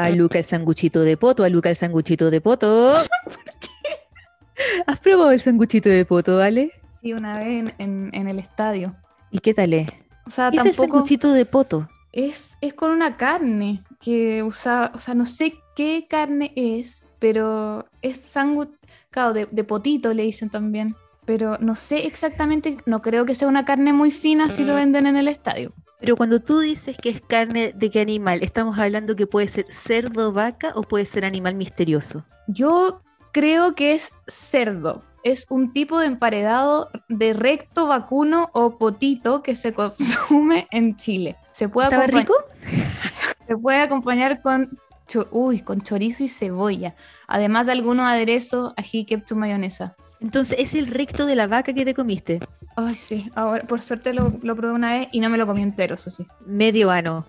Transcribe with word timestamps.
A 0.00 0.10
Luca 0.10 0.38
el 0.38 0.44
sanguchito 0.44 1.00
de 1.00 1.16
poto, 1.16 1.42
a 1.44 1.48
Luca 1.48 1.70
el 1.70 1.76
sanguchito 1.76 2.30
de 2.30 2.40
poto. 2.40 2.94
¿Has 4.86 5.00
probado 5.00 5.30
el 5.32 5.40
sanguchito 5.40 5.88
de 5.88 6.04
poto, 6.04 6.36
vale? 6.38 6.72
Sí, 7.02 7.12
una 7.12 7.38
vez 7.38 7.46
en, 7.48 7.74
en- 7.78 8.10
en 8.12 8.28
el 8.28 8.38
estadio. 8.38 8.94
¿Y 9.30 9.38
qué 9.38 9.54
tal 9.54 9.72
es? 9.74 9.88
O 10.26 10.30
sea, 10.30 10.50
¿Qué 10.50 10.58
es 10.58 10.66
el 10.66 10.74
sanguchito 10.74 11.32
de 11.32 11.44
poto? 11.46 11.88
es, 12.12 12.56
es 12.60 12.74
con 12.74 12.90
una 12.90 13.16
carne 13.16 13.82
que 14.00 14.42
usa, 14.42 14.90
o 14.94 14.98
sea, 14.98 15.14
no 15.14 15.26
sé 15.26 15.54
qué 15.76 16.06
carne 16.08 16.52
es, 16.56 17.04
pero 17.18 17.86
es 18.02 18.18
sándwich, 18.24 18.70
claro, 19.10 19.32
de, 19.34 19.46
de 19.50 19.64
potito 19.64 20.12
le 20.14 20.22
dicen 20.24 20.48
también. 20.50 20.96
Pero 21.24 21.58
no 21.60 21.76
sé 21.76 22.06
exactamente, 22.06 22.78
no 22.86 23.02
creo 23.02 23.26
que 23.26 23.34
sea 23.34 23.48
una 23.48 23.64
carne 23.66 23.92
muy 23.92 24.10
fina 24.10 24.48
si 24.48 24.64
lo 24.64 24.74
venden 24.74 25.06
en 25.06 25.16
el 25.16 25.28
estadio. 25.28 25.72
Pero 26.00 26.16
cuando 26.16 26.40
tú 26.40 26.60
dices 26.60 26.96
que 26.96 27.08
es 27.10 27.20
carne 27.20 27.72
de 27.74 27.90
qué 27.90 28.00
animal, 28.00 28.40
¿estamos 28.42 28.78
hablando 28.78 29.16
que 29.16 29.26
puede 29.26 29.48
ser 29.48 29.66
cerdo, 29.70 30.32
vaca 30.32 30.72
o 30.76 30.82
puede 30.82 31.04
ser 31.04 31.24
animal 31.24 31.54
misterioso? 31.56 32.24
Yo 32.46 33.02
creo 33.32 33.74
que 33.74 33.94
es 33.94 34.12
cerdo. 34.28 35.02
Es 35.24 35.46
un 35.50 35.72
tipo 35.72 35.98
de 35.98 36.06
emparedado 36.06 36.90
de 37.08 37.32
recto 37.32 37.88
vacuno 37.88 38.50
o 38.52 38.78
potito 38.78 39.42
que 39.42 39.56
se 39.56 39.72
consume 39.74 40.68
en 40.70 40.96
Chile. 40.96 41.36
Se 41.50 41.68
puede, 41.68 41.88
¿Estaba 41.88 42.06
rico? 42.06 42.34
se 43.48 43.56
puede 43.56 43.80
acompañar 43.80 44.40
con, 44.40 44.78
cho- 45.08 45.26
uy, 45.32 45.60
con 45.62 45.80
chorizo 45.82 46.22
y 46.22 46.28
cebolla. 46.28 46.94
Además 47.26 47.66
de 47.66 47.72
algunos 47.72 48.06
aderezos, 48.06 48.72
ají, 48.76 49.04
ketchup, 49.04 49.36
mayonesa. 49.36 49.96
Entonces, 50.20 50.56
¿es 50.58 50.74
el 50.74 50.88
recto 50.88 51.26
de 51.26 51.36
la 51.36 51.46
vaca 51.46 51.72
que 51.72 51.84
te 51.84 51.94
comiste? 51.94 52.40
Ay, 52.76 52.94
sí. 52.94 53.30
Ahora, 53.34 53.66
por 53.66 53.82
suerte 53.82 54.12
lo, 54.14 54.32
lo 54.42 54.56
probé 54.56 54.72
una 54.74 54.92
vez 54.98 55.08
y 55.12 55.20
no 55.20 55.30
me 55.30 55.38
lo 55.38 55.46
comí 55.46 55.62
entero, 55.62 55.94
eso 55.94 56.10
sí. 56.10 56.26
Medio 56.46 56.90
ano. 56.90 57.26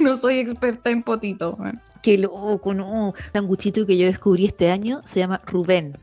No 0.00 0.16
soy 0.16 0.38
experta 0.38 0.90
en 0.90 1.02
potito. 1.02 1.56
weón. 1.58 1.80
Qué 2.02 2.18
loco, 2.18 2.74
no. 2.74 3.12
Sanguchito 3.32 3.86
que 3.86 3.96
yo 3.96 4.06
descubrí 4.06 4.46
este 4.46 4.70
año 4.70 5.02
se 5.04 5.20
llama 5.20 5.40
Rubén. 5.46 5.96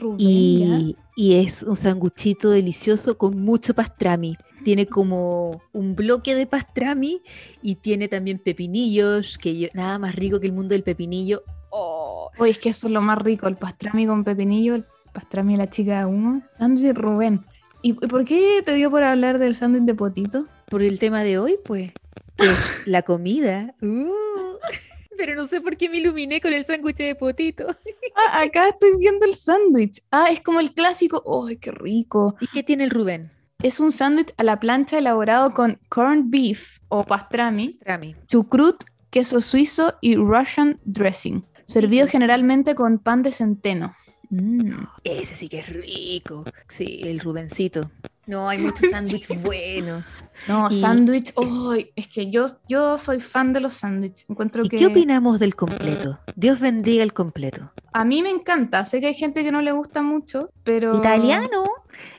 Rubén, 0.00 0.16
Y, 0.18 0.96
y 1.14 1.34
es 1.34 1.62
un 1.62 1.76
sanguchito 1.76 2.50
delicioso 2.50 3.16
con 3.16 3.38
mucho 3.40 3.74
pastrami. 3.74 4.36
Tiene 4.64 4.86
como 4.86 5.60
un 5.72 5.94
bloque 5.94 6.34
de 6.34 6.46
pastrami 6.46 7.22
y 7.62 7.76
tiene 7.76 8.08
también 8.08 8.38
pepinillos, 8.38 9.36
que 9.38 9.56
yo- 9.58 9.68
nada 9.74 9.98
más 9.98 10.14
rico 10.16 10.40
que 10.40 10.46
el 10.46 10.52
mundo 10.54 10.72
del 10.74 10.82
pepinillo. 10.82 11.44
Oh, 11.70 12.28
Oye, 12.38 12.52
es 12.52 12.58
que 12.58 12.70
eso 12.70 12.86
es 12.88 12.92
lo 12.92 13.02
más 13.02 13.18
rico, 13.18 13.46
el 13.46 13.56
pastrami 13.56 14.06
con 14.06 14.24
pepinillo, 14.24 14.74
el 14.74 14.86
pastrami 15.14 15.54
y 15.54 15.56
la 15.56 15.70
chica 15.70 16.00
de 16.00 16.04
humo. 16.04 16.42
Sándwich 16.58 16.94
Rubén. 16.94 17.44
¿Y 17.80 17.94
por 17.94 18.24
qué 18.24 18.62
te 18.64 18.74
dio 18.74 18.90
por 18.90 19.02
hablar 19.02 19.38
del 19.38 19.54
sándwich 19.56 19.84
de 19.84 19.94
potito? 19.94 20.46
por 20.70 20.82
el 20.82 20.98
tema 20.98 21.22
de 21.22 21.38
hoy, 21.38 21.56
pues, 21.64 21.92
la 22.86 23.02
comida. 23.02 23.74
Uh, 23.80 24.10
pero 25.18 25.34
no 25.36 25.46
sé 25.46 25.60
por 25.60 25.76
qué 25.76 25.88
me 25.88 25.98
iluminé 25.98 26.40
con 26.40 26.52
el 26.52 26.64
sándwich 26.64 26.96
de 26.96 27.14
potito. 27.14 27.66
Ah, 28.16 28.42
acá 28.42 28.68
estoy 28.68 28.96
viendo 28.96 29.26
el 29.26 29.34
sándwich. 29.34 30.00
Ah, 30.12 30.28
es 30.30 30.40
como 30.40 30.60
el 30.60 30.72
clásico. 30.72 31.22
¡Ay, 31.46 31.56
qué 31.56 31.72
rico! 31.72 32.36
¿Y 32.40 32.46
qué 32.46 32.62
tiene 32.62 32.84
el 32.84 32.90
Rubén? 32.90 33.32
Es 33.60 33.80
un 33.80 33.90
sándwich 33.90 34.32
a 34.36 34.44
la 34.44 34.60
plancha 34.60 34.98
elaborado 34.98 35.52
con 35.52 35.80
corned 35.88 36.26
beef 36.28 36.78
o 36.88 37.02
pastrami, 37.04 37.70
Pastrami. 37.74 38.14
chucrut, 38.28 38.84
queso 39.10 39.40
suizo 39.40 39.94
y 40.00 40.14
Russian 40.14 40.78
dressing. 40.84 41.44
Servido 41.64 42.06
generalmente 42.06 42.76
con 42.76 42.98
pan 43.00 43.22
de 43.22 43.32
centeno. 43.32 43.94
Mm. 44.30 44.84
Ese 45.04 45.34
sí 45.36 45.48
que 45.48 45.60
es 45.60 45.68
rico. 45.68 46.44
Sí, 46.68 47.00
el 47.04 47.20
Rubencito. 47.20 47.90
No, 48.26 48.48
hay 48.48 48.56
muchos 48.58 48.88
sándwiches 48.90 49.42
buenos. 49.42 50.02
No, 50.48 50.68
Y- 50.70 50.80
sándwich. 50.80 51.32
¡Ay! 51.36 51.90
es 51.94 52.08
que 52.08 52.30
yo, 52.30 52.46
yo 52.68 52.96
soy 52.98 53.20
fan 53.20 53.52
de 53.52 53.60
los 53.60 53.74
sándwiches. 53.74 54.24
Encuentro 54.30 54.64
¿Y 54.64 54.68
que. 54.70 54.76
qué 54.78 54.86
opinamos 54.86 55.38
del 55.38 55.54
completo? 55.54 56.18
Dios 56.34 56.60
bendiga 56.60 57.02
el 57.02 57.12
completo. 57.12 57.70
A 57.92 58.04
mí 58.04 58.22
me 58.22 58.30
encanta. 58.30 58.84
Sé 58.86 59.00
que 59.00 59.08
hay 59.08 59.14
gente 59.14 59.44
que 59.44 59.52
no 59.52 59.60
le 59.60 59.72
gusta 59.72 60.02
mucho, 60.02 60.50
pero. 60.64 60.96
Italiano. 60.96 61.64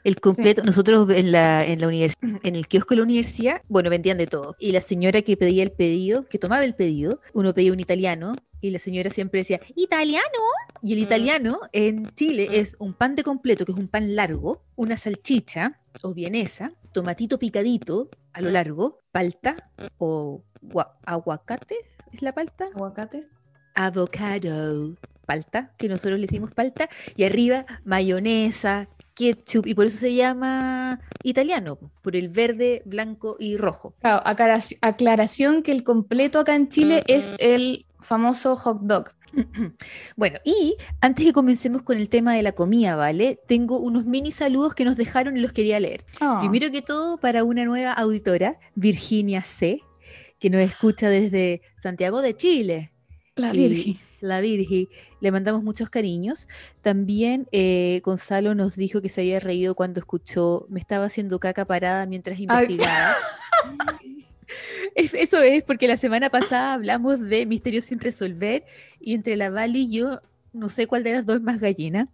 El 0.03 0.19
completo, 0.19 0.63
nosotros 0.63 1.09
en 1.11 1.31
la, 1.31 1.65
en 1.65 1.81
la 1.81 1.87
univers- 1.87 2.15
en 2.43 2.55
el 2.55 2.67
kiosco 2.67 2.89
de 2.93 2.97
la 2.97 3.03
universidad, 3.03 3.61
bueno, 3.67 3.89
vendían 3.89 4.17
de 4.17 4.27
todo. 4.27 4.55
Y 4.59 4.71
la 4.71 4.81
señora 4.81 5.21
que 5.21 5.37
pedía 5.37 5.63
el 5.63 5.71
pedido, 5.71 6.27
que 6.27 6.37
tomaba 6.39 6.63
el 6.63 6.75
pedido, 6.75 7.19
uno 7.33 7.53
pedía 7.53 7.71
un 7.73 7.79
italiano 7.79 8.35
y 8.61 8.71
la 8.71 8.79
señora 8.79 9.09
siempre 9.11 9.41
decía, 9.41 9.59
¿italiano? 9.75 10.23
Y 10.81 10.93
el 10.93 10.99
italiano 10.99 11.59
en 11.71 12.09
Chile 12.15 12.47
es 12.53 12.75
un 12.79 12.93
pan 12.93 13.15
de 13.15 13.23
completo, 13.23 13.65
que 13.65 13.71
es 13.71 13.77
un 13.77 13.87
pan 13.87 14.15
largo, 14.15 14.63
una 14.75 14.97
salchicha 14.97 15.79
o 16.01 16.13
vienesa, 16.13 16.71
tomatito 16.91 17.37
picadito 17.39 18.09
a 18.33 18.41
lo 18.41 18.49
largo, 18.49 18.99
palta 19.11 19.55
o 19.97 20.43
gua- 20.61 20.93
aguacate, 21.05 21.75
¿es 22.11 22.21
la 22.21 22.33
palta? 22.33 22.65
Aguacate. 22.75 23.27
avocado, 23.75 24.95
palta, 25.25 25.73
que 25.77 25.87
nosotros 25.89 26.19
le 26.19 26.27
decimos 26.27 26.51
palta, 26.53 26.89
y 27.15 27.23
arriba 27.23 27.65
mayonesa, 27.83 28.87
ketchup, 29.15 29.65
y 29.65 29.73
por 29.73 29.85
eso 29.87 29.97
se 29.97 30.13
llama 30.13 30.99
italiano, 31.23 31.79
por 32.01 32.15
el 32.15 32.29
verde, 32.29 32.81
blanco 32.85 33.37
y 33.39 33.57
rojo. 33.57 33.95
Claro, 34.01 34.21
aclara- 34.25 34.59
aclaración 34.81 35.63
que 35.63 35.71
el 35.71 35.83
completo 35.83 36.37
acá 36.39 36.53
en 36.55 36.67
Chile 36.69 37.03
es 37.07 37.33
el 37.39 37.85
famoso 37.99 38.55
hot 38.55 38.81
dog. 38.81 39.11
Bueno, 40.15 40.39
y 40.45 40.75
antes 41.01 41.25
que 41.25 41.33
comencemos 41.33 41.81
con 41.81 41.97
el 41.97 42.07
tema 42.09 42.33
de 42.35 42.41
la 42.43 42.53
comida, 42.53 42.95
¿vale? 42.95 43.39
Tengo 43.47 43.79
unos 43.79 44.05
mini 44.05 44.31
saludos 44.31 44.75
que 44.75 44.85
nos 44.85 44.95
dejaron 44.97 45.35
y 45.35 45.41
los 45.41 45.51
quería 45.51 45.79
leer. 45.79 46.05
Ah, 46.21 46.37
Primero 46.41 46.71
que 46.71 46.81
todo, 46.81 47.17
para 47.17 47.43
una 47.43 47.65
nueva 47.65 47.91
auditora, 47.93 48.59
Virginia 48.75 49.41
C., 49.41 49.81
que 50.39 50.49
nos 50.49 50.61
escucha 50.61 51.09
desde 51.09 51.61
Santiago 51.77 52.21
de 52.21 52.35
Chile. 52.35 52.91
la 53.35 53.51
Virgen. 53.51 53.97
La 54.21 54.41
Virgi. 54.41 54.89
Le 55.21 55.31
mandamos 55.31 55.63
muchos 55.63 55.89
cariños. 55.89 56.47
También 56.81 57.47
eh, 57.51 58.01
Gonzalo 58.03 58.55
nos 58.55 58.75
dijo 58.75 59.01
que 59.01 59.09
se 59.09 59.21
había 59.21 59.39
reído 59.39 59.75
cuando 59.75 59.99
escuchó, 59.99 60.65
me 60.69 60.79
estaba 60.79 61.05
haciendo 61.05 61.39
caca 61.39 61.65
parada 61.65 62.05
mientras 62.05 62.39
investigaba. 62.39 63.15
Es- 64.95 65.13
Eso 65.13 65.41
es 65.41 65.63
porque 65.63 65.87
la 65.87 65.97
semana 65.97 66.29
pasada 66.29 66.73
hablamos 66.73 67.19
de 67.19 67.45
misterios 67.45 67.85
sin 67.85 67.99
resolver 67.99 68.63
y 68.99 69.13
entre 69.13 69.35
la 69.35 69.49
Vali 69.49 69.83
y 69.83 69.91
yo, 69.97 70.21
no 70.53 70.69
sé 70.69 70.87
cuál 70.87 71.03
de 71.03 71.13
las 71.13 71.25
dos 71.25 71.37
es 71.37 71.41
más 71.41 71.59
gallina. 71.59 72.09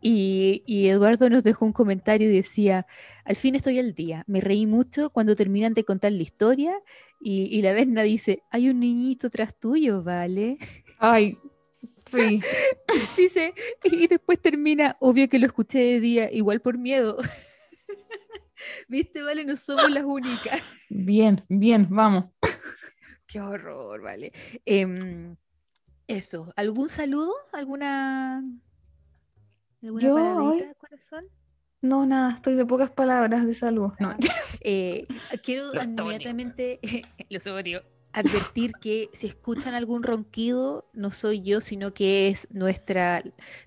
Y, 0.00 0.62
y 0.66 0.86
Eduardo 0.88 1.28
nos 1.28 1.42
dejó 1.42 1.64
un 1.64 1.72
comentario 1.72 2.30
y 2.30 2.36
decía, 2.36 2.86
al 3.24 3.34
fin 3.36 3.54
estoy 3.56 3.78
al 3.80 3.94
día, 3.94 4.22
me 4.28 4.40
reí 4.40 4.64
mucho 4.64 5.10
cuando 5.10 5.34
terminan 5.34 5.74
de 5.74 5.84
contar 5.84 6.12
la 6.12 6.22
historia 6.22 6.72
y, 7.20 7.44
y 7.56 7.62
la 7.62 7.72
Vesna 7.72 8.02
dice, 8.02 8.42
hay 8.50 8.68
un 8.70 8.78
niñito 8.80 9.28
tras 9.28 9.58
tuyo, 9.58 10.02
¿vale? 10.04 10.56
Ay, 10.98 11.38
sí. 12.10 12.40
Dice, 13.16 13.54
y 13.84 14.06
después 14.06 14.40
termina, 14.40 14.96
obvio 15.00 15.28
que 15.28 15.38
lo 15.38 15.46
escuché 15.46 15.78
de 15.78 16.00
día, 16.00 16.32
igual 16.32 16.60
por 16.60 16.78
miedo. 16.78 17.16
Viste, 18.88 19.22
vale, 19.22 19.44
no 19.44 19.56
somos 19.56 19.90
las 19.90 20.04
únicas. 20.04 20.60
Bien, 20.88 21.40
bien, 21.48 21.86
vamos. 21.90 22.26
Qué 23.26 23.40
horror, 23.40 24.00
vale. 24.00 24.32
Em, 24.64 25.36
eso, 26.06 26.52
¿algún 26.56 26.88
saludo? 26.88 27.34
¿Alguna, 27.52 28.42
alguna 29.82 30.02
Yo 30.02 30.14
paradita, 30.14 30.74
corazón? 30.74 31.26
No, 31.80 32.06
nada, 32.06 32.36
estoy 32.36 32.56
de 32.56 32.66
pocas 32.66 32.90
palabras 32.90 33.46
de 33.46 33.54
salud. 33.54 33.92
No. 34.00 34.16
Eh, 34.60 35.06
quiero 35.44 35.70
inmediatamente, 35.74 36.80
los 37.28 37.46
odio, 37.46 37.82
advertir 38.12 38.72
que 38.80 39.10
si 39.12 39.26
escuchan 39.26 39.74
algún 39.74 40.02
ronquido, 40.02 40.88
no 40.92 41.10
soy 41.10 41.40
yo, 41.40 41.60
sino 41.60 41.92
que 41.92 42.28
es 42.28 42.48
nuestra, 42.50 43.22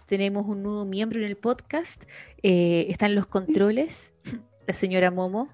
tenemos 0.06 0.46
un 0.47 0.63
nuevo 0.63 0.85
miembro 0.85 1.19
en 1.19 1.25
el 1.25 1.38
podcast, 1.38 2.03
eh, 2.44 2.88
están 2.90 3.16
los 3.16 3.28
controles, 3.28 4.14
la 4.67 4.73
señora 4.73 5.11
Momo. 5.11 5.49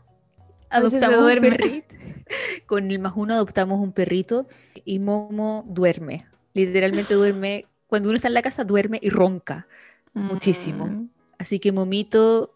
Adoptamos 0.70 1.20
un 1.20 1.42
perrito. 1.42 1.96
Con 2.66 2.92
el 2.92 3.00
más 3.00 3.14
uno 3.16 3.36
adoptamos 3.36 3.80
un 3.80 3.94
perrito 3.94 4.48
y 4.84 5.00
Momo 5.00 5.64
duerme. 5.68 6.26
Literalmente 6.54 7.14
duerme. 7.14 7.66
Cuando 7.88 8.10
uno 8.10 8.18
está 8.18 8.28
en 8.28 8.34
la 8.34 8.42
casa, 8.42 8.66
duerme 8.66 9.00
y 9.02 9.10
ronca. 9.10 9.68
Muchísimo. 10.14 10.88
Mm. 10.88 11.10
Así 11.38 11.60
que 11.60 11.72
Momito 11.72 12.54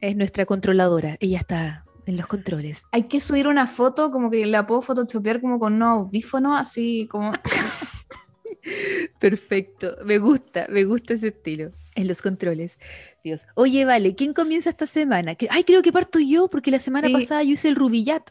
es 0.00 0.16
nuestra 0.16 0.44
controladora. 0.44 1.16
Ella 1.20 1.38
está 1.38 1.84
en 2.06 2.16
los 2.16 2.26
controles. 2.26 2.84
Hay 2.92 3.04
que 3.04 3.20
subir 3.20 3.48
una 3.48 3.66
foto, 3.66 4.10
como 4.10 4.30
que 4.30 4.44
la 4.46 4.66
puedo 4.66 4.82
photoshopear 4.82 5.40
como 5.40 5.58
con 5.58 5.74
unos 5.74 5.88
audífonos, 6.06 6.58
así 6.58 7.06
como. 7.10 7.32
Perfecto. 9.18 9.96
Me 10.04 10.18
gusta, 10.18 10.66
me 10.70 10.84
gusta 10.84 11.14
ese 11.14 11.28
estilo. 11.28 11.72
En 11.94 12.08
los 12.08 12.22
controles. 12.22 12.78
Dios. 13.22 13.42
Oye, 13.54 13.84
vale, 13.84 14.14
¿quién 14.16 14.32
comienza 14.34 14.70
esta 14.70 14.86
semana? 14.86 15.36
Ay, 15.50 15.64
creo 15.64 15.80
que 15.82 15.92
parto 15.92 16.18
yo, 16.18 16.48
porque 16.48 16.70
la 16.70 16.78
semana 16.80 17.06
Sí. 17.08 17.12
pasada 17.12 17.42
yo 17.42 17.52
hice 17.52 17.68
el 17.68 17.76
Rubillat. 17.76 18.30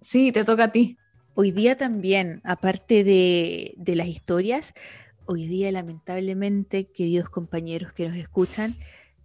Sí, 0.00 0.32
te 0.32 0.44
toca 0.44 0.64
a 0.64 0.72
ti. 0.72 0.96
Hoy 1.34 1.50
día 1.50 1.76
también, 1.76 2.40
aparte 2.44 3.04
de, 3.04 3.74
de 3.76 3.94
las 3.96 4.06
historias, 4.08 4.72
hoy 5.26 5.46
día 5.46 5.70
lamentablemente, 5.70 6.86
queridos 6.90 7.28
compañeros 7.28 7.92
que 7.92 8.08
nos 8.08 8.16
escuchan, 8.16 8.76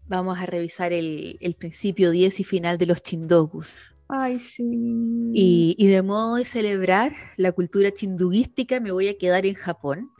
vamos 0.07 0.37
a 0.39 0.45
revisar 0.45 0.93
el, 0.93 1.37
el 1.41 1.55
principio 1.55 2.11
10 2.11 2.39
y 2.39 2.43
final 2.43 2.77
de 2.77 2.85
los 2.85 3.01
Chindogus. 3.03 3.75
Ay, 4.09 4.39
sí. 4.39 4.63
Y, 5.33 5.75
y 5.77 5.87
de 5.87 6.01
modo 6.01 6.35
de 6.35 6.45
celebrar 6.45 7.13
la 7.37 7.51
cultura 7.51 7.91
chinduística 7.91 8.79
me 8.79 8.91
voy 8.91 9.07
a 9.07 9.17
quedar 9.17 9.45
en 9.45 9.55
Japón. 9.55 10.11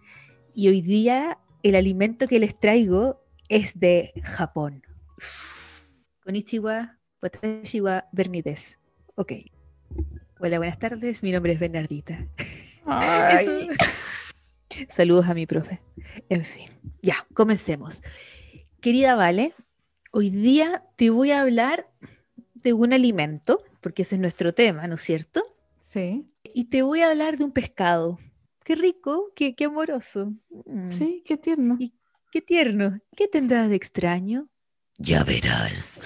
Y 0.56 0.68
hoy 0.70 0.82
día 0.82 1.38
el 1.64 1.76
alimento 1.76 2.28
que 2.28 2.40
les 2.40 2.60
traigo 2.60 3.24
es 3.50 3.80
de 3.80 4.14
Japón. 4.24 4.84
Konnichiwa, 6.24 6.98
watashi 7.22 7.82
wa 7.82 8.06
Bernides. 8.12 8.80
Ok. 9.16 9.34
Hola, 10.40 10.58
buenas 10.58 10.80
tardes. 10.80 11.22
Mi 11.24 11.32
nombre 11.32 11.54
es 11.54 11.60
Bernardita. 11.60 12.28
Ay. 12.86 13.46
Eso- 13.46 14.88
Saludos 14.90 15.28
a 15.28 15.36
mi 15.36 15.46
profe. 15.46 15.82
En 16.30 16.44
fin, 16.44 16.68
ya, 17.02 17.28
comencemos. 17.36 18.02
Querida 18.82 19.14
Vale, 19.16 19.54
hoy 20.14 20.30
día 20.30 20.84
te 20.96 21.10
voy 21.10 21.32
a 21.32 21.42
hablar 21.42 21.90
de 22.54 22.72
un 22.72 22.94
alimento, 22.94 23.64
porque 23.82 24.04
ese 24.04 24.16
es 24.16 24.22
nuestro 24.22 24.54
tema, 24.54 24.88
¿no 24.88 24.96
es 24.96 25.02
cierto? 25.02 25.44
Sí, 25.86 26.30
Y 26.54 26.66
te 26.66 26.84
voy 26.84 27.02
a 27.02 27.10
hablar 27.10 27.38
de 27.38 27.44
un 27.44 27.52
pescado. 27.52 28.20
Qué 28.64 28.76
rico, 28.76 29.32
qué, 29.36 29.56
qué 29.56 29.66
amoroso. 29.66 30.34
Mm, 30.66 30.92
sí, 30.92 31.24
qué 31.26 31.36
tierno. 31.36 31.78
Y 31.80 31.94
qué 32.32 32.42
tierno. 32.42 33.00
¿Qué 33.16 33.28
tendrá 33.28 33.68
de 33.68 33.76
extraño? 33.76 34.50
Ya 35.00 35.24
verás. 35.24 36.04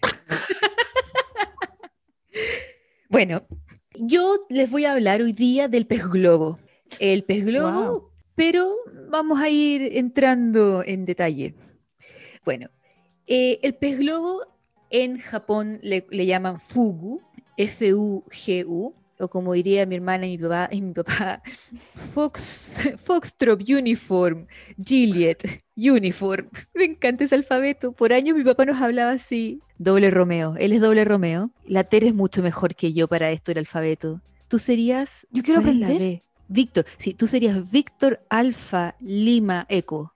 bueno, 3.10 3.46
yo 3.94 4.40
les 4.48 4.70
voy 4.70 4.86
a 4.86 4.92
hablar 4.92 5.20
hoy 5.20 5.32
día 5.32 5.68
del 5.68 5.86
pez 5.86 6.08
globo. 6.08 6.58
El 6.98 7.24
pez 7.24 7.44
globo, 7.44 8.10
pero 8.34 8.74
vamos 9.10 9.38
a 9.38 9.50
ir 9.50 9.98
entrando 9.98 10.82
en 10.82 11.04
detalle. 11.04 11.54
Bueno, 12.44 12.70
eh, 13.30 13.60
el 13.62 13.74
pez 13.74 13.98
globo 13.98 14.42
en 14.90 15.18
Japón 15.18 15.78
le, 15.82 16.04
le 16.10 16.26
llaman 16.26 16.58
fugu, 16.58 17.22
F-U-G-U, 17.56 18.94
o 19.20 19.28
como 19.28 19.52
diría 19.52 19.86
mi 19.86 19.94
hermana 19.94 20.26
y 20.26 20.36
mi 20.36 20.38
papá, 20.38 20.68
y 20.72 20.82
mi 20.82 20.92
papá 20.92 21.40
Fox, 22.12 22.80
Foxtrot 22.98 23.62
Uniform, 23.68 24.46
Juliet 24.76 25.62
Uniform. 25.76 26.48
Me 26.74 26.84
encanta 26.84 27.24
ese 27.24 27.36
alfabeto. 27.36 27.92
Por 27.92 28.12
años 28.12 28.36
mi 28.36 28.42
papá 28.42 28.64
nos 28.64 28.80
hablaba 28.80 29.12
así. 29.12 29.60
Doble 29.78 30.10
Romeo. 30.10 30.56
Él 30.58 30.72
es 30.72 30.80
doble 30.80 31.04
Romeo. 31.04 31.50
La 31.64 31.84
Tere 31.84 32.08
es 32.08 32.14
mucho 32.14 32.42
mejor 32.42 32.74
que 32.74 32.92
yo 32.92 33.06
para 33.06 33.30
esto 33.30 33.52
el 33.52 33.58
alfabeto. 33.58 34.20
Tú 34.48 34.58
serías. 34.58 35.26
Yo 35.30 35.44
quiero 35.44 35.62
¿cuál 35.62 35.74
es 35.74 35.80
la 35.80 35.86
aprender. 35.86 36.22
Víctor. 36.48 36.84
Sí, 36.98 37.14
tú 37.14 37.28
serías 37.28 37.70
Víctor 37.70 38.20
Alfa 38.28 38.96
Lima 38.98 39.66
Eco. 39.68 40.14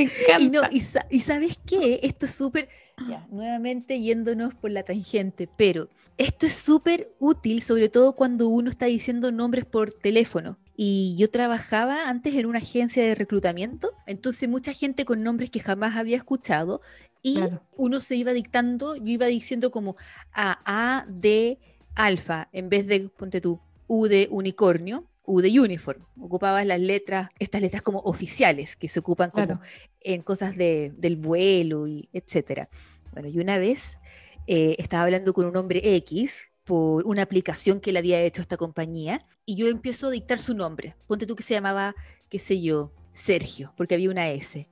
Me 0.00 0.04
encanta. 0.04 0.42
Y, 0.42 0.50
no, 0.50 0.62
y, 0.70 0.80
sa- 0.80 1.06
y 1.10 1.20
sabes 1.20 1.58
qué? 1.66 2.00
Esto 2.02 2.26
es 2.26 2.34
súper, 2.34 2.68
ya, 3.08 3.26
nuevamente 3.30 4.00
yéndonos 4.00 4.54
por 4.54 4.70
la 4.70 4.82
tangente, 4.82 5.48
pero 5.56 5.88
esto 6.16 6.46
es 6.46 6.54
súper 6.54 7.14
útil, 7.18 7.62
sobre 7.62 7.88
todo 7.88 8.14
cuando 8.14 8.48
uno 8.48 8.70
está 8.70 8.86
diciendo 8.86 9.30
nombres 9.32 9.64
por 9.64 9.92
teléfono. 9.92 10.58
Y 10.76 11.14
yo 11.18 11.30
trabajaba 11.30 12.08
antes 12.08 12.34
en 12.34 12.46
una 12.46 12.58
agencia 12.58 13.02
de 13.02 13.14
reclutamiento, 13.14 13.92
entonces 14.06 14.48
mucha 14.48 14.72
gente 14.72 15.04
con 15.04 15.22
nombres 15.22 15.50
que 15.50 15.60
jamás 15.60 15.96
había 15.96 16.16
escuchado 16.16 16.80
y 17.22 17.34
Claro. 17.34 17.62
uno 17.76 18.00
se 18.00 18.16
iba 18.16 18.32
dictando, 18.32 18.96
yo 18.96 19.04
iba 19.06 19.26
diciendo 19.26 19.70
como 19.70 19.96
A, 20.32 20.58
A, 20.64 21.06
D, 21.08 21.58
alfa, 21.94 22.48
en 22.52 22.68
vez 22.70 22.86
de, 22.86 23.08
ponte 23.10 23.40
tú, 23.40 23.60
U 23.88 24.06
de 24.06 24.28
unicornio, 24.30 25.09
U 25.24 25.40
de 25.40 25.60
uniform. 25.60 26.04
Ocupabas 26.20 26.64
las 26.66 26.80
letras, 26.80 27.30
estas 27.38 27.60
letras 27.60 27.82
como 27.82 28.00
oficiales 28.00 28.76
que 28.76 28.88
se 28.88 28.98
ocupan 29.00 29.30
como 29.30 29.46
Claro. 29.46 29.60
en 30.00 30.22
cosas 30.22 30.56
de- 30.56 30.92
del 30.96 31.16
vuelo 31.16 31.86
y 31.86 32.08
etcétera. 32.12 32.68
Bueno, 33.12 33.28
y 33.28 33.38
una 33.38 33.58
vez 33.58 33.98
eh, 34.46 34.76
estaba 34.78 35.04
hablando 35.04 35.32
con 35.32 35.46
un 35.46 35.56
hombre 35.56 35.80
X 35.96 36.48
por 36.64 37.06
una 37.06 37.22
aplicación 37.22 37.80
que 37.80 37.92
le 37.92 37.98
había 37.98 38.20
hecho 38.22 38.40
esta 38.42 38.56
compañía 38.56 39.20
y 39.44 39.56
yo 39.56 39.68
empiezo 39.68 40.08
a 40.08 40.10
dictar 40.10 40.38
su 40.38 40.54
nombre. 40.54 40.96
Ponte 41.06 41.26
tú 41.26 41.36
que 41.36 41.42
se 41.42 41.54
llamaba, 41.54 41.94
qué 42.28 42.38
sé 42.38 42.60
yo, 42.60 42.92
Sergio, 43.12 43.72
porque 43.76 43.94
había 43.94 44.10
una 44.10 44.30
S. 44.30 44.68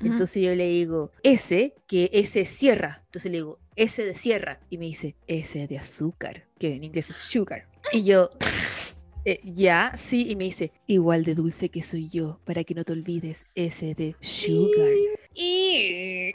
Entonces 0.00 0.42
yo 0.42 0.54
le 0.54 0.68
digo, 0.68 1.10
S, 1.22 1.74
que 1.86 2.10
S 2.12 2.38
es 2.40 2.50
sierra. 2.50 3.02
Entonces 3.06 3.30
le 3.32 3.38
digo, 3.38 3.58
S 3.76 4.04
de 4.04 4.14
sierra. 4.14 4.60
Y 4.68 4.76
me 4.78 4.84
dice, 4.86 5.16
S 5.26 5.66
de 5.66 5.78
azúcar, 5.78 6.46
que 6.58 6.74
en 6.74 6.84
inglés 6.84 7.08
es 7.10 7.16
sugar. 7.16 7.66
Y 7.92 8.04
yo, 8.04 8.30
"Eh, 9.26 9.40
ya, 9.44 9.92
sí. 9.96 10.26
Y 10.30 10.36
me 10.36 10.44
dice, 10.44 10.72
igual 10.86 11.24
de 11.24 11.34
dulce 11.34 11.68
que 11.68 11.82
soy 11.82 12.08
yo, 12.08 12.40
para 12.44 12.64
que 12.64 12.74
no 12.74 12.84
te 12.84 12.92
olvides, 12.92 13.44
S 13.54 13.94
de 13.94 14.14
sugar. 14.20 14.88
Y... 15.34 16.32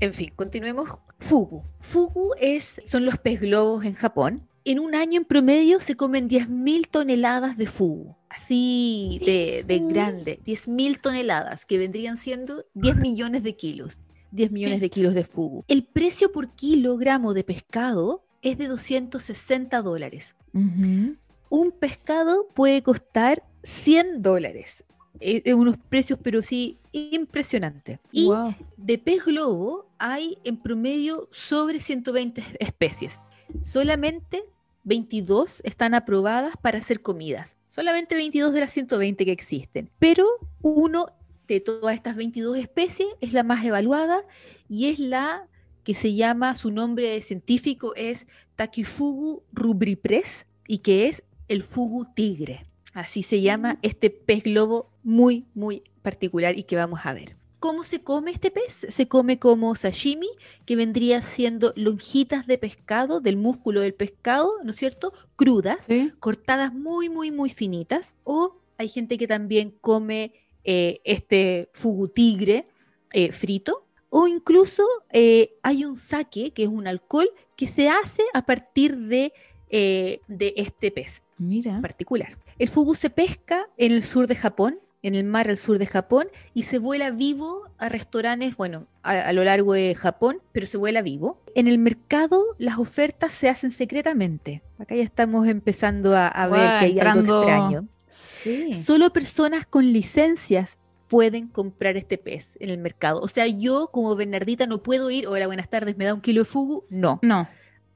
En 0.00 0.12
fin, 0.12 0.32
continuemos. 0.36 0.90
Fugu. 1.20 1.62
Fugu 1.80 2.34
es, 2.40 2.82
son 2.84 3.06
los 3.06 3.16
pez 3.18 3.40
globos 3.40 3.84
en 3.84 3.94
Japón. 3.94 4.46
En 4.66 4.80
un 4.80 4.94
año 4.94 5.18
en 5.18 5.24
promedio 5.24 5.78
se 5.78 5.94
comen 5.94 6.28
10.000 6.28 6.88
toneladas 6.90 7.56
de 7.56 7.66
fugu. 7.66 8.16
Así 8.28 9.20
de, 9.24 9.62
de 9.66 9.78
grande. 9.78 10.40
10.000 10.44 11.00
toneladas, 11.00 11.64
que 11.64 11.78
vendrían 11.78 12.16
siendo 12.16 12.64
10 12.74 12.96
millones 12.96 13.42
de 13.42 13.56
kilos. 13.56 13.98
10 14.32 14.50
millones 14.50 14.80
de 14.80 14.90
kilos 14.90 15.14
de 15.14 15.22
fugu. 15.22 15.64
El 15.68 15.84
precio 15.84 16.32
por 16.32 16.54
kilogramo 16.56 17.34
de 17.34 17.44
pescado 17.44 18.24
es 18.42 18.58
de 18.58 18.66
260 18.66 19.80
dólares. 19.82 20.34
Ujú. 20.52 21.16
Un 21.48 21.72
pescado 21.72 22.48
puede 22.54 22.82
costar 22.82 23.42
100 23.62 24.22
dólares. 24.22 24.84
Es 25.20 25.42
es 25.44 25.54
unos 25.54 25.76
precios, 25.88 26.18
pero 26.22 26.42
sí, 26.42 26.78
impresionantes. 26.92 27.98
Y 28.12 28.30
de 28.76 28.98
pez 28.98 29.24
globo 29.24 29.86
hay 29.98 30.38
en 30.44 30.56
promedio 30.56 31.28
sobre 31.30 31.80
120 31.80 32.42
especies. 32.58 33.20
Solamente 33.62 34.44
22 34.84 35.62
están 35.64 35.94
aprobadas 35.94 36.56
para 36.60 36.78
hacer 36.78 37.00
comidas. 37.00 37.56
Solamente 37.68 38.14
22 38.14 38.52
de 38.52 38.60
las 38.60 38.72
120 38.72 39.24
que 39.24 39.32
existen. 39.32 39.90
Pero 39.98 40.26
uno 40.62 41.06
de 41.48 41.60
todas 41.60 41.94
estas 41.94 42.16
22 42.16 42.58
especies 42.58 43.08
es 43.20 43.32
la 43.32 43.42
más 43.42 43.64
evaluada 43.64 44.22
y 44.68 44.86
es 44.86 44.98
la 44.98 45.48
que 45.82 45.94
se 45.94 46.14
llama, 46.14 46.54
su 46.54 46.70
nombre 46.70 47.20
científico 47.20 47.94
es 47.94 48.26
Takifugu 48.56 49.42
rubripress 49.52 50.46
y 50.66 50.78
que 50.78 51.08
es 51.08 51.22
el 51.48 51.62
fugu 51.62 52.06
tigre. 52.14 52.66
Así 52.92 53.22
se 53.22 53.40
llama 53.40 53.78
este 53.82 54.10
pez 54.10 54.44
globo 54.44 54.90
muy, 55.02 55.46
muy 55.54 55.82
particular 56.02 56.56
y 56.58 56.64
que 56.64 56.76
vamos 56.76 57.00
a 57.04 57.12
ver. 57.12 57.36
¿Cómo 57.58 57.82
se 57.82 58.02
come 58.02 58.30
este 58.30 58.50
pez? 58.50 58.86
Se 58.90 59.08
come 59.08 59.38
como 59.38 59.74
sashimi, 59.74 60.28
que 60.66 60.76
vendría 60.76 61.22
siendo 61.22 61.72
lonjitas 61.76 62.46
de 62.46 62.58
pescado, 62.58 63.20
del 63.20 63.36
músculo 63.38 63.80
del 63.80 63.94
pescado, 63.94 64.52
¿no 64.64 64.70
es 64.72 64.76
cierto? 64.76 65.12
Crudas, 65.34 65.86
Sí. 65.86 66.12
cortadas 66.20 66.74
muy, 66.74 67.08
muy, 67.08 67.30
muy 67.30 67.48
finitas. 67.50 68.16
O 68.22 68.60
hay 68.76 68.88
gente 68.88 69.16
que 69.16 69.26
también 69.26 69.74
come 69.80 70.32
eh, 70.62 71.00
este 71.04 71.70
fugu 71.72 72.08
tigre 72.08 72.68
eh, 73.12 73.32
frito. 73.32 73.86
O 74.10 74.28
incluso 74.28 74.84
eh, 75.10 75.56
hay 75.62 75.84
un 75.84 75.96
sake, 75.96 76.52
que 76.52 76.64
es 76.64 76.68
un 76.68 76.86
alcohol, 76.86 77.30
que 77.56 77.66
se 77.66 77.88
hace 77.88 78.22
a 78.34 78.44
partir 78.44 78.96
de, 78.96 79.32
eh, 79.76 80.20
de 80.28 80.54
este 80.56 80.90
pez 80.92 81.22
Mira. 81.36 81.80
particular. 81.80 82.38
El 82.60 82.68
fugu 82.68 82.94
se 82.94 83.10
pesca 83.10 83.66
en 83.76 83.90
el 83.90 84.04
sur 84.04 84.28
de 84.28 84.36
Japón, 84.36 84.78
en 85.02 85.16
el 85.16 85.24
mar 85.24 85.48
al 85.48 85.56
sur 85.56 85.78
de 85.78 85.86
Japón, 85.86 86.28
y 86.54 86.62
se 86.62 86.78
vuela 86.78 87.10
vivo 87.10 87.64
a 87.78 87.88
restaurantes, 87.88 88.56
bueno, 88.56 88.86
a, 89.02 89.10
a 89.12 89.32
lo 89.32 89.42
largo 89.42 89.72
de 89.72 89.94
Japón, 89.96 90.38
pero 90.52 90.66
se 90.66 90.76
vuela 90.78 91.02
vivo. 91.02 91.34
En 91.56 91.66
el 91.66 91.78
mercado 91.78 92.40
las 92.58 92.78
ofertas 92.78 93.32
se 93.34 93.48
hacen 93.48 93.72
secretamente. 93.72 94.62
Acá 94.78 94.94
ya 94.94 95.02
estamos 95.02 95.48
empezando 95.48 96.14
a, 96.16 96.28
a 96.28 96.46
ver 96.46 96.60
que 96.78 96.84
hay 96.86 96.92
entrando- 96.92 97.40
algo 97.40 97.48
extraño. 97.50 97.88
Sí. 98.08 98.72
Solo 98.74 99.12
personas 99.12 99.66
con 99.66 99.92
licencias 99.92 100.78
pueden 101.08 101.48
comprar 101.48 101.96
este 101.96 102.16
pez 102.16 102.56
en 102.60 102.70
el 102.70 102.78
mercado. 102.78 103.20
O 103.20 103.28
sea, 103.28 103.46
yo 103.48 103.88
como 103.92 104.14
Bernardita 104.14 104.66
no 104.66 104.82
puedo 104.84 105.10
ir, 105.10 105.26
hola, 105.26 105.46
buenas 105.48 105.68
tardes, 105.68 105.96
¿me 105.96 106.04
da 106.04 106.14
un 106.14 106.20
kilo 106.20 106.42
de 106.42 106.44
fugu? 106.44 106.84
No 106.90 107.18
No. 107.22 107.48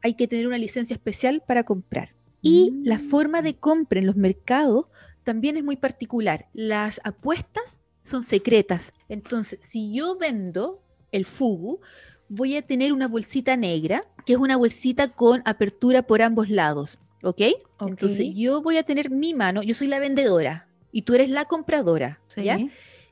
Hay 0.02 0.14
que 0.14 0.28
tener 0.28 0.46
una 0.46 0.58
licencia 0.58 0.94
especial 0.94 1.42
para 1.46 1.64
comprar. 1.64 2.14
Y 2.40 2.72
la 2.84 2.98
Mm. 2.98 3.00
forma 3.00 3.42
de 3.42 3.54
compra 3.56 3.98
en 3.98 4.06
los 4.06 4.16
mercados 4.16 4.86
también 5.24 5.56
es 5.56 5.64
muy 5.64 5.76
particular. 5.76 6.46
Las 6.54 7.00
apuestas 7.04 7.78
son 8.02 8.22
secretas. 8.22 8.92
Entonces, 9.08 9.58
si 9.62 9.92
yo 9.92 10.16
vendo 10.16 10.80
el 11.12 11.24
fugu, 11.24 11.80
voy 12.28 12.56
a 12.56 12.62
tener 12.62 12.92
una 12.92 13.08
bolsita 13.08 13.56
negra, 13.56 14.02
que 14.24 14.34
es 14.34 14.38
una 14.38 14.56
bolsita 14.56 15.08
con 15.08 15.42
apertura 15.44 16.02
por 16.02 16.22
ambos 16.22 16.48
lados. 16.48 16.98
¿Ok? 17.22 17.40
Entonces, 17.80 18.28
yo 18.36 18.62
voy 18.62 18.76
a 18.76 18.84
tener 18.84 19.10
mi 19.10 19.34
mano, 19.34 19.62
yo 19.62 19.74
soy 19.74 19.88
la 19.88 19.98
vendedora 19.98 20.68
y 20.92 21.02
tú 21.02 21.14
eres 21.14 21.28
la 21.30 21.44
compradora. 21.46 22.20
¿ya? 22.36 22.58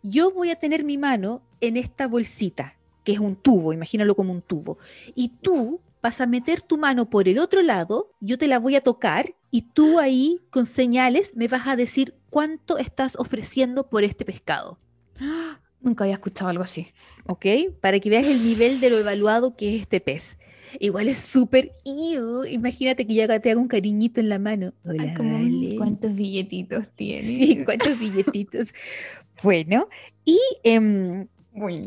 Yo 0.04 0.30
voy 0.30 0.50
a 0.50 0.56
tener 0.56 0.84
mi 0.84 0.96
mano 0.98 1.42
en 1.60 1.76
esta 1.76 2.06
bolsita, 2.06 2.76
que 3.02 3.12
es 3.12 3.18
un 3.18 3.34
tubo, 3.34 3.72
imagínalo 3.72 4.14
como 4.14 4.32
un 4.32 4.42
tubo, 4.42 4.78
y 5.16 5.30
tú 5.42 5.80
vas 6.06 6.20
a 6.20 6.26
meter 6.28 6.62
tu 6.62 6.78
mano 6.78 7.10
por 7.10 7.26
el 7.26 7.40
otro 7.40 7.62
lado, 7.62 8.14
yo 8.20 8.38
te 8.38 8.46
la 8.46 8.60
voy 8.60 8.76
a 8.76 8.80
tocar 8.80 9.34
y 9.50 9.62
tú 9.62 9.98
ahí 9.98 10.38
con 10.50 10.64
señales 10.64 11.34
me 11.34 11.48
vas 11.48 11.66
a 11.66 11.74
decir 11.74 12.14
cuánto 12.30 12.78
estás 12.78 13.16
ofreciendo 13.16 13.90
por 13.90 14.04
este 14.04 14.24
pescado, 14.24 14.78
Nunca 15.80 16.04
había 16.04 16.14
escuchado 16.14 16.48
algo 16.48 16.62
así. 16.62 16.86
¿ok? 17.26 17.46
Para 17.80 17.98
que 17.98 18.08
veas 18.08 18.26
el 18.26 18.42
nivel 18.44 18.78
de 18.80 18.90
lo 18.90 18.98
evaluado 18.98 19.56
que 19.56 19.74
es 19.74 19.82
este 19.82 20.00
pez. 20.00 20.38
Igual 20.78 21.08
es 21.08 21.18
súper 21.18 21.72
Imagínate 22.50 23.06
que 23.06 23.14
yo 23.14 23.26
te 23.26 23.50
haga 23.50 23.60
un 23.60 23.68
cariñito 23.68 24.20
en 24.20 24.28
la 24.28 24.38
mano. 24.38 24.74
Hola, 24.84 25.12
¿Cuántos 25.76 26.14
billetitos 26.14 26.88
tienes? 26.94 27.26
Sí, 27.26 27.64
¿cuántos 27.64 27.98
billetitos? 27.98 28.72
bueno, 29.42 29.88
y 30.24 30.40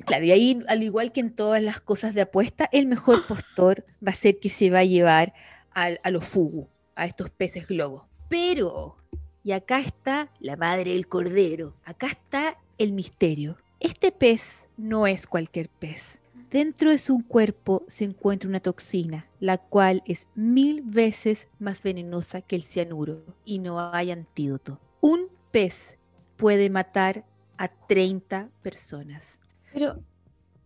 claro, 0.06 0.26
y 0.26 0.32
ahí, 0.32 0.64
al 0.68 0.84
igual 0.84 1.12
que 1.12 1.20
en 1.20 1.34
todas 1.34 1.62
las 1.62 1.80
cosas 1.80 2.14
de 2.14 2.22
apuesta, 2.22 2.70
el 2.72 2.88
mejor 2.88 3.28
postor 3.28 3.86
va 4.06 4.12
a 4.12 4.16
ser 4.16 4.40
que 4.40 4.50
se 4.50 4.70
va 4.70 4.80
a 4.80 4.86
llevar 4.86 5.34
a 5.74 6.12
los 6.12 6.26
fugu, 6.26 6.68
a 6.96 7.06
estos 7.06 7.30
peces 7.30 7.68
globos. 7.68 8.06
Pero, 8.28 8.98
y 9.44 9.54
acá 9.54 9.80
está 9.80 10.30
la 10.40 10.56
madre 10.56 10.94
del 10.94 11.08
cordero, 11.08 11.76
acá 11.86 12.08
está 12.08 12.58
el 12.78 12.94
misterio. 12.94 13.58
Este 13.80 14.12
pez 14.12 14.68
no 14.76 15.08
es 15.08 15.26
cualquier 15.26 15.70
pez. 15.70 16.20
Dentro 16.52 16.90
de 16.90 16.98
su 16.98 17.24
cuerpo 17.28 17.86
se 17.88 18.06
encuentra 18.06 18.50
una 18.50 18.60
toxina, 18.60 19.28
la 19.40 19.60
cual 19.60 20.02
es 20.06 20.28
mil 20.34 20.82
veces 20.82 21.48
más 21.60 21.84
venenosa 21.84 22.42
que 22.42 22.56
el 22.56 22.64
cianuro 22.64 23.24
y 23.46 23.60
no 23.60 23.80
hay 23.94 24.10
antídoto. 24.10 24.80
Un 25.00 25.28
pez 25.52 25.96
puede 26.38 26.70
matar 26.70 27.24
a 27.58 27.68
30 27.68 28.50
personas. 28.64 29.40
Pero 29.74 30.02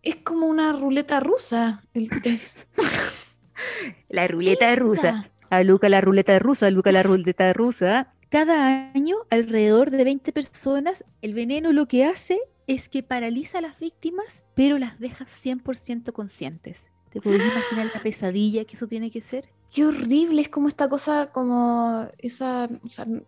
es 0.02 0.16
como 0.16 0.46
una 0.46 0.72
ruleta 0.72 1.20
rusa 1.20 1.84
el 1.94 2.10
la 4.08 4.28
ruleta 4.28 4.74
rusa. 4.76 5.30
A 5.50 5.62
Luca 5.62 5.88
la 5.88 6.00
ruleta 6.00 6.38
rusa, 6.38 6.66
a 6.66 6.70
Luca 6.70 6.90
la 6.90 7.02
ruleta 7.02 7.52
rusa. 7.52 8.12
Cada 8.28 8.90
año, 8.92 9.16
alrededor 9.30 9.90
de 9.90 10.02
20 10.02 10.32
personas, 10.32 11.04
el 11.22 11.34
veneno 11.34 11.72
lo 11.72 11.86
que 11.86 12.04
hace 12.04 12.40
es 12.66 12.88
que 12.88 13.02
paraliza 13.02 13.58
a 13.58 13.60
las 13.60 13.78
víctimas, 13.78 14.42
pero 14.54 14.78
las 14.78 14.98
deja 14.98 15.26
100% 15.26 16.12
conscientes. 16.12 16.78
¿Te 17.10 17.20
puedes 17.20 17.40
imaginar 17.40 17.90
la 17.94 18.02
pesadilla 18.02 18.64
que 18.64 18.74
eso 18.74 18.88
tiene 18.88 19.10
que 19.10 19.20
ser? 19.20 19.48
Qué 19.70 19.86
horrible, 19.86 20.42
es 20.42 20.48
como 20.48 20.66
esta 20.66 20.88
cosa, 20.88 21.30
como 21.32 22.08
esa, 22.18 22.68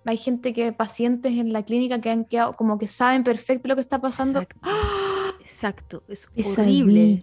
hay 0.04 0.16
gente 0.16 0.52
que, 0.52 0.73
pacientes 0.73 1.33
en 1.33 1.52
la 1.52 1.64
clínica 1.64 2.00
que 2.00 2.11
han 2.11 2.25
quedado, 2.25 2.56
como 2.56 2.78
que 2.78 2.88
saben 2.88 3.23
perfecto 3.23 3.68
lo 3.68 3.76
que 3.76 3.83
está 3.83 4.00
pasando. 4.00 4.45
Exacto, 5.46 6.02
es 6.08 6.26
horrible. 6.36 7.22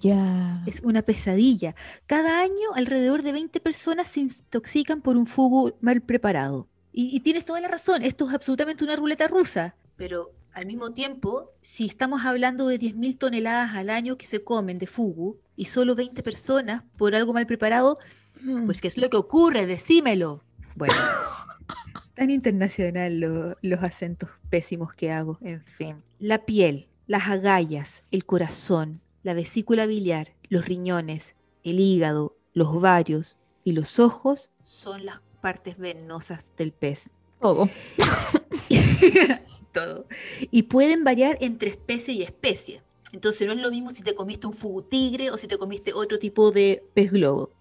Es 0.65 0.79
una 0.81 1.01
pesadilla. 1.01 1.75
Cada 2.07 2.39
año 2.39 2.73
alrededor 2.73 3.21
de 3.21 3.33
20 3.33 3.59
personas 3.59 4.07
se 4.07 4.21
intoxican 4.21 5.01
por 5.01 5.17
un 5.17 5.27
fugo 5.27 5.75
mal 5.81 6.01
preparado. 6.01 6.69
Y, 6.93 7.13
y 7.13 7.19
tienes 7.19 7.43
toda 7.43 7.59
la 7.59 7.67
razón, 7.67 8.01
esto 8.01 8.25
es 8.27 8.33
absolutamente 8.33 8.85
una 8.85 8.95
ruleta 8.95 9.27
rusa, 9.27 9.75
pero 9.97 10.31
al 10.53 10.65
mismo 10.65 10.93
tiempo, 10.93 11.51
si 11.61 11.85
estamos 11.85 12.23
hablando 12.23 12.67
de 12.67 12.79
10.000 12.79 13.17
toneladas 13.17 13.75
al 13.75 13.89
año 13.89 14.17
que 14.17 14.25
se 14.25 14.41
comen 14.41 14.79
de 14.79 14.87
fugu 14.87 15.37
y 15.57 15.65
solo 15.65 15.93
20 15.93 16.23
personas 16.23 16.83
por 16.95 17.15
algo 17.15 17.33
mal 17.33 17.45
preparado, 17.45 17.97
mm. 18.41 18.65
pues 18.65 18.79
¿qué 18.79 18.87
es 18.87 18.97
lo 18.97 19.09
que 19.09 19.17
ocurre? 19.17 19.65
Decímelo. 19.65 20.41
Bueno, 20.75 20.93
tan 22.15 22.29
internacional 22.29 23.57
los 23.61 23.83
acentos 23.83 24.29
pésimos 24.49 24.93
que 24.93 25.11
hago, 25.11 25.39
en 25.41 25.61
fin. 25.65 26.01
La 26.19 26.45
piel, 26.45 26.87
las 27.07 27.27
agallas, 27.27 28.03
el 28.11 28.25
corazón, 28.25 29.01
la 29.23 29.33
vesícula 29.33 29.85
biliar, 29.85 30.33
los 30.49 30.65
riñones, 30.65 31.35
el 31.63 31.79
hígado, 31.79 32.35
los 32.53 32.69
ovarios 32.69 33.37
y 33.63 33.73
los 33.73 33.99
ojos 33.99 34.49
son 34.61 35.05
las 35.05 35.21
partes 35.41 35.77
venosas 35.77 36.53
del 36.57 36.71
pez. 36.71 37.09
Todo. 37.39 37.69
Todo. 39.73 40.07
Y 40.51 40.63
pueden 40.63 41.03
variar 41.03 41.37
entre 41.41 41.69
especie 41.69 42.13
y 42.13 42.23
especie. 42.23 42.81
Entonces 43.11 43.45
no 43.47 43.53
es 43.53 43.59
lo 43.59 43.69
mismo 43.69 43.89
si 43.89 44.01
te 44.01 44.15
comiste 44.15 44.47
un 44.47 44.53
fugu 44.53 44.83
tigre 44.83 45.29
o 45.29 45.37
si 45.37 45.47
te 45.47 45.57
comiste 45.57 45.93
otro 45.93 46.19
tipo 46.19 46.51
de 46.51 46.83
pez 46.93 47.11
globo. 47.11 47.51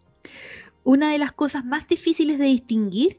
Una 0.85 1.13
de 1.13 1.19
las 1.19 1.33
cosas 1.33 1.65
más 1.65 1.89
difíciles 1.89 2.39
de 2.39 2.45
distinguir 2.45 3.19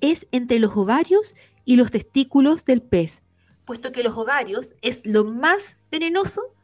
es 0.00 0.26
entre 0.32 0.58
los 0.58 0.76
ovarios 0.76 1.34
y 1.64 1.76
los 1.76 1.90
testículos 1.90 2.64
del 2.64 2.82
pez, 2.82 3.22
puesto 3.64 3.92
que 3.92 4.02
los 4.02 4.16
ovarios 4.16 4.74
es 4.82 5.00
lo 5.04 5.24
más 5.24 5.76
venenoso, 5.90 6.54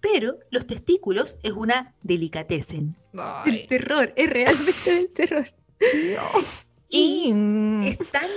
pero 0.00 0.38
los 0.50 0.66
testículos 0.66 1.36
es 1.42 1.52
una 1.52 1.94
delicatessen. 2.02 2.96
El 3.44 3.66
terror, 3.66 4.12
es 4.16 4.30
realmente 4.30 4.98
el 4.98 5.08
terror. 5.10 5.46
Y 6.88 7.32
es 7.84 7.98
tan, 8.10 8.30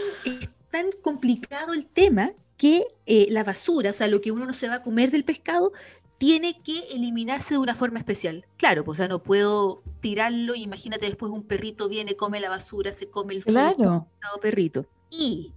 tan 0.72 0.88
complicado 1.02 1.74
el 1.74 1.86
tema 1.86 2.32
que 2.58 2.88
eh, 3.06 3.28
la 3.30 3.44
basura, 3.44 3.92
o 3.92 3.94
sea, 3.94 4.08
lo 4.08 4.20
que 4.20 4.32
uno 4.32 4.46
no 4.46 4.54
se 4.54 4.68
va 4.68 4.76
a 4.76 4.84
comer 4.84 5.12
del 5.12 5.24
pescado, 5.24 5.72
tiene 6.18 6.62
que 6.62 6.80
eliminarse 6.92 7.54
de 7.54 7.60
una 7.60 7.74
forma 7.74 8.00
especial. 8.00 8.46
Claro, 8.58 8.84
pues, 8.84 8.98
o 8.98 9.00
sea, 9.00 9.08
no 9.08 9.24
puedo 9.24 9.82
tirarlo 10.02 10.54
y 10.54 10.64
imagínate 10.64 11.06
después 11.06 11.32
un 11.32 11.44
perrito 11.44 11.88
viene, 11.88 12.16
come 12.16 12.42
la 12.42 12.50
basura, 12.50 12.92
se 12.92 13.10
come 13.10 13.36
el 13.36 13.44
claro. 13.46 14.08
perrito. 14.42 14.86
Y 15.10 15.54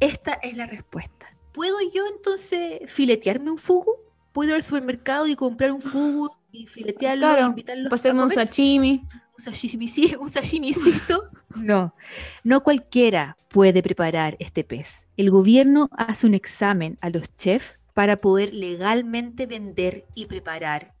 esta 0.00 0.32
es 0.32 0.56
la 0.56 0.66
respuesta. 0.66 1.36
¿Puedo 1.52 1.78
yo 1.92 2.06
entonces 2.06 2.80
filetearme 2.86 3.50
un 3.50 3.58
fugu? 3.58 3.96
¿Puedo 4.32 4.50
ir 4.50 4.56
al 4.56 4.62
supermercado 4.62 5.26
y 5.26 5.34
comprar 5.34 5.72
un 5.72 5.80
fugu 5.80 6.30
y 6.52 6.66
filetearlo 6.66 7.26
claro, 7.26 7.42
e 7.42 7.48
invitarlo 7.48 7.90
a 7.90 8.24
un 8.24 8.30
sashimi? 8.30 9.02
Un 9.38 9.44
sashimi, 9.44 9.88
sí, 9.88 10.14
un 10.20 10.30
sashimicito. 10.30 11.30
no, 11.56 11.94
no 12.44 12.62
cualquiera 12.62 13.36
puede 13.48 13.82
preparar 13.82 14.36
este 14.38 14.62
pez. 14.64 15.02
El 15.16 15.30
gobierno 15.30 15.88
hace 15.92 16.26
un 16.26 16.34
examen 16.34 16.98
a 17.00 17.10
los 17.10 17.34
chefs 17.34 17.78
para 17.94 18.20
poder 18.20 18.54
legalmente 18.54 19.46
vender 19.46 20.06
y 20.14 20.26
preparar 20.26 20.94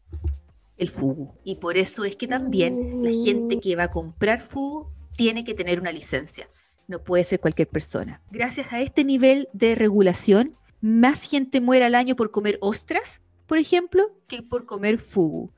el 0.76 0.90
fugu. 0.90 1.32
Y 1.44 1.56
por 1.56 1.78
eso 1.78 2.04
es 2.04 2.16
que 2.16 2.26
también 2.26 3.04
la 3.04 3.12
gente 3.12 3.60
que 3.60 3.76
va 3.76 3.84
a 3.84 3.90
comprar 3.90 4.42
fugu 4.42 4.90
tiene 5.16 5.44
que 5.44 5.54
tener 5.54 5.78
una 5.78 5.92
licencia. 5.92 6.48
No 6.90 6.98
puede 7.04 7.22
ser 7.22 7.38
cualquier 7.38 7.68
persona. 7.68 8.20
Gracias 8.32 8.72
a 8.72 8.80
este 8.80 9.04
nivel 9.04 9.48
de 9.52 9.76
regulación, 9.76 10.56
más 10.80 11.22
gente 11.22 11.60
muere 11.60 11.84
al 11.84 11.94
año 11.94 12.16
por 12.16 12.32
comer 12.32 12.58
ostras, 12.60 13.20
por 13.46 13.58
ejemplo, 13.58 14.10
que 14.26 14.42
por 14.42 14.66
comer 14.66 14.98
fugu. 14.98 15.52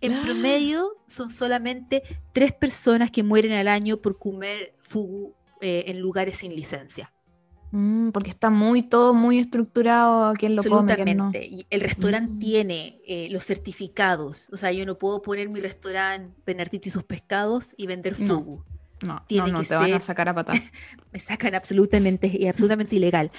En 0.00 0.22
promedio 0.22 0.96
son 1.06 1.28
solamente 1.28 2.02
tres 2.32 2.54
personas 2.54 3.10
que 3.10 3.22
mueren 3.22 3.52
al 3.52 3.68
año 3.68 3.98
por 3.98 4.18
comer 4.18 4.74
fugu 4.78 5.34
eh, 5.60 5.84
en 5.88 6.00
lugares 6.00 6.38
sin 6.38 6.56
licencia. 6.56 7.12
Mm, 7.70 8.08
porque 8.12 8.30
está 8.30 8.48
muy 8.48 8.82
todo 8.82 9.12
muy 9.12 9.38
estructurado 9.38 10.24
a 10.24 10.32
quien 10.32 10.56
lo 10.56 10.62
Absolutamente. 10.62 11.46
Y 11.46 11.66
el 11.68 11.82
restaurante 11.82 12.32
mm. 12.32 12.38
tiene 12.38 13.00
eh, 13.06 13.28
los 13.30 13.44
certificados. 13.44 14.48
O 14.52 14.56
sea, 14.56 14.72
yo 14.72 14.86
no 14.86 14.96
puedo 14.96 15.20
poner 15.20 15.50
mi 15.50 15.60
restaurante 15.60 16.34
Benartiti 16.46 16.88
y 16.88 16.92
sus 16.92 17.04
pescados 17.04 17.74
y 17.76 17.86
vender 17.86 18.14
fugu. 18.14 18.64
No, 18.66 18.77
tiene 19.26 19.52
no, 19.52 19.62
te 19.62 19.74
van 19.74 19.92
a 19.92 20.00
sacar 20.00 20.28
a 20.28 20.34
patar. 20.34 20.60
me 21.12 21.18
sacan 21.18 21.54
absolutamente 21.54 22.26
y 22.26 22.46
absolutamente 22.46 22.96
ilegal. 22.96 23.30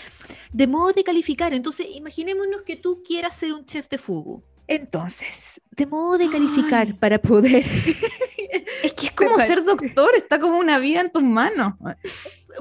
De 0.52 0.68
modo 0.68 0.94
de 0.94 1.04
calificar, 1.04 1.54
entonces 1.54 1.88
imaginémonos 1.94 2.62
que 2.64 2.76
tú 2.76 3.02
quieras 3.04 3.36
ser 3.36 3.54
un 3.54 3.66
chef 3.66 3.90
de 3.90 3.98
fugu. 3.98 4.42
Entonces, 4.68 5.60
de 5.72 5.88
modo 5.88 6.18
de 6.20 6.30
calificar 6.30 6.96
para 7.00 7.20
poder. 7.20 7.66
es 8.84 8.94
que 8.94 9.08
es 9.08 9.12
como 9.16 9.40
ser 9.40 9.64
doctor, 9.64 10.12
está 10.16 10.40
como 10.40 10.58
una 10.58 10.78
vida 10.78 11.02
en 11.02 11.12
tus 11.12 11.24
manos. 11.24 11.74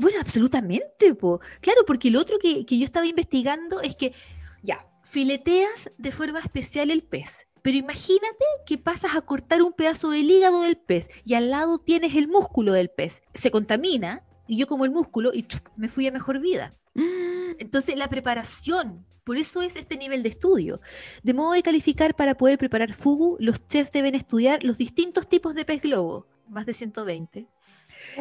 Bueno, 0.00 0.18
absolutamente, 0.20 1.14
po. 1.14 1.40
claro, 1.60 1.82
porque 1.86 2.10
lo 2.10 2.20
otro 2.20 2.38
que, 2.38 2.64
que 2.64 2.78
yo 2.78 2.84
estaba 2.84 3.06
investigando 3.06 3.80
es 3.82 3.96
que, 3.96 4.14
ya, 4.62 4.86
fileteas 5.02 5.90
de 5.98 6.12
forma 6.12 6.38
especial 6.38 6.90
el 6.90 7.02
pez. 7.02 7.46
Pero 7.68 7.76
imagínate 7.76 8.46
que 8.64 8.78
pasas 8.78 9.14
a 9.14 9.20
cortar 9.20 9.60
un 9.60 9.74
pedazo 9.74 10.08
del 10.08 10.30
hígado 10.30 10.62
del 10.62 10.78
pez 10.78 11.10
y 11.26 11.34
al 11.34 11.50
lado 11.50 11.78
tienes 11.78 12.16
el 12.16 12.26
músculo 12.26 12.72
del 12.72 12.88
pez. 12.88 13.20
Se 13.34 13.50
contamina 13.50 14.22
y 14.46 14.56
yo 14.56 14.66
como 14.66 14.86
el 14.86 14.90
músculo 14.90 15.32
y 15.34 15.46
me 15.76 15.90
fui 15.90 16.06
a 16.06 16.10
mejor 16.10 16.40
vida. 16.40 16.74
Mm. 16.94 17.58
Entonces 17.58 17.98
la 17.98 18.08
preparación, 18.08 19.04
por 19.22 19.36
eso 19.36 19.60
es 19.60 19.76
este 19.76 19.98
nivel 19.98 20.22
de 20.22 20.30
estudio. 20.30 20.80
De 21.22 21.34
modo 21.34 21.52
de 21.52 21.62
calificar 21.62 22.14
para 22.16 22.38
poder 22.38 22.56
preparar 22.56 22.94
fugu, 22.94 23.36
los 23.38 23.68
chefs 23.68 23.92
deben 23.92 24.14
estudiar 24.14 24.64
los 24.64 24.78
distintos 24.78 25.28
tipos 25.28 25.54
de 25.54 25.66
pez 25.66 25.82
globo, 25.82 26.26
más 26.48 26.64
de 26.64 26.72
120 26.72 27.48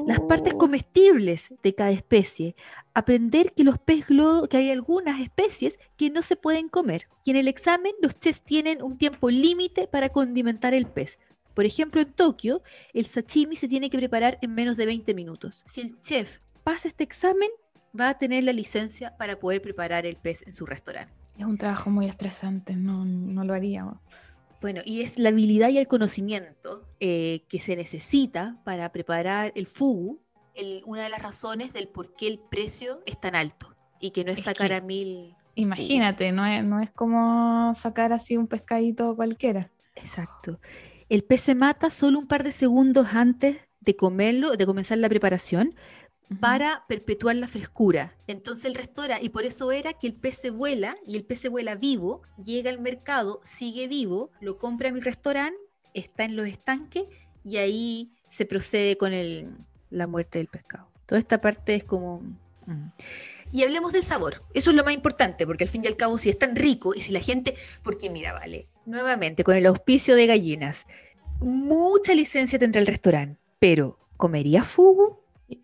las 0.06 0.20
partes 0.22 0.54
oh. 0.54 0.58
comestibles 0.58 1.54
de 1.64 1.76
cada 1.76 1.92
especie, 1.92 2.56
aprender 2.94 3.54
que 3.54 3.64
los 3.64 3.78
pez 3.78 4.08
globo, 4.08 4.48
que 4.48 4.58
hay 4.58 4.72
algunas 4.72 5.20
especies 5.20 5.78
que 5.98 6.10
no 6.10 6.22
se 6.22 6.36
pueden 6.36 6.70
comer. 6.70 7.08
Y 7.24 7.32
en 7.32 7.38
el 7.38 7.48
examen 7.48 7.94
los 8.02 8.18
chefs 8.18 8.42
tienen 8.42 8.82
un 8.82 8.98
tiempo 8.98 9.30
límite 9.30 9.88
para 9.88 10.10
condimentar 10.10 10.74
el 10.74 10.88
pez. 10.88 11.20
Por 11.54 11.66
ejemplo, 11.66 12.02
en 12.02 12.12
Tokio, 12.12 12.62
el 12.94 13.06
sashimi 13.06 13.56
se 13.56 13.68
tiene 13.68 13.90
que 13.90 13.98
preparar 13.98 14.38
en 14.42 14.54
menos 14.54 14.78
de 14.78 14.86
20 14.86 15.14
minutos. 15.16 15.64
Si 15.68 15.82
el 15.82 16.00
chef 16.02 16.40
pasa 16.64 16.88
este 16.88 17.04
examen, 17.04 17.50
va 18.00 18.10
a 18.10 18.18
tener 18.18 18.44
la 18.44 18.54
licencia 18.54 19.18
para 19.18 19.40
poder 19.40 19.62
preparar 19.62 20.06
el 20.06 20.18
pez 20.18 20.46
en 20.46 20.54
su 20.54 20.66
restaurante. 20.66 21.14
Es 21.38 21.46
un 21.46 21.58
trabajo 21.58 21.90
muy 21.90 22.08
estresante, 22.08 22.76
no, 22.76 23.06
no 23.06 23.44
lo 23.44 23.54
haría. 23.54 23.86
Bueno, 24.62 24.82
y 24.86 25.02
es 25.02 25.20
la 25.20 25.30
habilidad 25.30 25.70
y 25.70 25.78
el 25.78 25.88
conocimiento 25.88 26.84
eh, 27.00 27.44
que 27.48 27.60
se 27.60 27.76
necesita 27.76 28.58
para 28.64 28.92
preparar 28.92 29.52
el 29.56 29.68
fugu, 29.68 30.20
una 30.86 31.04
de 31.04 31.10
las 31.10 31.22
razones 31.22 31.72
del 31.74 31.88
por 31.88 32.16
qué 32.16 32.28
el 32.28 32.40
precio 32.40 33.02
es 33.06 33.20
tan 33.22 33.36
alto 33.36 33.76
y 34.00 34.12
que 34.12 34.24
no 34.24 34.32
es, 34.32 34.44
sacar 34.44 34.74
a 34.74 34.82
mil. 34.82 35.36
Imagínate, 35.54 36.32
no 36.32 36.46
es, 36.46 36.64
no 36.64 36.80
es 36.80 36.90
como 36.92 37.74
sacar 37.76 38.12
así 38.14 38.38
un 38.38 38.48
pescadito 38.48 39.16
cualquiera. 39.16 39.70
Exacto. 39.96 40.60
El 41.10 41.24
pez 41.24 41.42
se 41.42 41.56
mata 41.56 41.90
solo 41.90 42.20
un 42.20 42.28
par 42.28 42.44
de 42.44 42.52
segundos 42.52 43.08
antes 43.14 43.58
de 43.80 43.96
comerlo, 43.96 44.52
de 44.52 44.66
comenzar 44.66 44.98
la 44.98 45.10
preparación, 45.10 45.76
para 46.40 46.84
perpetuar 46.88 47.36
la 47.36 47.48
frescura. 47.48 48.16
Entonces 48.28 48.66
el 48.66 48.76
restaurante, 48.76 49.26
y 49.26 49.30
por 49.30 49.46
eso 49.46 49.72
era 49.72 49.94
que 49.94 50.08
el 50.08 50.14
pez 50.14 50.38
se 50.38 50.50
vuela, 50.50 50.98
y 51.06 51.16
el 51.16 51.24
pez 51.24 51.40
se 51.40 51.50
vuela 51.50 51.76
vivo, 51.76 52.22
llega 52.44 52.70
al 52.70 52.80
mercado, 52.80 53.40
sigue 53.44 53.88
vivo, 53.88 54.32
lo 54.42 54.58
compra 54.58 54.92
mi 54.92 55.00
restaurante, 55.00 55.58
está 55.94 56.26
en 56.26 56.36
los 56.36 56.48
estanques, 56.48 57.06
y 57.44 57.58
ahí 57.58 58.12
se 58.30 58.46
procede 58.46 58.98
con 58.98 59.14
el, 59.14 59.50
la 59.90 60.08
muerte 60.08 60.38
del 60.40 60.48
pescado. 60.48 60.90
Toda 61.06 61.20
esta 61.20 61.40
parte 61.40 61.76
es 61.76 61.84
como... 61.84 62.22
Mm. 62.66 62.90
Y 63.54 63.64
hablemos 63.64 63.94
del 63.94 64.04
sabor. 64.04 64.44
Eso 64.54 64.72
es 64.72 64.76
lo 64.76 64.84
más 64.84 64.94
importante, 64.94 65.48
porque 65.48 65.64
al 65.64 65.70
fin 65.70 65.82
y 65.84 65.88
al 65.88 65.96
cabo, 65.96 66.18
si 66.18 66.30
es 66.30 66.38
tan 66.38 66.58
rico 66.58 66.94
y 66.94 67.02
si 67.02 67.14
la 67.14 67.22
gente. 67.22 67.56
Porque 67.82 68.10
mira, 68.10 68.34
vale, 68.34 68.68
nuevamente, 68.86 69.46
con 69.46 69.56
el 69.56 69.66
auspicio 69.66 70.16
de 70.16 70.28
gallinas, 70.28 70.86
mucha 71.40 72.14
licencia 72.14 72.60
tendrá 72.60 72.82
el 72.82 72.88
restaurante, 72.88 73.40
pero 73.60 73.98
¿comería 74.18 74.64
fugu? 74.64 75.17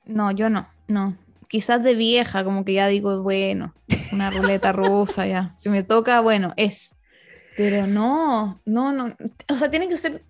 No, 0.06 0.32
yo 0.32 0.50
no, 0.50 0.68
no. 0.88 1.18
Quizás 1.48 1.84
de 1.84 1.94
vieja, 1.94 2.44
como 2.44 2.66
que 2.66 2.74
ya 2.74 2.88
digo, 2.88 3.22
bueno, 3.22 3.74
una 4.12 4.30
ruleta 4.30 4.72
rusa 4.72 5.28
ya. 5.28 5.56
Si 5.58 5.70
me 5.70 5.84
toca, 5.84 6.22
bueno, 6.22 6.54
es. 6.58 6.96
Pero 7.56 7.86
no, 7.86 8.62
no, 8.66 8.92
no. 8.92 9.16
O 9.50 9.56
sea, 9.56 9.70
tiene 9.70 9.88
que 9.88 9.98
ser, 9.98 10.24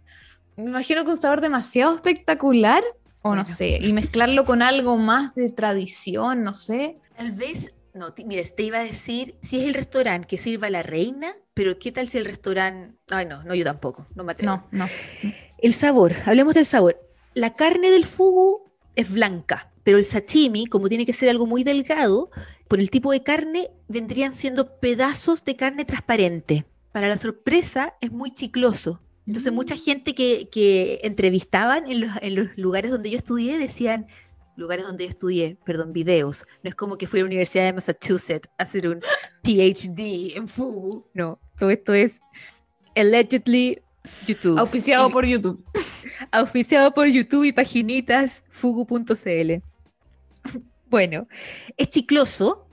me 0.58 0.66
imagino 0.66 1.06
que 1.06 1.12
un 1.12 1.22
sabor 1.22 1.42
demasiado 1.42 1.96
espectacular, 1.96 2.84
o 3.22 3.36
no 3.36 3.46
sé, 3.46 3.80
y 3.82 3.94
mezclarlo 3.94 4.44
con 4.44 4.62
algo 4.62 4.98
más 4.98 5.34
de 5.36 5.50
tradición, 5.50 6.44
no 6.44 6.54
sé. 6.54 6.98
Tal 7.16 7.32
vez, 7.32 7.74
no, 7.94 8.14
mira, 8.26 8.44
te 8.56 8.64
iba 8.64 8.80
a 8.80 8.84
decir, 8.84 9.36
si 9.42 9.62
es 9.62 9.68
el 9.68 9.74
restaurante 9.74 10.28
que 10.28 10.38
sirva 10.38 10.68
a 10.68 10.72
la 10.72 10.84
reina, 10.84 11.34
pero 11.54 11.80
¿qué 11.80 11.92
tal 11.92 12.10
si 12.10 12.18
el 12.18 12.26
restaurante... 12.26 12.98
Ay, 13.10 13.26
no, 13.26 13.44
no, 13.44 13.56
yo 13.56 13.64
tampoco, 13.64 14.06
no 14.16 14.26
me 14.26 14.34
atrevo. 14.34 14.56
No, 14.72 14.86
no. 14.86 14.90
El 15.58 15.74
sabor, 15.74 16.16
hablemos 16.26 16.54
del 16.54 16.66
sabor. 16.66 17.00
La 17.34 17.56
carne 17.56 17.90
del 17.92 18.06
fugu 18.06 18.73
es 18.96 19.12
blanca, 19.12 19.72
pero 19.84 19.98
el 19.98 20.06
sashimi, 20.06 20.66
como 20.66 20.90
tiene 20.90 21.06
que 21.06 21.14
ser 21.14 21.30
algo 21.30 21.46
muy 21.46 21.64
delgado, 21.64 22.30
por 22.68 22.80
el 22.80 22.90
tipo 22.90 23.12
de 23.12 23.24
carne, 23.24 23.72
vendrían 23.88 24.34
siendo 24.36 24.80
pedazos 24.80 25.44
de 25.44 25.56
carne 25.56 25.86
transparente. 25.86 26.66
Para 26.92 27.08
la 27.08 27.18
sorpresa, 27.18 27.96
es 28.02 28.12
muy 28.12 28.32
chicloso. 28.32 29.02
Entonces, 29.26 29.52
mucha 29.52 29.76
mm. 29.76 29.80
gente 29.80 30.16
que, 30.16 30.50
que 30.52 31.00
entrevistaban 31.04 31.90
en 31.90 32.02
los, 32.02 32.12
en 32.22 32.36
los, 32.36 32.58
lugares 32.58 32.92
donde 32.92 33.10
yo 33.10 33.18
estudié 33.18 33.58
decían, 33.58 34.08
lugares 34.56 34.86
donde 34.86 35.06
yo 35.06 35.10
estudié, 35.10 35.58
perdón, 35.66 35.94
videos. 35.94 36.46
No 36.64 36.70
es 36.70 36.76
como 36.76 36.98
que 36.98 37.08
fui 37.08 37.20
a 37.20 37.24
la 37.24 37.28
Universidad 37.28 37.66
de 37.66 37.74
Massachusetts 37.74 38.50
a 38.58 38.64
hacer 38.64 38.88
un 38.88 39.00
PhD 39.44 40.36
en 40.36 40.48
Fugu. 40.48 41.08
No, 41.14 41.40
todo 41.58 41.70
esto 41.70 41.94
es 41.94 42.22
allegedly 42.96 43.82
YouTube. 44.26 44.58
Auspiciado 44.60 45.10
por 45.10 45.26
YouTube. 45.26 45.64
Auspiciado 46.32 46.94
por 46.94 47.08
YouTube 47.08 47.46
y 47.46 47.52
paginitas 47.52 48.44
fugu.cl. 48.50 49.62
Bueno, 50.90 51.28
es 51.78 51.90
chicloso 51.90 52.68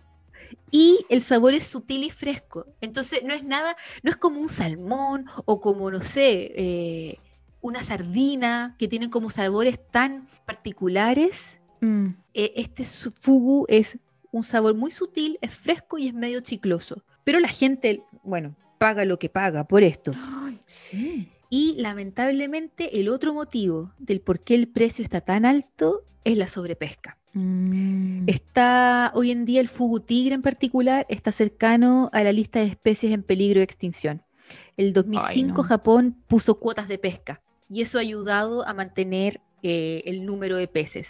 y 0.71 1.05
el 1.09 1.21
sabor 1.21 1.55
es 1.55 1.67
sutil 1.67 2.05
y 2.05 2.11
fresco. 2.11 2.67
Entonces 2.81 3.23
no 3.25 3.35
es 3.35 3.45
nada, 3.45 3.77
no 4.03 4.11
es 4.11 4.17
como 4.17 4.41
un 4.41 4.49
salmón 4.49 5.27
o 5.45 5.61
como, 5.61 5.91
no 5.91 6.01
sé, 6.01 6.53
eh, 6.55 7.19
una 7.61 7.83
sardina 7.83 8.77
que 8.79 8.89
tienen 8.89 9.11
como 9.11 9.31
sabores 9.31 9.79
tan 9.91 10.27
particulares. 10.47 11.59
Mm. 11.81 12.09
Eh, 12.35 12.53
este 12.57 12.85
fugu 12.85 13.67
es 13.69 13.99
un 14.33 14.45
sabor 14.45 14.75
muy 14.75 14.93
sutil, 14.93 15.39
es 15.41 15.55
fresco 15.55 15.99
y 15.99 16.09
es 16.09 16.15
medio 16.15 16.41
chicloso. 16.41 17.03
Pero 17.25 17.41
la 17.41 17.49
gente, 17.49 18.03
bueno, 18.23 18.55
paga 18.81 19.05
lo 19.05 19.19
que 19.19 19.29
paga 19.29 19.69
por 19.69 19.83
esto. 19.83 20.13
sí. 20.67 21.29
Y 21.51 21.75
lamentablemente 21.79 23.01
el 23.01 23.11
otro 23.11 23.35
motivo 23.35 23.93
del 23.99 24.23
por 24.23 24.41
qué 24.41 24.55
el 24.55 24.69
precio 24.69 25.03
está 25.03 25.21
tan 25.21 25.45
alto 25.45 26.05
es 26.25 26.39
la 26.39 26.49
sobrepesca. 26.49 27.19
Mm. 27.35 28.27
Está 28.27 29.13
hoy 29.15 29.33
en 29.33 29.45
día 29.45 29.61
el 29.61 29.69
fugu 29.69 30.01
tigre 30.01 30.35
en 30.35 30.41
particular 30.41 31.05
está 31.11 31.31
cercano 31.31 32.09
a 32.15 32.23
la 32.23 32.33
lista 32.33 32.61
de 32.61 32.67
especies 32.67 33.13
en 33.13 33.23
peligro 33.23 33.61
de 33.61 33.65
extinción. 33.65 34.23
El 34.79 34.95
2005 34.95 35.63
Japón 35.63 36.17
puso 36.27 36.59
cuotas 36.59 36.89
de 36.89 36.97
pesca 36.97 37.43
y 37.69 37.83
eso 37.83 37.99
ha 37.99 38.01
ayudado 38.01 38.67
a 38.67 38.73
mantener 38.73 39.43
eh, 39.63 40.03
el 40.07 40.25
número 40.25 40.57
de 40.57 40.69
peces. 40.69 41.09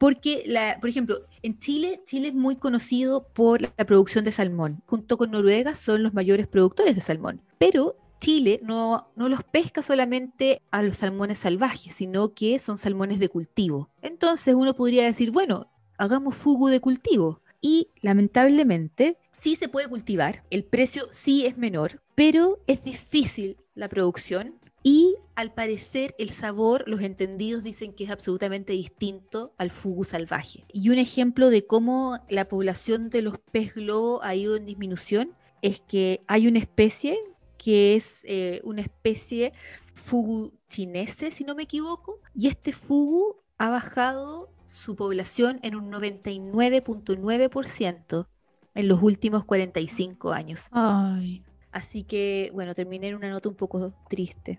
Porque, 0.00 0.50
por 0.80 0.88
ejemplo, 0.88 1.26
en 1.42 1.58
Chile, 1.58 2.00
Chile 2.06 2.28
es 2.28 2.34
muy 2.34 2.56
conocido 2.56 3.28
por 3.34 3.60
la 3.60 3.84
producción 3.84 4.24
de 4.24 4.32
salmón. 4.32 4.82
Junto 4.86 5.18
con 5.18 5.30
Noruega 5.30 5.74
son 5.74 6.02
los 6.02 6.14
mayores 6.14 6.48
productores 6.48 6.94
de 6.94 7.02
salmón. 7.02 7.42
Pero 7.58 7.98
Chile 8.18 8.60
no, 8.62 9.10
no 9.14 9.28
los 9.28 9.44
pesca 9.44 9.82
solamente 9.82 10.62
a 10.70 10.82
los 10.82 10.96
salmones 10.96 11.40
salvajes, 11.40 11.94
sino 11.94 12.32
que 12.32 12.58
son 12.60 12.78
salmones 12.78 13.18
de 13.18 13.28
cultivo. 13.28 13.90
Entonces 14.00 14.54
uno 14.54 14.74
podría 14.74 15.04
decir, 15.04 15.32
bueno, 15.32 15.68
hagamos 15.98 16.34
fugu 16.34 16.68
de 16.68 16.80
cultivo. 16.80 17.42
Y 17.60 17.88
lamentablemente 18.00 19.18
sí 19.32 19.54
se 19.54 19.68
puede 19.68 19.88
cultivar, 19.88 20.44
el 20.48 20.64
precio 20.64 21.08
sí 21.12 21.44
es 21.44 21.58
menor, 21.58 22.00
pero 22.14 22.58
es 22.66 22.82
difícil 22.82 23.58
la 23.74 23.90
producción 23.90 24.54
y 24.82 25.14
al 25.34 25.52
parecer 25.52 26.14
el 26.18 26.30
sabor, 26.30 26.84
los 26.86 27.02
entendidos 27.02 27.62
dicen 27.62 27.92
que 27.92 28.04
es 28.04 28.10
absolutamente 28.10 28.72
distinto 28.72 29.52
al 29.58 29.70
fugu 29.70 30.04
salvaje. 30.04 30.64
Y 30.72 30.88
un 30.90 30.98
ejemplo 30.98 31.50
de 31.50 31.66
cómo 31.66 32.18
la 32.28 32.48
población 32.48 33.10
de 33.10 33.22
los 33.22 33.38
pez 33.38 33.74
globo 33.74 34.22
ha 34.22 34.34
ido 34.34 34.56
en 34.56 34.66
disminución 34.66 35.34
es 35.62 35.80
que 35.82 36.20
hay 36.26 36.46
una 36.46 36.58
especie 36.58 37.18
que 37.58 37.94
es 37.94 38.22
eh, 38.24 38.62
una 38.64 38.80
especie 38.80 39.52
fugu 39.92 40.54
chinese, 40.66 41.30
si 41.30 41.44
no 41.44 41.54
me 41.54 41.64
equivoco, 41.64 42.18
y 42.34 42.48
este 42.48 42.72
fugu 42.72 43.36
ha 43.58 43.68
bajado 43.68 44.48
su 44.64 44.96
población 44.96 45.60
en 45.62 45.76
un 45.76 45.92
99.9% 45.92 48.26
en 48.74 48.88
los 48.88 49.02
últimos 49.02 49.44
45 49.44 50.32
años. 50.32 50.68
Ay. 50.70 51.44
Así 51.72 52.02
que, 52.02 52.50
bueno, 52.52 52.74
terminé 52.74 53.08
en 53.08 53.14
una 53.14 53.30
nota 53.30 53.48
un 53.48 53.54
poco 53.54 53.92
triste. 54.08 54.58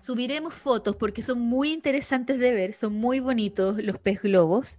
Subiremos 0.00 0.54
fotos 0.54 0.96
porque 0.96 1.22
son 1.22 1.40
muy 1.40 1.72
interesantes 1.72 2.38
de 2.38 2.52
ver, 2.52 2.74
son 2.74 2.94
muy 2.94 3.20
bonitos 3.20 3.82
los 3.82 3.98
pez 3.98 4.20
globos. 4.22 4.78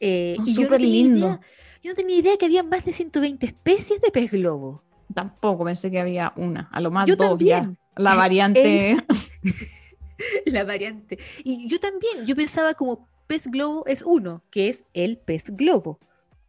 Eh, 0.00 0.36
y 0.44 0.54
súper 0.54 0.80
lindo. 0.80 1.40
Yo 1.82 1.90
no 1.90 1.96
tenía 1.96 2.16
idea 2.16 2.36
que 2.36 2.46
había 2.46 2.62
más 2.62 2.84
de 2.84 2.92
120 2.92 3.46
especies 3.46 4.00
de 4.00 4.10
pez 4.10 4.32
globo. 4.32 4.82
Tampoco 5.12 5.64
pensé 5.64 5.90
que 5.90 6.00
había 6.00 6.32
una, 6.36 6.68
a 6.72 6.80
lo 6.80 6.90
más 6.90 7.06
dos 7.06 7.38
ya. 7.38 7.72
La 7.96 8.14
variante. 8.16 8.96
la 10.46 10.64
variante. 10.64 11.18
Y 11.44 11.68
yo 11.68 11.78
también, 11.78 12.26
yo 12.26 12.34
pensaba 12.34 12.74
como 12.74 13.06
pez 13.26 13.46
globo 13.46 13.84
es 13.86 14.02
uno, 14.02 14.42
que 14.50 14.68
es 14.68 14.86
el 14.94 15.18
pez 15.18 15.50
globo. 15.50 16.00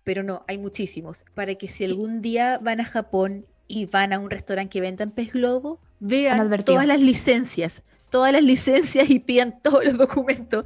Pero 0.04 0.24
no, 0.24 0.44
hay 0.48 0.58
muchísimos. 0.58 1.26
Para 1.34 1.56
que 1.56 1.68
si 1.68 1.84
algún 1.84 2.22
día 2.22 2.60
van 2.60 2.80
a 2.80 2.86
Japón 2.86 3.46
y 3.68 3.86
van 3.86 4.14
a 4.14 4.20
un 4.20 4.30
restaurante 4.30 4.70
que 4.70 4.82
vendan 4.82 5.12
pez 5.12 5.34
globo, 5.34 5.80
vean 6.00 6.50
todas 6.64 6.86
las 6.86 7.00
licencias 7.00 7.84
todas 8.16 8.32
las 8.32 8.44
licencias 8.44 9.10
y 9.10 9.20
pidan 9.20 9.60
todos 9.62 9.84
los 9.84 9.98
documentos. 9.98 10.64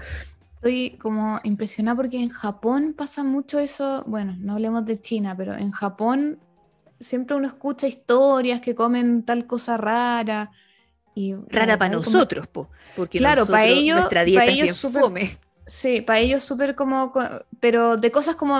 Estoy 0.56 0.98
como 1.02 1.40
impresionada 1.44 1.96
porque 1.96 2.22
en 2.22 2.30
Japón 2.30 2.94
pasa 2.96 3.24
mucho 3.24 3.58
eso, 3.60 4.04
bueno, 4.06 4.36
no 4.40 4.54
hablemos 4.54 4.86
de 4.86 5.02
China, 5.02 5.36
pero 5.36 5.56
en 5.56 5.72
Japón 5.72 6.38
siempre 7.00 7.36
uno 7.36 7.48
escucha 7.48 7.88
historias 7.88 8.62
que 8.62 8.76
comen 8.76 9.24
tal 9.24 9.48
cosa 9.48 9.78
rara. 9.78 10.52
Y, 11.16 11.34
rara 11.48 11.80
para 11.80 11.96
nosotros, 11.96 12.48
porque 12.48 13.18
claro, 13.18 13.48
para 13.48 13.66
ellos, 13.66 13.98
nuestra 13.98 14.24
dieta 14.24 14.42
para 14.42 14.52
ellos 14.52 14.68
es 14.68 15.40
Sí, 15.70 16.02
para 16.02 16.20
ellos 16.20 16.44
súper 16.44 16.74
como, 16.74 17.14
pero 17.60 17.96
de 17.96 18.12
cosas 18.12 18.36
como, 18.36 18.60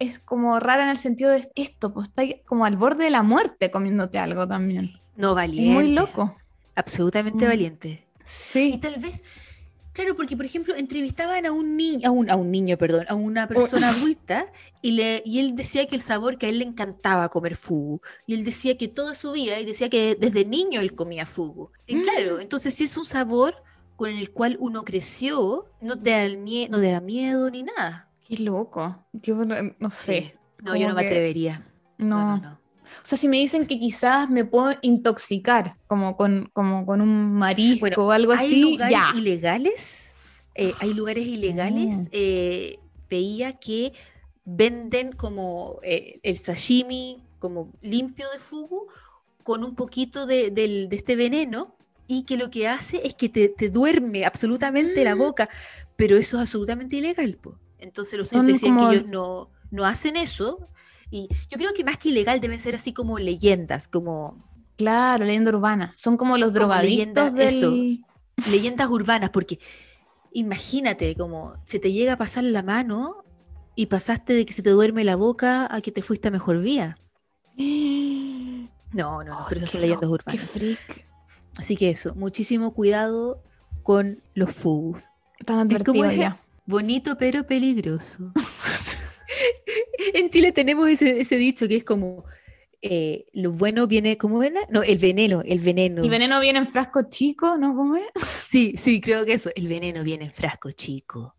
es 0.00 0.18
como 0.18 0.58
rara 0.58 0.82
en 0.82 0.88
el 0.88 0.98
sentido 0.98 1.30
de 1.30 1.48
esto, 1.54 1.94
pues 1.94 2.08
está 2.08 2.24
como 2.46 2.64
al 2.64 2.76
borde 2.76 3.04
de 3.04 3.10
la 3.10 3.22
muerte 3.22 3.70
comiéndote 3.70 4.18
algo 4.18 4.46
también. 4.46 4.98
No 5.16 5.36
valiente. 5.36 5.72
Muy 5.72 5.92
loco. 5.92 6.36
Absolutamente 6.74 7.44
mm. 7.44 7.48
valiente. 7.48 8.06
Sí. 8.24 8.72
Y 8.74 8.78
tal 8.78 8.96
vez, 8.98 9.22
claro, 9.92 10.16
porque 10.16 10.36
por 10.36 10.46
ejemplo, 10.46 10.74
entrevistaban 10.74 11.46
a 11.46 11.52
un 11.52 11.76
niño, 11.76 12.08
a 12.08 12.10
un, 12.10 12.28
a 12.28 12.34
un 12.34 12.50
niño, 12.50 12.76
perdón, 12.76 13.06
a 13.08 13.14
una 13.14 13.46
persona 13.46 13.90
adulta, 13.90 14.50
y, 14.82 14.92
le, 14.92 15.22
y 15.24 15.38
él 15.38 15.54
decía 15.54 15.86
que 15.86 15.94
el 15.94 16.02
sabor, 16.02 16.38
que 16.38 16.46
a 16.46 16.48
él 16.48 16.58
le 16.58 16.64
encantaba 16.64 17.28
comer 17.28 17.54
fugu. 17.54 18.00
Y 18.26 18.34
él 18.34 18.44
decía 18.44 18.76
que 18.76 18.88
toda 18.88 19.14
su 19.14 19.30
vida, 19.30 19.60
y 19.60 19.64
decía 19.64 19.88
que 19.88 20.16
desde 20.18 20.44
niño 20.44 20.80
él 20.80 20.96
comía 20.96 21.24
fugu. 21.24 21.70
Y 21.86 21.96
mm. 21.96 22.02
claro, 22.02 22.40
entonces 22.40 22.74
si 22.74 22.84
es 22.84 22.96
un 22.96 23.04
sabor 23.04 23.62
con 23.98 24.10
el 24.10 24.30
cual 24.30 24.56
uno 24.60 24.84
creció, 24.84 25.66
no 25.80 26.00
te 26.00 26.10
da, 26.10 26.24
el 26.24 26.38
no 26.70 26.78
te 26.78 26.92
da 26.92 27.00
miedo 27.00 27.50
ni 27.50 27.64
nada. 27.64 28.06
Qué 28.28 28.36
loco. 28.38 29.04
Yo 29.12 29.44
no 29.44 29.90
sé. 29.90 30.34
No, 30.62 30.76
yo 30.76 30.88
no 30.88 30.94
me 30.94 31.04
atrevería. 31.04 31.66
no, 31.98 32.36
no. 32.38 32.58
O 33.02 33.06
sea, 33.06 33.18
si 33.18 33.28
me 33.28 33.38
dicen 33.38 33.66
que 33.66 33.78
quizás 33.78 34.30
me 34.30 34.44
puedo 34.44 34.74
intoxicar, 34.80 35.76
como 35.88 36.16
con, 36.16 36.48
como 36.52 36.86
con 36.86 37.00
un 37.00 37.34
marisco 37.34 38.06
o 38.06 38.12
algo 38.12 38.32
¿hay 38.32 38.46
así, 38.46 38.60
lugares 38.60 38.98
ilegales? 39.14 40.04
Eh, 40.54 40.72
hay 40.78 40.94
lugares 40.94 41.26
ilegales. 41.26 42.08
Eh, 42.12 42.78
veía 43.10 43.58
que 43.58 43.92
venden 44.44 45.12
como 45.12 45.80
eh, 45.82 46.20
el 46.22 46.38
sashimi 46.38 47.22
como 47.40 47.70
limpio 47.82 48.26
de 48.32 48.38
fugu 48.38 48.86
con 49.42 49.64
un 49.64 49.74
poquito 49.74 50.24
de, 50.24 50.50
de, 50.50 50.88
este 50.90 51.16
veneno 51.16 51.74
y 52.08 52.24
que 52.24 52.36
lo 52.36 52.50
que 52.50 52.66
hace 52.66 53.06
es 53.06 53.14
que 53.14 53.28
te, 53.28 53.48
te 53.50 53.68
duerme 53.70 54.24
absolutamente 54.24 55.04
la 55.04 55.14
Mm. 55.14 55.18
boca, 55.18 55.48
pero 55.96 56.16
eso 56.16 56.36
es 56.38 56.42
absolutamente 56.42 56.96
ilegal. 56.96 57.36
po. 57.36 57.58
Entonces 57.78 58.18
los 58.18 58.28
chefs 58.30 58.46
decían 58.46 58.74
como- 58.76 58.90
que 58.90 58.96
ellos 58.96 59.08
no, 59.08 59.50
no 59.70 59.84
hacen 59.84 60.16
eso. 60.16 60.68
Y 61.10 61.28
yo 61.48 61.56
creo 61.58 61.72
que 61.72 61.84
más 61.84 61.98
que 61.98 62.08
ilegal 62.08 62.40
deben 62.40 62.58
ser 62.60 62.74
así 62.74 62.92
como 62.92 63.18
leyendas, 63.18 63.86
como 63.88 64.44
Claro, 64.76 65.24
leyenda 65.24 65.50
urbana. 65.50 65.92
Son 65.96 66.16
como 66.16 66.38
los 66.38 66.52
drogadictos 66.52 67.32
leyenda, 67.32 67.44
eso. 67.44 67.70
del... 67.72 68.04
leyendas 68.50 68.88
urbanas, 68.88 69.30
porque 69.30 69.58
imagínate 70.32 71.14
como 71.16 71.54
se 71.64 71.78
te 71.78 71.92
llega 71.92 72.12
a 72.14 72.16
pasar 72.16 72.44
la 72.44 72.62
mano 72.62 73.24
y 73.74 73.86
pasaste 73.86 74.32
de 74.34 74.46
que 74.46 74.52
se 74.52 74.62
te 74.62 74.70
duerme 74.70 75.02
la 75.04 75.16
boca 75.16 75.66
a 75.74 75.80
que 75.80 75.90
te 75.92 76.02
fuiste 76.02 76.28
a 76.28 76.30
mejor 76.30 76.60
vía. 76.60 76.96
No, 78.92 79.22
no, 79.22 79.24
no, 79.24 79.46
pero 79.48 79.60
esas 79.60 79.70
qué 79.72 79.78
son 79.78 79.80
leyendas 79.82 80.08
loco, 80.10 80.24
Qué 80.24 80.30
urbanas. 80.36 80.50
freak. 80.50 81.07
Así 81.58 81.76
que 81.76 81.90
eso, 81.90 82.14
muchísimo 82.14 82.72
cuidado 82.72 83.42
con 83.82 84.22
los 84.34 84.52
fugus. 84.52 85.10
Están 85.38 85.70
Es 85.70 85.82
como 85.82 86.10
ya. 86.10 86.36
Bonito 86.66 87.16
pero 87.18 87.46
peligroso. 87.46 88.32
en 90.14 90.30
Chile 90.30 90.52
tenemos 90.52 90.88
ese, 90.88 91.20
ese 91.20 91.36
dicho 91.36 91.66
que 91.66 91.76
es 91.76 91.84
como 91.84 92.24
eh, 92.80 93.26
lo 93.32 93.50
bueno 93.50 93.86
viene, 93.88 94.16
¿cómo 94.16 94.42
era? 94.42 94.60
No, 94.70 94.82
el 94.82 94.98
veneno, 94.98 95.42
el 95.44 95.58
veneno. 95.58 96.04
El 96.04 96.10
veneno 96.10 96.38
viene 96.40 96.60
en 96.60 96.68
frasco 96.68 97.02
chico, 97.08 97.56
¿no? 97.56 97.74
¿Cómo 97.74 97.96
es? 97.96 98.06
Sí, 98.50 98.76
sí, 98.78 99.02
creo 99.02 99.26
que 99.26 99.34
eso, 99.34 99.50
el 99.56 99.68
veneno 99.68 100.02
viene 100.02 100.24
en 100.24 100.32
frasco 100.32 100.70
chico. 100.70 101.34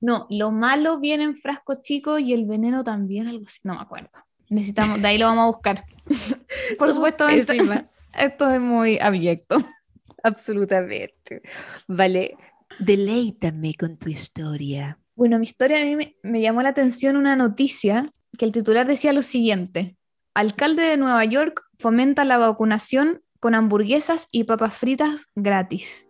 No, 0.00 0.26
lo 0.30 0.50
malo 0.50 0.98
viene 0.98 1.22
en 1.22 1.36
frasco 1.36 1.76
chico 1.76 2.18
y 2.18 2.32
el 2.32 2.44
veneno 2.44 2.82
también, 2.82 3.28
algo 3.28 3.44
así. 3.46 3.60
No 3.62 3.74
me 3.74 3.80
acuerdo. 3.80 4.10
Necesitamos, 4.48 5.00
de 5.00 5.06
ahí 5.06 5.18
lo 5.18 5.26
vamos 5.26 5.44
a 5.44 5.46
buscar. 5.46 5.84
Por 6.76 6.88
Somos 6.88 6.94
supuesto, 6.94 7.26
pésimas. 7.26 7.84
Esto 8.18 8.50
es 8.50 8.60
muy 8.60 8.98
abyecto. 8.98 9.58
Absolutamente. 10.22 11.42
Vale, 11.88 12.36
deleítame 12.78 13.74
con 13.74 13.96
tu 13.96 14.08
historia. 14.08 14.98
Bueno, 15.14 15.38
mi 15.38 15.46
historia 15.46 15.80
a 15.80 15.84
mí 15.84 15.96
me, 15.96 16.16
me 16.22 16.40
llamó 16.40 16.62
la 16.62 16.70
atención 16.70 17.16
una 17.16 17.36
noticia 17.36 18.12
que 18.38 18.44
el 18.44 18.52
titular 18.52 18.86
decía 18.86 19.12
lo 19.12 19.22
siguiente. 19.22 19.96
Alcalde 20.34 20.82
de 20.82 20.96
Nueva 20.96 21.24
York 21.24 21.62
fomenta 21.78 22.24
la 22.24 22.38
vacunación 22.38 23.22
con 23.40 23.54
hamburguesas 23.54 24.28
y 24.30 24.44
papas 24.44 24.74
fritas 24.74 25.26
gratis. 25.34 26.06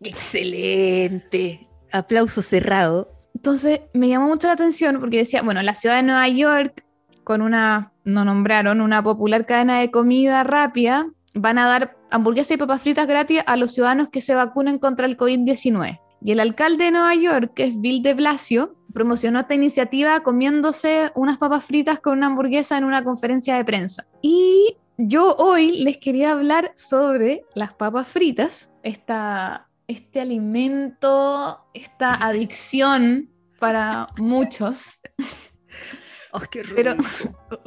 Excelente. 0.00 1.68
Aplauso 1.92 2.42
cerrado. 2.42 3.10
Entonces 3.34 3.80
me 3.92 4.08
llamó 4.08 4.28
mucho 4.28 4.46
la 4.46 4.54
atención 4.54 4.98
porque 5.00 5.18
decía, 5.18 5.42
bueno, 5.42 5.62
la 5.62 5.74
ciudad 5.74 5.96
de 5.96 6.02
Nueva 6.02 6.28
York, 6.28 6.84
con 7.24 7.42
una, 7.42 7.92
no 8.04 8.24
nombraron, 8.24 8.80
una 8.80 9.02
popular 9.02 9.46
cadena 9.46 9.80
de 9.80 9.90
comida 9.90 10.44
rápida, 10.44 11.06
van 11.34 11.58
a 11.58 11.66
dar 11.66 11.96
hamburguesas 12.10 12.52
y 12.52 12.58
papas 12.58 12.82
fritas 12.82 13.06
gratis 13.06 13.40
a 13.46 13.56
los 13.56 13.72
ciudadanos 13.72 14.08
que 14.08 14.20
se 14.20 14.34
vacunen 14.34 14.78
contra 14.78 15.06
el 15.06 15.16
COVID-19. 15.16 16.00
Y 16.24 16.32
el 16.32 16.40
alcalde 16.40 16.84
de 16.84 16.90
Nueva 16.92 17.14
York, 17.14 17.52
que 17.54 17.64
es 17.64 17.80
Bill 17.80 18.02
de 18.02 18.14
Blasio, 18.14 18.76
promocionó 18.92 19.40
esta 19.40 19.54
iniciativa 19.54 20.20
comiéndose 20.20 21.10
unas 21.14 21.38
papas 21.38 21.64
fritas 21.64 21.98
con 22.00 22.18
una 22.18 22.26
hamburguesa 22.26 22.78
en 22.78 22.84
una 22.84 23.02
conferencia 23.02 23.56
de 23.56 23.64
prensa. 23.64 24.06
Y 24.20 24.76
yo 24.98 25.34
hoy 25.38 25.82
les 25.82 25.96
quería 25.98 26.32
hablar 26.32 26.72
sobre 26.76 27.44
las 27.54 27.72
papas 27.72 28.06
fritas, 28.06 28.68
esta, 28.82 29.68
este 29.88 30.20
alimento, 30.20 31.64
esta 31.74 32.14
adicción 32.26 33.30
para 33.58 34.08
muchos. 34.18 35.00
Oh, 36.32 36.40
qué 36.50 36.62
Pero-. 36.74 36.96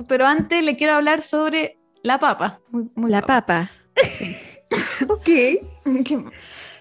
Pero 0.08 0.25
antes 0.25 0.63
le 0.63 0.78
quiero 0.78 0.93
hablar 0.93 1.21
sobre 1.21 1.80
la 2.06 2.20
papa. 2.20 2.60
Muy- 2.70 2.89
muy 2.96 3.12
La 3.12 3.22
papa. 3.22 3.70
papa. 3.96 5.08
ok. 5.10 5.30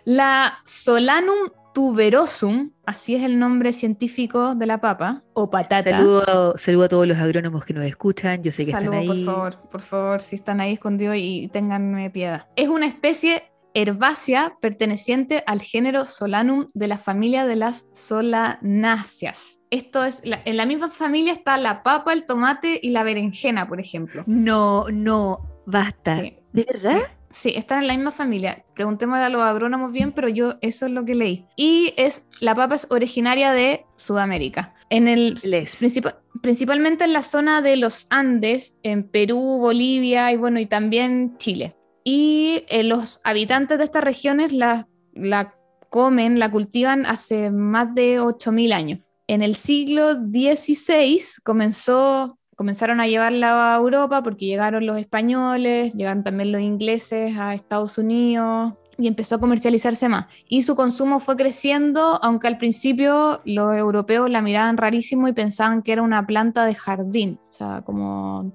La 0.05 0.59
Solanum 0.65 1.51
tuberosum, 1.73 2.71
así 2.87 3.17
es 3.17 3.23
el 3.25 3.39
nombre 3.39 3.73
científico 3.73 4.55
de 4.55 4.67
la 4.67 4.81
papa, 4.81 5.25
o 5.33 5.51
patata. 5.51 5.91
Saludo, 5.91 6.57
saludo 6.57 6.85
a 6.85 6.89
todos 6.89 7.07
los 7.09 7.19
agrónomos 7.19 7.65
que 7.65 7.75
nos 7.75 7.85
escuchan. 7.85 8.43
Yo 8.43 8.53
sé 8.53 8.65
que 8.65 8.71
están 8.71 8.93
ahí. 8.95 9.25
por 9.25 9.35
favor, 9.35 9.71
por 9.71 9.81
favor, 9.83 10.21
si 10.21 10.37
están 10.37 10.61
ahí 10.61 10.75
escondidos 10.75 11.17
y 11.19 11.49
ténganme 11.53 12.11
piedad. 12.11 12.47
Es 12.55 12.69
una 12.69 12.87
especie 12.87 13.51
herbácea 13.75 14.57
perteneciente 14.61 15.43
al 15.49 15.61
género 15.61 16.07
Solanum 16.07 16.69
de 16.75 16.87
la 16.87 16.99
familia 16.99 17.45
de 17.45 17.57
las 17.57 17.87
solanáceas. 17.93 19.54
Esto 19.75 20.05
es, 20.05 20.21
la- 20.25 20.41
en 20.45 20.57
la 20.57 20.67
misma 20.67 20.91
familia 20.91 21.33
está 21.33 21.57
la 21.57 21.83
papa, 21.83 22.13
el 22.13 22.25
tomate 22.25 22.79
y 22.83 22.91
la 22.91 23.03
berenjena, 23.03 23.67
por 23.69 23.81
ejemplo. 23.81 24.23
No, 24.27 24.85
no, 24.93 25.41
basta. 25.67 26.21
Sí. 26.21 26.37
¿De 26.53 26.65
verdad? 26.65 26.99
Sí, 27.33 27.53
están 27.57 27.81
en 27.83 27.89
la 27.89 27.95
misma 27.97 28.13
familia. 28.13 28.65
Preguntémosle 28.77 29.25
a 29.25 29.29
los 29.29 29.43
agrónomos 29.43 29.91
bien, 29.91 30.13
pero 30.13 30.29
yo 30.29 30.55
eso 30.61 30.87
es 30.87 30.93
lo 30.93 31.05
que 31.05 31.17
leí. 31.17 31.47
Y 31.57 31.93
es 31.97 32.29
la 32.41 32.55
papa 32.55 32.77
es 32.77 32.87
originaria 32.91 33.53
de 33.53 33.85
Sudamérica. 33.97 34.75
En 34.91 35.09
el 35.09 35.35
Les. 35.43 35.75
principal- 35.77 36.21
principalmente 36.41 37.03
en 37.03 37.13
la 37.13 37.25
zona 37.25 37.61
de 37.61 37.77
los 37.77 38.07
Andes, 38.11 38.77
en 38.85 39.03
Perú, 39.09 39.59
Bolivia 39.59 40.31
y 40.31 40.37
bueno, 40.37 40.61
y 40.61 40.67
también 40.67 41.37
Chile. 41.39 41.75
Y 42.05 42.63
eh, 42.69 42.85
los 42.85 43.21
habitantes 43.25 43.79
de 43.79 43.85
estas 43.85 44.05
regiones 44.05 44.53
la, 44.53 44.87
la 45.15 45.55
comen, 45.91 46.39
la 46.39 46.51
cultivan 46.51 47.05
hace 47.07 47.51
más 47.51 47.93
de 47.97 48.21
8000 48.21 48.73
años. 48.73 49.01
En 49.27 49.43
el 49.43 49.55
siglo 49.57 50.13
XVI 50.15 51.21
comenzó 51.43 52.39
comenzaron 52.57 53.01
a 53.01 53.07
llevarla 53.09 53.75
a 53.75 53.79
Europa 53.79 54.23
porque 54.23 54.47
llegaron 54.47 54.87
los 54.87 54.97
españoles, 54.99 55.93
llegaron 55.95 56.23
también 56.23 56.53
los 56.53 56.61
ingleses 56.61 57.37
a 57.37 57.55
Estados 57.55 57.99
Unidos 57.99 58.75
y 58.97 59.09
empezó 59.09 59.35
a 59.35 59.41
comercializarse 59.41 60.09
más. 60.09 60.27
Y 60.49 60.63
su 60.63 60.77
consumo 60.77 61.19
fue 61.19 61.35
creciendo, 61.37 62.21
aunque 62.23 62.47
al 62.47 62.59
principio 62.59 63.41
los 63.45 63.75
europeos 63.77 64.31
la 64.31 64.41
miraban 64.41 64.77
rarísimo 64.77 65.27
y 65.27 65.33
pensaban 65.33 65.83
que 65.83 65.93
era 65.93 66.03
una 66.03 66.25
planta 66.27 66.65
de 66.65 66.77
jardín, 66.77 67.41
o 67.51 67.53
sea, 67.53 67.83
como 67.85 68.53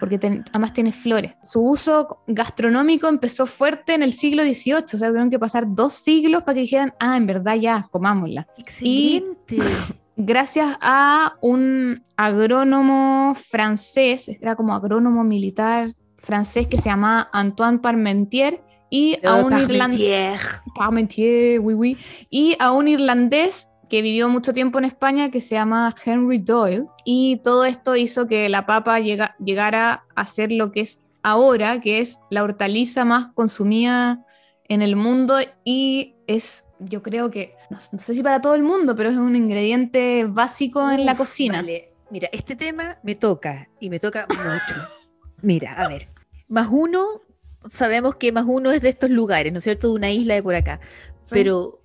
porque 0.00 0.18
ten- 0.18 0.44
además 0.50 0.72
tiene 0.72 0.90
flores. 0.90 1.34
Su 1.42 1.60
uso 1.60 2.22
gastronómico 2.26 3.06
empezó 3.06 3.46
fuerte 3.46 3.94
en 3.94 4.02
el 4.02 4.12
siglo 4.12 4.42
XVIII, 4.42 4.74
o 4.94 4.98
sea, 4.98 5.06
tuvieron 5.08 5.30
que 5.30 5.38
pasar 5.38 5.66
dos 5.68 5.92
siglos 5.92 6.42
para 6.42 6.54
que 6.54 6.60
dijeran, 6.62 6.94
ah, 6.98 7.16
en 7.16 7.26
verdad 7.26 7.54
ya, 7.54 7.86
comámosla 7.92 8.48
Excelente. 8.58 9.58
Gracias 10.16 10.76
a 10.80 11.34
un 11.40 12.02
agrónomo 12.16 13.36
francés, 13.50 14.28
era 14.28 14.56
como 14.56 14.74
agrónomo 14.74 15.24
militar 15.24 15.92
francés 16.18 16.66
que 16.66 16.78
se 16.78 16.88
llamaba 16.88 17.28
Antoine 17.32 17.78
Parmentier 17.78 18.62
y 18.90 19.18
a 19.24 19.36
un 19.36 19.52
irlandés 19.52 19.78
Parmentier. 19.78 20.40
Parmentier, 20.74 21.60
oui, 21.60 21.74
oui, 21.74 21.98
y 22.30 22.56
a 22.58 22.72
un 22.72 22.88
irlandés 22.88 23.68
que 23.88 24.02
vivió 24.02 24.28
mucho 24.28 24.52
tiempo 24.52 24.78
en 24.78 24.84
España 24.86 25.30
que 25.30 25.40
se 25.40 25.54
llama 25.54 25.94
Henry 26.04 26.38
Doyle 26.38 26.86
y 27.04 27.40
todo 27.44 27.64
esto 27.64 27.94
hizo 27.94 28.26
que 28.26 28.48
la 28.48 28.66
papa 28.66 28.98
llega- 28.98 29.36
llegara 29.38 30.04
a 30.16 30.26
ser 30.26 30.50
lo 30.50 30.72
que 30.72 30.80
es 30.80 31.04
ahora, 31.22 31.80
que 31.80 32.00
es 32.00 32.18
la 32.30 32.42
hortaliza 32.42 33.04
más 33.04 33.26
consumida 33.34 34.24
en 34.68 34.82
el 34.82 34.96
mundo 34.96 35.38
y 35.64 36.16
es 36.26 36.64
yo 36.78 37.02
creo 37.02 37.30
que, 37.30 37.54
no, 37.70 37.78
no 37.92 37.98
sé 37.98 38.14
si 38.14 38.22
para 38.22 38.40
todo 38.40 38.54
el 38.54 38.62
mundo, 38.62 38.94
pero 38.96 39.08
es 39.10 39.16
un 39.16 39.34
ingrediente 39.36 40.24
básico 40.28 40.90
en 40.90 41.04
la 41.06 41.16
cocina. 41.16 41.58
vale. 41.62 41.92
Mira, 42.10 42.28
este 42.32 42.54
tema 42.54 42.98
me 43.02 43.16
toca 43.16 43.68
y 43.80 43.90
me 43.90 43.98
toca 43.98 44.26
mucho. 44.28 44.80
Mira, 45.42 45.72
a 45.74 45.88
ver, 45.88 46.06
más 46.48 46.68
uno, 46.70 47.22
sabemos 47.68 48.14
que 48.16 48.30
más 48.30 48.44
uno 48.46 48.70
es 48.70 48.80
de 48.80 48.90
estos 48.90 49.10
lugares, 49.10 49.52
¿no 49.52 49.58
es 49.58 49.64
cierto? 49.64 49.88
De 49.88 49.94
una 49.94 50.10
isla 50.12 50.34
de 50.34 50.42
por 50.42 50.54
acá. 50.54 50.78
Pero 51.30 51.80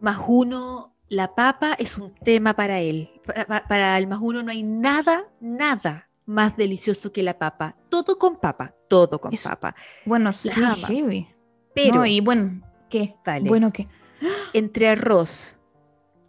más 0.00 0.18
uno, 0.26 0.94
la 1.08 1.34
papa 1.34 1.74
es 1.78 1.98
un 1.98 2.14
tema 2.14 2.54
para 2.54 2.80
él. 2.80 3.10
Para, 3.26 3.44
pa- 3.46 3.68
para 3.68 3.98
el 3.98 4.06
más 4.06 4.18
uno 4.22 4.42
no 4.42 4.50
hay 4.50 4.62
nada, 4.62 5.24
nada 5.40 6.08
más 6.24 6.56
delicioso 6.56 7.12
que 7.12 7.22
la 7.22 7.38
papa. 7.38 7.76
Todo 7.90 8.18
con 8.18 8.36
papa, 8.40 8.74
todo 8.88 9.20
con 9.20 9.34
Eso. 9.34 9.50
papa. 9.50 9.74
Bueno, 10.06 10.32
sí, 10.32 10.48
ama. 10.64 10.88
heavy. 10.88 11.28
Pero 11.74 11.96
No, 11.96 12.06
y 12.06 12.20
bueno, 12.20 12.62
¿qué? 12.88 13.14
Vale. 13.26 13.46
Bueno, 13.46 13.70
¿qué? 13.72 13.86
Entre 14.52 14.88
arroz, 14.88 15.58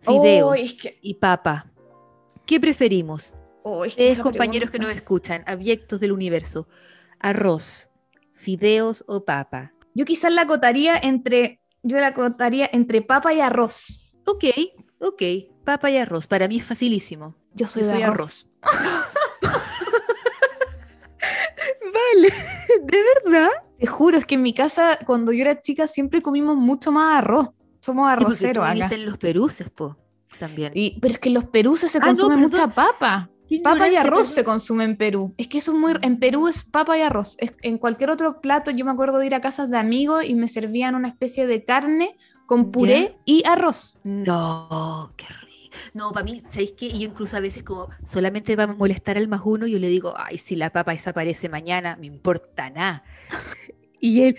fideos 0.01 0.49
Oh, 0.51 0.53
es 0.53 0.73
que- 0.73 0.99
y 1.01 1.15
papa, 1.15 1.71
¿qué 2.45 2.59
preferimos? 2.59 3.35
oh, 3.63 3.83
es 3.85 3.95
que 3.95 4.17
compañeros 4.21 4.71
que 4.71 4.79
nos 4.79 4.91
escuchan, 4.95 5.43
abyectos 5.47 5.99
del 5.99 6.11
universo, 6.11 6.67
arroz, 7.19 7.89
fideos 8.31 9.03
o 9.07 9.25
papa. 9.25 9.73
Yo 9.93 10.05
quizás 10.05 10.31
la 10.31 10.43
acotaría 10.43 10.97
entre, 10.97 11.59
yo 11.83 11.97
la 11.99 12.07
acotaría 12.07 12.69
entre 12.71 13.01
papa 13.01 13.33
y 13.33 13.41
arroz. 13.41 14.13
Ok, 14.25 14.43
ok, 14.99 15.21
papa 15.65 15.89
y 15.91 15.97
arroz. 15.97 16.27
Para 16.27 16.47
mí 16.47 16.57
es 16.57 16.63
facilísimo. 16.65 17.35
Yo 17.55 17.67
soy, 17.67 17.81
Yo 17.81 17.87
de 17.87 17.93
soy 17.95 18.03
arroz. 18.03 18.45
arroz. 18.61 18.71
vale, 21.81 22.29
¿de 22.83 22.97
verdad? 23.23 23.49
Te 23.79 23.87
juro, 23.87 24.17
es 24.17 24.25
que 24.25 24.35
en 24.35 24.41
mi 24.43 24.53
casa, 24.53 24.97
cuando 25.05 25.31
yo 25.31 25.41
era 25.41 25.61
chica, 25.61 25.87
siempre 25.87 26.21
comimos 26.21 26.55
mucho 26.55 26.91
más 26.91 27.17
arroz. 27.19 27.49
Somos 27.87 28.09
arroceros 28.09 28.65
acá. 28.65 28.89
en 28.93 29.05
los 29.05 29.17
peruses, 29.17 29.69
po, 29.69 29.97
también. 30.39 30.71
Y- 30.75 30.99
pero 30.99 31.13
es 31.13 31.19
que 31.19 31.29
en 31.29 31.35
los 31.35 31.45
peruses 31.45 31.89
se 31.91 31.97
Ah, 31.99 32.01
no, 32.01 32.07
consume 32.07 32.35
perdón. 32.35 32.51
mucha 32.51 32.67
papa. 32.67 33.29
Papa 33.63 33.87
y 33.87 33.95
arroz 33.95 34.27
se 34.27 34.43
consume 34.43 34.83
en 34.83 34.97
Perú. 34.97 35.33
Es 35.37 35.47
que 35.47 35.59
eso 35.59 35.71
es 35.71 35.77
muy. 35.77 35.93
En 36.01 36.19
Perú 36.19 36.49
es 36.49 36.65
papa 36.65 36.97
y 36.97 37.01
arroz. 37.01 37.37
en 37.61 37.77
cualquier 37.77 38.09
otro 38.09 38.41
plato, 38.41 38.71
yo 38.71 38.83
me 38.83 38.91
acuerdo 38.91 39.19
de 39.19 39.25
ir 39.27 39.35
a 39.35 39.39
casas 39.39 39.69
de 39.69 39.77
amigos 39.77 40.25
y 40.25 40.35
me 40.35 40.49
servían 40.49 40.95
una 40.95 41.07
especie 41.07 41.47
de 41.47 41.63
carne 41.63 42.17
con 42.45 42.71
puré 42.71 43.17
y 43.23 43.43
arroz. 43.47 43.99
No, 44.03 45.13
qué 45.15 45.27
rico. 45.27 45.77
No, 45.93 46.11
para 46.11 46.25
mí, 46.25 46.43
¿sabéis 46.49 46.73
qué? 46.73 46.89
Yo 46.89 47.05
incluso 47.07 47.37
a 47.37 47.39
veces 47.39 47.63
como 47.63 47.87
solamente 48.03 48.55
va 48.57 48.63
a 48.63 48.67
molestar 48.67 49.17
al 49.17 49.29
más 49.29 49.41
uno, 49.45 49.65
yo 49.65 49.79
le 49.79 49.87
digo, 49.87 50.13
ay, 50.17 50.37
si 50.37 50.57
la 50.57 50.69
papa 50.71 50.91
desaparece 50.91 51.47
mañana, 51.47 51.95
me 51.97 52.07
importa 52.07 52.69
nada. 52.69 53.03
Y 53.99 54.21
él... 54.23 54.37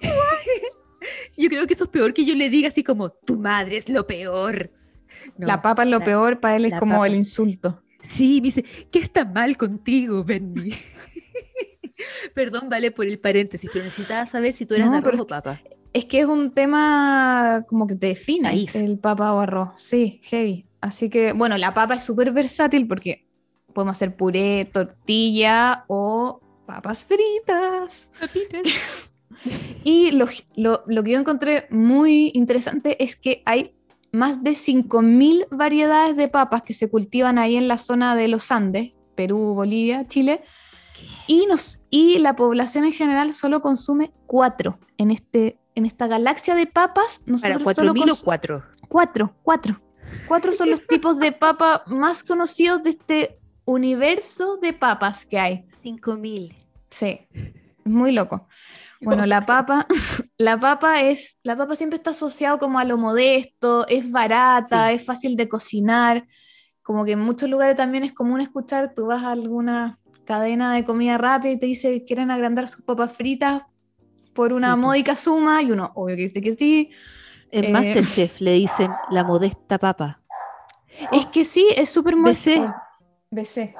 yo 1.36 1.48
creo 1.48 1.66
que 1.66 1.74
eso 1.74 1.84
es 1.84 1.90
peor 1.90 2.14
que 2.14 2.24
yo 2.24 2.34
le 2.34 2.50
diga 2.50 2.68
así 2.68 2.82
como, 2.82 3.10
tu 3.10 3.38
madre 3.38 3.76
es 3.76 3.88
lo 3.88 4.06
peor. 4.06 4.70
la 5.38 5.62
papa 5.62 5.82
es 5.82 5.88
lo 5.88 6.00
peor, 6.00 6.40
para 6.40 6.56
él 6.56 6.66
es 6.66 6.78
como 6.78 7.04
el 7.04 7.14
insulto. 7.14 7.82
Sí, 8.02 8.40
me 8.40 8.46
dice, 8.46 8.64
¿qué 8.90 8.98
está 8.98 9.24
mal 9.24 9.56
contigo, 9.56 10.24
Benny? 10.24 10.72
Perdón, 12.34 12.68
vale 12.68 12.90
por 12.90 13.06
el 13.06 13.18
paréntesis, 13.18 13.70
pero 13.72 13.84
necesitaba 13.84 14.26
saber 14.26 14.52
si 14.52 14.66
tú 14.66 14.74
eras 14.74 14.90
de 14.90 14.98
arroz 14.98 15.20
o 15.20 15.26
papa. 15.26 15.60
Es 15.92 16.06
que 16.06 16.20
es 16.20 16.26
un 16.26 16.52
tema 16.52 17.64
como 17.68 17.86
que 17.86 17.94
te 17.94 18.08
define 18.08 18.66
el 18.74 18.98
papa 18.98 19.32
o 19.32 19.40
arroz. 19.40 19.70
Sí, 19.76 20.20
heavy. 20.24 20.66
Así 20.80 21.10
que, 21.10 21.32
bueno, 21.32 21.56
la 21.58 21.74
papa 21.74 21.94
es 21.94 22.04
súper 22.04 22.32
versátil 22.32 22.88
porque 22.88 23.26
podemos 23.72 23.96
hacer 23.96 24.16
puré, 24.16 24.68
tortilla 24.72 25.84
o 25.86 26.40
papas 26.66 27.04
fritas. 27.04 28.10
y 29.84 30.10
lo, 30.12 30.26
lo, 30.56 31.04
que 31.04 31.10
yo 31.10 31.18
encontré 31.18 31.66
muy 31.70 32.30
interesante 32.34 33.02
es 33.02 33.16
que 33.16 33.42
hay 33.44 33.74
más 34.12 34.42
de 34.42 34.52
5.000 34.52 35.46
variedades 35.50 36.16
de 36.16 36.28
papas 36.28 36.62
que 36.62 36.74
se 36.74 36.88
cultivan 36.90 37.38
ahí 37.38 37.56
en 37.56 37.68
la 37.68 37.78
zona 37.78 38.14
de 38.14 38.28
los 38.28 38.50
Andes, 38.52 38.92
Perú, 39.14 39.54
Bolivia, 39.54 40.06
Chile, 40.06 40.42
y, 41.26 41.46
nos, 41.46 41.80
y 41.90 42.18
la 42.18 42.36
población 42.36 42.84
en 42.84 42.92
general 42.92 43.32
solo 43.34 43.62
consume 43.62 44.12
cuatro 44.26 44.78
en, 44.98 45.10
este, 45.10 45.58
en 45.74 45.86
esta 45.86 46.06
galaxia 46.06 46.54
de 46.54 46.66
papas. 46.66 47.20
Nosotros 47.24 47.62
¿Para 47.62 47.92
mil 47.92 48.10
o 48.10 48.16
cuatro? 48.22 48.64
Cuatro, 48.88 49.34
cuatro. 49.42 49.76
Cuatro 50.28 50.52
son 50.52 50.70
los 50.70 50.86
tipos 50.86 51.18
de 51.18 51.32
papa 51.32 51.84
más 51.86 52.22
conocidos 52.22 52.82
de 52.82 52.90
este 52.90 53.38
universo 53.64 54.58
de 54.58 54.72
papas 54.72 55.24
que 55.24 55.38
hay. 55.38 55.64
Cinco 55.82 56.16
mil. 56.16 56.54
Sí, 56.90 57.20
muy 57.84 58.12
loco. 58.12 58.46
Bueno, 59.02 59.26
la 59.26 59.44
papa, 59.44 59.86
la 60.38 60.58
papa 60.58 61.00
es, 61.00 61.36
la 61.42 61.56
papa 61.56 61.76
siempre 61.76 61.96
está 61.96 62.10
asociado 62.10 62.58
como 62.58 62.78
a 62.78 62.84
lo 62.84 62.96
modesto, 62.96 63.86
es 63.88 64.10
barata, 64.10 64.92
es 64.92 65.04
fácil 65.04 65.36
de 65.36 65.48
cocinar. 65.48 66.26
Como 66.82 67.04
que 67.04 67.12
en 67.12 67.20
muchos 67.20 67.48
lugares 67.48 67.76
también 67.76 68.04
es 68.04 68.12
común 68.12 68.40
escuchar, 68.40 68.92
tú 68.94 69.06
vas 69.06 69.22
a 69.22 69.32
alguna 69.32 69.98
cadena 70.24 70.74
de 70.74 70.84
comida 70.84 71.18
rápida 71.18 71.52
y 71.52 71.58
te 71.58 71.66
dice 71.66 71.90
que 71.90 72.04
quieren 72.04 72.30
agrandar 72.30 72.68
sus 72.68 72.82
papas 72.82 73.12
fritas 73.12 73.62
por 74.34 74.52
una 74.52 74.76
módica 74.76 75.16
suma 75.16 75.62
y 75.62 75.72
uno 75.72 75.90
obvio 75.94 76.16
que 76.16 76.22
dice 76.22 76.40
que 76.40 76.54
sí. 76.54 76.90
En 77.50 77.64
eh, 77.64 77.68
Masterchef 77.70 78.40
le 78.40 78.52
dicen 78.54 78.90
la 79.10 79.24
modesta 79.24 79.78
papa. 79.78 80.22
Es 81.10 81.26
que 81.26 81.44
sí, 81.44 81.68
es 81.76 81.90
súper 81.90 82.16
BC. 82.16 82.72
BC. 83.30 83.74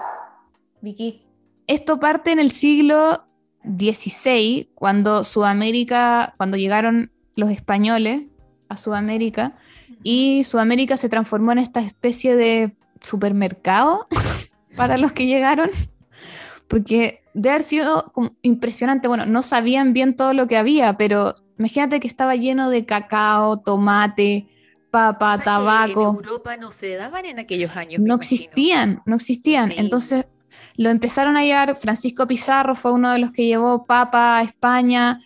Vicky. 0.80 1.26
Esto 1.66 2.00
parte 2.00 2.32
en 2.32 2.40
el 2.40 2.50
siglo 2.50 3.24
XVI, 3.64 4.70
cuando 4.75 5.25
Sudamérica, 5.25 6.35
cuando 6.37 6.57
llegaron 6.57 7.11
los 7.37 7.51
españoles 7.51 8.22
a 8.68 8.77
Sudamérica, 8.77 9.57
y 10.03 10.44
Sudamérica 10.44 10.96
se 10.96 11.09
transformó 11.09 11.53
en 11.53 11.59
esta 11.59 11.81
especie 11.81 12.35
de 12.35 12.75
supermercado 13.01 14.07
para 14.77 14.98
los 14.98 15.12
que 15.12 15.27
llegaron 15.27 15.70
porque 16.72 17.22
de 17.35 17.51
haber 17.51 17.64
sido 17.64 18.14
impresionante. 18.40 19.07
Bueno, 19.07 19.27
no 19.27 19.42
sabían 19.42 19.92
bien 19.92 20.16
todo 20.16 20.33
lo 20.33 20.48
que 20.48 20.57
había, 20.57 20.96
pero 20.96 21.35
imagínate 21.59 22.01
que 22.01 22.09
estaba 22.09 22.35
lleno 22.35 22.70
de 22.70 22.87
cacao, 22.87 23.59
tomate, 23.59 24.48
papa, 24.90 25.37
tabaco. 25.37 26.01
en 26.01 26.16
Europa 26.16 26.57
no 26.57 26.70
se 26.70 26.96
daban 26.96 27.27
en 27.27 27.38
aquellos 27.38 27.77
años. 27.77 28.01
No 28.01 28.14
existían, 28.14 29.03
no 29.05 29.16
existían. 29.16 29.70
Entonces 29.77 30.25
lo 30.76 30.90
empezaron 30.90 31.36
a 31.36 31.44
llevar. 31.44 31.76
Francisco 31.76 32.26
Pizarro 32.26 32.74
fue 32.74 32.92
uno 32.92 33.10
de 33.12 33.18
los 33.18 33.32
que 33.32 33.46
llevó 33.46 33.84
papa 33.84 34.38
a 34.38 34.42
España 34.42 35.20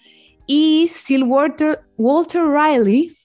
y 0.46 0.88
Sir 0.88 1.24
Walter, 1.24 1.80
Walter 1.96 2.42
Riley, 2.42 3.16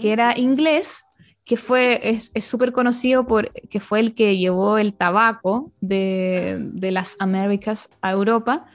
que 0.00 0.12
era 0.12 0.36
inglés, 0.36 1.04
que 1.44 1.56
fue, 1.56 2.00
es 2.02 2.44
súper 2.44 2.72
conocido 2.72 3.26
por 3.26 3.52
que 3.52 3.80
fue 3.80 4.00
el 4.00 4.14
que 4.14 4.36
llevó 4.36 4.78
el 4.78 4.94
tabaco 4.94 5.72
de, 5.80 6.58
de, 6.72 6.90
las 6.90 7.16
Américas 7.20 7.90
a 8.00 8.12
Europa. 8.12 8.66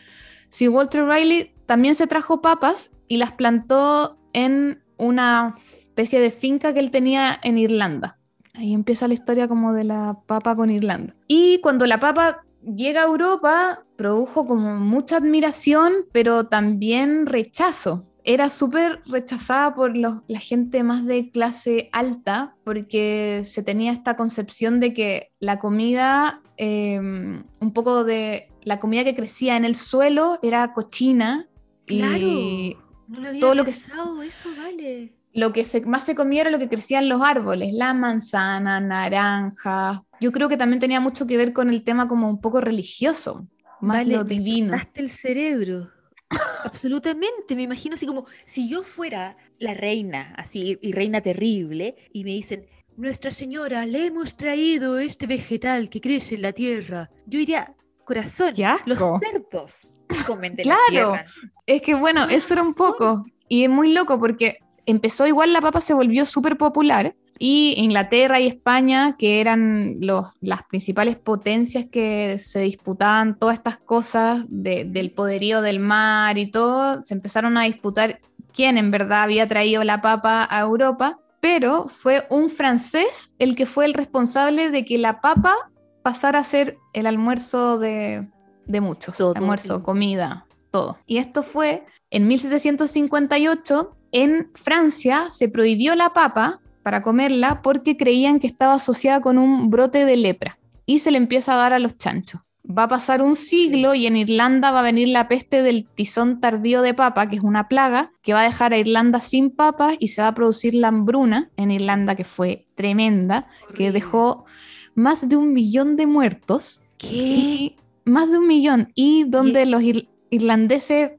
Sir 0.50 0.70
Walter 0.70 1.06
Riley 1.06 1.54
también 1.66 1.96
se 1.96 2.08
trajo 2.08 2.42
papas 2.42 2.92
y 3.08 3.18
las 3.18 3.34
plantó 3.34 4.20
en 4.34 4.84
una 4.98 5.56
especie 5.58 6.20
de 6.20 6.32
finca 6.32 6.74
que 6.74 6.80
él 6.80 6.92
tenía 6.92 7.40
en 7.44 7.58
Irlanda. 7.58 8.18
Ahí 8.54 8.74
empieza 8.74 9.08
la 9.08 9.14
historia 9.14 9.48
como 9.48 9.74
de 9.74 9.84
la 9.84 10.18
papa 10.28 10.56
con 10.56 10.70
Irlanda. 10.70 11.16
Y 11.28 11.60
cuando 11.62 11.86
la 11.88 12.00
papa 12.00 12.44
llega 12.64 13.02
a 13.02 13.08
Europa, 13.08 13.84
produjo 13.96 14.46
como 14.46 14.76
mucha 14.76 15.18
admiración, 15.18 15.94
pero 16.12 16.48
también 16.48 17.26
rechazo 17.26 18.04
era 18.24 18.50
súper 18.50 19.02
rechazada 19.06 19.74
por 19.74 19.96
la 19.96 20.40
gente 20.40 20.84
más 20.84 21.06
de 21.06 21.32
clase 21.32 21.90
alta 21.92 22.56
porque 22.64 23.42
se 23.44 23.64
tenía 23.64 23.92
esta 23.92 24.16
concepción 24.16 24.80
de 24.80 24.94
que 24.94 25.32
la 25.40 25.60
comida, 25.60 26.42
em, 26.58 27.44
un 27.60 27.74
poco 27.74 28.04
de 28.04 28.52
la 28.64 28.80
comida 28.80 29.04
que 29.04 29.16
crecía 29.16 29.58
en 29.58 29.66
el 29.66 29.76
suelo 29.76 30.38
era 30.44 30.74
cochina. 30.74 31.48
Claro, 31.86 32.28
y 32.28 32.78
no 33.08 33.22
lo 33.22 33.30
había 33.30 33.42
todo 33.42 33.56
lo 33.56 33.66
que 33.66 33.72
eso 33.72 34.50
vale. 34.58 35.19
Lo 35.40 35.54
que 35.54 35.66
más 35.86 36.04
se 36.04 36.16
comía 36.16 36.42
era 36.42 36.50
lo 36.50 36.60
que 36.60 36.68
crecía 36.68 37.00
en 37.00 37.08
los 37.08 37.22
árboles, 37.22 37.72
la 37.74 37.94
manzana, 37.94 38.82
naranja. 38.82 40.04
Yo 40.20 40.34
creo 40.34 40.50
que 40.50 40.58
también 40.58 40.82
tenía 40.82 41.00
mucho 41.00 41.26
que 41.26 41.38
ver 41.38 41.54
con 41.54 41.70
el 41.70 41.86
tema 41.86 42.10
como 42.10 42.30
un 42.30 42.42
poco 42.42 42.60
religioso, 42.60 43.48
más 43.80 44.06
lo 44.06 44.26
divino. 44.26 44.74
Hasta 44.74 45.00
el 45.00 45.12
cerebro. 45.12 45.92
Absolutamente, 46.66 47.56
me 47.56 47.62
imagino 47.62 47.96
así 47.96 48.06
como 48.06 48.26
si 48.48 48.70
yo 48.70 48.84
fuera 48.84 49.38
la 49.60 49.74
reina, 49.74 50.34
así, 50.36 50.78
y 50.82 50.92
reina 50.92 51.22
terrible, 51.22 51.96
y 52.12 52.26
me 52.26 52.32
dicen, 52.32 52.68
Nuestra 52.98 53.32
Señora, 53.32 53.86
le 53.86 54.08
hemos 54.08 54.36
traído 54.36 55.00
este 55.00 55.26
vegetal 55.26 55.90
que 55.90 56.02
crece 56.02 56.36
en 56.36 56.42
la 56.42 56.52
tierra. 56.52 57.10
Yo 57.26 57.40
diría, 57.40 57.78
corazón, 58.04 58.56
los 58.86 59.00
cerdos 59.00 59.88
comen 60.28 60.58
de 60.58 60.64
claro, 60.64 60.82
la 60.82 60.90
tierra. 60.90 61.26
Es 61.66 61.82
que 61.82 61.96
bueno, 61.96 62.26
eso 62.26 62.56
era 62.56 62.62
un 62.62 62.74
poco. 62.74 63.24
Y 63.48 63.64
es 63.64 63.70
muy 63.70 63.94
loco 63.94 64.20
porque 64.20 64.60
empezó 64.90 65.28
igual 65.28 65.54
la 65.54 65.62
papa 65.62 65.82
se 65.82 65.94
volvió 65.94 66.26
súper 66.26 66.58
popular 66.58 67.16
y 67.40 67.76
Inglaterra 67.78 68.42
y 68.42 68.48
España, 68.48 69.16
que 69.18 69.40
eran 69.40 69.96
los, 70.02 70.28
las 70.42 70.64
principales 70.64 71.16
potencias 71.16 71.86
que 71.90 72.38
se 72.38 72.60
disputaban 72.60 73.40
todas 73.40 73.56
estas 73.56 73.78
cosas 73.78 74.44
del 74.50 75.12
poderío 75.12 75.62
del 75.62 75.80
mar 75.80 76.38
y 76.38 76.52
todo, 76.52 77.02
se 77.06 77.14
empezaron 77.14 77.58
a 77.58 77.64
disputar 77.64 78.20
quién 78.54 78.78
en 78.78 78.92
verdad 78.92 79.24
había 79.24 79.48
traído 79.48 79.86
la 79.86 80.02
papa 80.02 80.46
a 80.52 80.60
Europa, 80.60 81.18
pero 81.40 81.88
fue 81.88 82.28
un 82.30 82.50
francés 82.50 83.34
el 83.40 83.56
que 83.56 83.66
fue 83.66 83.86
el 83.86 83.94
responsable 83.94 84.70
de 84.70 84.84
que 84.84 84.98
la 84.98 85.22
papa 85.22 85.56
pasara 86.04 86.40
a 86.40 86.44
ser 86.44 86.78
el 86.92 87.08
almuerzo 87.08 87.80
de, 87.80 88.28
de 88.66 88.82
muchos, 88.82 89.20
almuerzo, 89.22 89.82
comida, 89.82 90.46
todo. 90.72 90.98
Y 91.06 91.20
esto 91.20 91.42
fue 91.42 91.86
en 92.12 92.28
1758, 92.28 93.96
en 94.12 94.50
Francia 94.56 95.30
se 95.30 95.50
prohibió 95.50 95.96
la 95.96 96.14
papa 96.14 96.62
para 96.84 97.02
comerla 97.02 97.62
porque 97.62 97.98
creían 97.98 98.40
que 98.40 98.48
estaba 98.48 98.74
asociada 98.74 99.22
con 99.22 99.38
un 99.38 99.70
brote 99.70 100.06
de 100.06 100.18
lepra 100.18 100.60
y 100.86 101.00
se 101.00 101.12
le 101.12 101.18
empieza 101.18 101.54
a 101.54 101.58
dar 101.58 101.74
a 101.74 101.80
los 101.80 101.98
chanchos. 101.98 102.42
Va 102.70 102.84
a 102.84 102.88
pasar 102.88 103.22
un 103.22 103.36
siglo 103.36 103.96
y 103.96 104.06
en 104.06 104.16
Irlanda 104.16 104.72
va 104.72 104.80
a 104.80 104.84
venir 104.84 105.08
la 105.08 105.28
peste 105.28 105.64
del 105.64 105.88
tizón 105.96 106.40
tardío 106.40 106.82
de 106.82 106.94
papa, 106.94 107.28
que 107.30 107.38
es 107.38 107.42
una 107.42 107.68
plaga 107.68 108.12
que 108.22 108.34
va 108.34 108.42
a 108.42 108.44
dejar 108.44 108.74
a 108.74 108.78
Irlanda 108.78 109.22
sin 109.22 109.50
papas 109.50 109.96
y 110.00 110.10
se 110.10 110.22
va 110.22 110.28
a 110.28 110.36
producir 110.36 110.76
la 110.76 110.90
hambruna 110.90 111.50
en 111.58 111.72
Irlanda, 111.72 112.16
que 112.16 112.26
fue 112.26 112.68
tremenda, 112.76 113.48
que 113.76 113.92
dejó 113.92 114.46
más 114.94 115.28
de 115.28 115.36
un 115.36 115.54
millón 115.54 115.96
de 115.96 116.06
muertos. 116.06 116.82
¿Qué? 116.98 117.76
más 118.10 118.32
de 118.32 118.40
un 118.40 118.48
millón. 118.48 118.92
Y 118.96 119.24
donde 119.26 119.66
los 119.66 119.82
irlandeses 120.30 121.12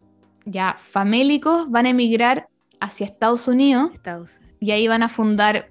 ya 0.45 0.77
famélicos 0.79 1.71
van 1.71 1.87
a 1.87 1.91
emigrar 1.91 2.49
hacia 2.81 3.07
Estados 3.07 3.47
Unidos. 3.49 3.93
Estados 3.93 4.41
y 4.61 4.71
ahí 4.71 4.87
van 4.87 5.03
a 5.03 5.09
fundar 5.09 5.71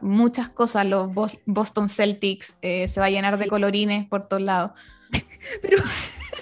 muchas 0.00 0.48
cosas, 0.48 0.86
los 0.86 1.10
Boston 1.44 1.88
Celtics, 1.90 2.56
eh, 2.62 2.88
se 2.88 3.00
va 3.00 3.06
a 3.06 3.10
llenar 3.10 3.36
de 3.36 3.48
colorines 3.48 4.08
por 4.08 4.28
todos 4.28 4.42
lados. 4.42 4.70
pero, 5.60 5.76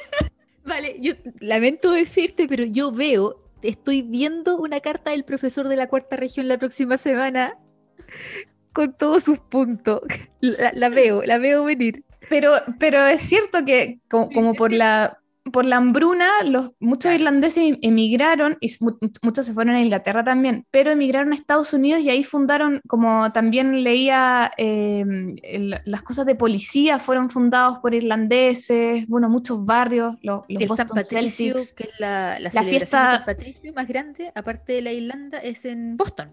vale, 0.64 0.96
yo 1.00 1.14
lamento 1.40 1.90
decirte, 1.90 2.46
pero 2.46 2.64
yo 2.64 2.92
veo, 2.92 3.42
estoy 3.62 4.02
viendo 4.02 4.58
una 4.58 4.80
carta 4.80 5.10
del 5.10 5.24
profesor 5.24 5.66
de 5.68 5.76
la 5.76 5.88
cuarta 5.88 6.16
región 6.16 6.46
la 6.46 6.58
próxima 6.58 6.98
semana 6.98 7.58
con 8.72 8.92
todos 8.92 9.24
sus 9.24 9.40
puntos. 9.40 10.02
La, 10.40 10.88
veo, 10.90 11.22
la 11.24 11.38
veo 11.38 11.64
venir. 11.64 12.04
Pero, 12.28 12.52
pero 12.78 13.04
es 13.06 13.22
cierto 13.22 13.64
que 13.64 13.98
como 14.08 14.54
por 14.54 14.72
la 14.72 15.19
por 15.50 15.64
la 15.64 15.76
hambruna, 15.76 16.28
los, 16.44 16.70
muchos 16.80 17.12
irlandeses 17.14 17.64
em, 17.64 17.78
emigraron, 17.82 18.56
y 18.60 18.74
muchos 19.22 19.46
se 19.46 19.52
fueron 19.52 19.74
a 19.74 19.80
Inglaterra 19.80 20.24
también, 20.24 20.66
pero 20.70 20.90
emigraron 20.90 21.32
a 21.32 21.36
Estados 21.36 21.72
Unidos 21.72 22.00
y 22.00 22.10
ahí 22.10 22.24
fundaron, 22.24 22.80
como 22.86 23.32
también 23.32 23.82
leía, 23.82 24.50
em, 24.56 25.36
las 25.84 26.02
cosas 26.02 26.26
de 26.26 26.34
policía 26.34 26.98
fueron 26.98 27.30
fundados 27.30 27.78
por 27.78 27.94
irlandeses, 27.94 29.06
bueno, 29.06 29.28
muchos 29.28 29.64
barrios, 29.64 30.16
los, 30.22 30.42
los 30.48 30.66
Boston 30.68 30.88
San 30.88 30.96
Patricio, 30.96 31.56
que 31.76 31.84
es 31.84 32.00
la, 32.00 32.38
la, 32.40 32.50
fiesta 32.62 33.10
de 33.10 33.16
San 33.16 33.24
Patricio 33.24 33.72
más 33.72 33.88
grande, 33.88 34.32
aparte 34.34 34.72
de 34.74 34.82
la 34.82 34.92
Irlanda, 34.92 35.38
es 35.38 35.64
en 35.64 35.96
Boston. 35.96 36.32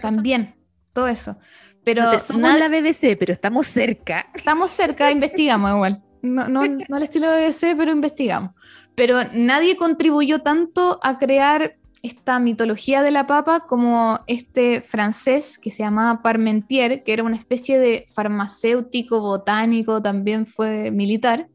También, 0.00 0.54
todo 0.92 1.08
eso. 1.08 1.36
Pero 1.84 2.04
no 2.04 2.18
somos 2.18 2.58
la 2.58 2.68
BBC, 2.68 3.16
pero 3.18 3.32
estamos 3.32 3.66
cerca. 3.66 4.26
Estamos 4.34 4.70
cerca, 4.70 5.10
investigamos 5.10 5.70
igual. 5.72 6.02
No, 6.24 6.48
no, 6.48 6.62
no 6.66 6.96
al 6.96 7.02
estilo 7.02 7.30
de 7.30 7.48
BBC, 7.48 7.76
pero 7.76 7.92
investigamos. 7.92 8.52
Pero 8.94 9.18
nadie 9.34 9.76
contribuyó 9.76 10.40
tanto 10.40 10.98
a 11.02 11.18
crear 11.18 11.76
esta 12.02 12.38
mitología 12.38 13.02
de 13.02 13.10
la 13.10 13.26
papa 13.26 13.60
como 13.60 14.20
este 14.26 14.80
francés 14.82 15.58
que 15.58 15.70
se 15.70 15.82
llamaba 15.82 16.22
Parmentier, 16.22 17.02
que 17.02 17.12
era 17.12 17.22
una 17.22 17.36
especie 17.36 17.78
de 17.78 18.06
farmacéutico, 18.14 19.20
botánico, 19.20 20.02
también 20.02 20.46
fue 20.46 20.90
militar. 20.90 21.48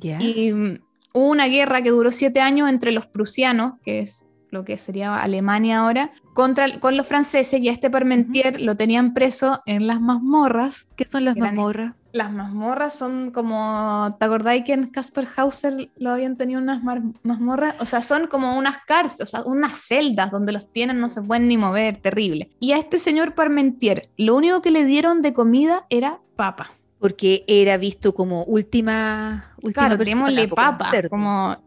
Y 0.00 0.52
mm, 0.52 0.78
hubo 1.12 1.28
una 1.30 1.46
guerra 1.46 1.82
que 1.82 1.90
duró 1.90 2.10
siete 2.10 2.40
años 2.40 2.68
entre 2.68 2.92
los 2.92 3.06
prusianos, 3.06 3.74
que 3.82 4.00
es 4.00 4.26
lo 4.50 4.64
que 4.64 4.78
sería 4.78 5.22
Alemania 5.22 5.80
ahora, 5.80 6.12
contra, 6.34 6.80
con 6.80 6.96
los 6.96 7.06
franceses 7.06 7.60
y 7.60 7.68
a 7.68 7.72
este 7.72 7.90
Parmentier 7.90 8.60
lo 8.60 8.76
tenían 8.76 9.12
preso 9.14 9.62
en 9.66 9.86
las 9.86 10.00
mazmorras. 10.00 10.86
¿Qué 10.96 11.04
son 11.04 11.24
las 11.24 11.36
mazmorras? 11.36 11.94
Las 12.16 12.32
mazmorras 12.32 12.94
son 12.94 13.30
como, 13.30 14.16
¿te 14.18 14.24
acordáis 14.24 14.64
que 14.64 14.72
en 14.72 14.86
Casper 14.86 15.28
Hauser 15.36 15.90
lo 15.98 16.12
habían 16.12 16.38
tenido 16.38 16.62
unas 16.62 16.82
mazmorras? 17.22 17.74
O 17.78 17.84
sea, 17.84 18.00
son 18.00 18.26
como 18.26 18.56
unas 18.56 18.78
cárceles, 18.86 19.20
o 19.20 19.26
sea, 19.26 19.42
unas 19.42 19.78
celdas 19.78 20.30
donde 20.30 20.52
los 20.52 20.72
tienen, 20.72 20.98
no 20.98 21.10
se 21.10 21.20
pueden 21.20 21.46
ni 21.46 21.58
mover, 21.58 22.00
terrible. 22.00 22.50
Y 22.58 22.72
a 22.72 22.78
este 22.78 22.98
señor 22.98 23.34
Parmentier, 23.34 24.08
lo 24.16 24.34
único 24.34 24.62
que 24.62 24.70
le 24.70 24.86
dieron 24.86 25.20
de 25.20 25.34
comida 25.34 25.84
era 25.90 26.20
papa. 26.36 26.70
Porque 26.98 27.44
era 27.48 27.76
visto 27.76 28.14
como 28.14 28.44
última, 28.44 29.54
última 29.62 29.88
claro, 29.88 29.98
persona, 29.98 30.48
papa, 30.48 30.90
como... 31.10 31.58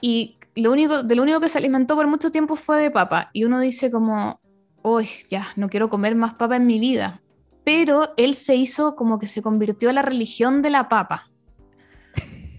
Y 0.00 0.38
lo 0.56 0.72
único, 0.72 1.02
de 1.02 1.14
lo 1.14 1.22
único 1.22 1.40
que 1.40 1.50
se 1.50 1.58
alimentó 1.58 1.94
por 1.94 2.06
mucho 2.06 2.30
tiempo 2.30 2.56
fue 2.56 2.80
de 2.80 2.90
papa. 2.90 3.28
Y 3.34 3.44
uno 3.44 3.60
dice 3.60 3.90
como, 3.90 4.40
uy, 4.82 5.10
ya, 5.30 5.48
no 5.56 5.68
quiero 5.68 5.90
comer 5.90 6.14
más 6.14 6.32
papa 6.36 6.56
en 6.56 6.66
mi 6.66 6.80
vida. 6.80 7.20
Pero 7.64 8.14
él 8.16 8.34
se 8.34 8.56
hizo 8.56 8.96
como 8.96 9.18
que 9.18 9.28
se 9.28 9.42
convirtió 9.42 9.90
a 9.90 9.92
la 9.92 10.02
religión 10.02 10.62
de 10.62 10.70
la 10.70 10.88
papa. 10.88 11.30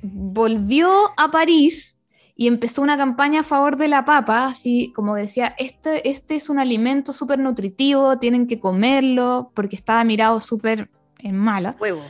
Volvió 0.04 0.90
a 1.18 1.32
París 1.32 2.02
y 2.36 2.48
empezó 2.48 2.82
una 2.82 2.98
campaña 2.98 3.42
a 3.42 3.44
favor 3.44 3.78
de 3.78 3.88
la 3.88 4.06
papa, 4.06 4.48
así 4.48 4.92
como 4.96 5.16
decía, 5.16 5.54
este, 5.60 6.10
este 6.10 6.36
es 6.36 6.50
un 6.50 6.60
alimento 6.60 7.14
súper 7.14 7.40
nutritivo, 7.40 8.18
tienen 8.18 8.48
que 8.48 8.60
comerlo, 8.60 9.52
porque 9.54 9.76
estaba 9.76 10.04
mirado 10.04 10.40
súper 10.40 10.90
en 11.20 11.38
mala. 11.38 11.76
Huevo. 11.80 12.02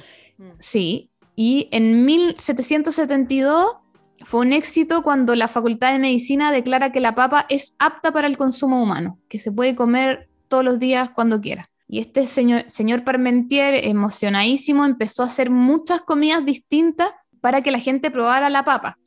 Sí, 0.59 1.11
y 1.35 1.67
en 1.71 2.05
1772 2.05 3.77
fue 4.23 4.41
un 4.41 4.53
éxito 4.53 5.01
cuando 5.01 5.35
la 5.35 5.47
Facultad 5.47 5.93
de 5.93 5.99
Medicina 5.99 6.51
declara 6.51 6.91
que 6.91 6.99
la 6.99 7.15
papa 7.15 7.45
es 7.49 7.75
apta 7.79 8.11
para 8.11 8.27
el 8.27 8.37
consumo 8.37 8.81
humano, 8.81 9.19
que 9.27 9.39
se 9.39 9.51
puede 9.51 9.75
comer 9.75 10.29
todos 10.47 10.63
los 10.63 10.79
días 10.79 11.09
cuando 11.09 11.41
quiera. 11.41 11.70
Y 11.91 11.99
este 11.99 12.25
señor, 12.25 12.65
señor 12.71 13.03
Parmentier, 13.03 13.85
emocionadísimo, 13.85 14.85
empezó 14.85 15.21
a 15.21 15.27
hacer 15.27 15.49
muchas 15.49 16.01
comidas 16.01 16.43
distintas 16.45 17.11
para 17.41 17.61
que 17.61 17.71
la 17.71 17.79
gente 17.79 18.09
probara 18.09 18.49
la 18.49 18.63
papa. 18.63 18.97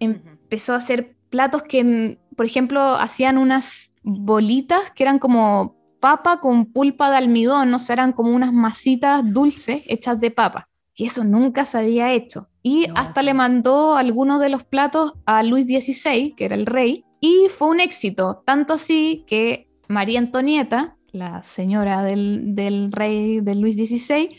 empezó 0.00 0.72
a 0.72 0.76
hacer 0.76 1.14
platos 1.28 1.64
que, 1.64 2.18
por 2.36 2.46
ejemplo, 2.46 2.94
hacían 2.94 3.36
unas 3.36 3.92
bolitas 4.02 4.80
que 4.94 5.02
eran 5.02 5.18
como 5.18 5.76
papa 6.00 6.40
con 6.40 6.72
pulpa 6.72 7.10
de 7.10 7.16
almidón, 7.18 7.74
o 7.74 7.78
sea, 7.78 7.94
eran 7.94 8.12
como 8.12 8.30
unas 8.30 8.52
masitas 8.52 9.30
dulces 9.30 9.82
hechas 9.86 10.18
de 10.20 10.30
papa. 10.30 10.68
Y 10.94 11.06
eso 11.06 11.24
nunca 11.24 11.66
se 11.66 11.78
había 11.78 12.12
hecho 12.12 12.48
y 12.68 12.86
hasta 12.94 13.22
le 13.22 13.32
mandó 13.32 13.96
algunos 13.96 14.40
de 14.40 14.50
los 14.50 14.62
platos 14.62 15.14
a 15.24 15.42
Luis 15.42 15.64
XVI, 15.64 16.34
que 16.36 16.44
era 16.44 16.54
el 16.54 16.66
rey, 16.66 17.06
y 17.18 17.46
fue 17.48 17.68
un 17.68 17.80
éxito, 17.80 18.42
tanto 18.44 18.74
así 18.74 19.24
que 19.26 19.70
María 19.88 20.18
Antonieta, 20.18 20.97
la 21.12 21.42
señora 21.42 22.02
del, 22.02 22.90
rey 22.92 23.40
de 23.40 23.54
Luis 23.54 23.74
XVI, 23.76 24.36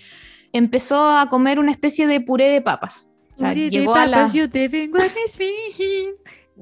empezó 0.53 1.09
a 1.09 1.29
comer 1.29 1.59
una 1.59 1.71
especie 1.71 2.07
de 2.07 2.21
puré 2.21 2.49
de 2.49 2.61
papas. 2.61 3.09
llegó 3.53 3.95
a 3.95 4.05
la... 4.05 4.31
yo 4.31 4.49
te 4.49 4.67
vengo 4.67 4.97
a 4.97 5.05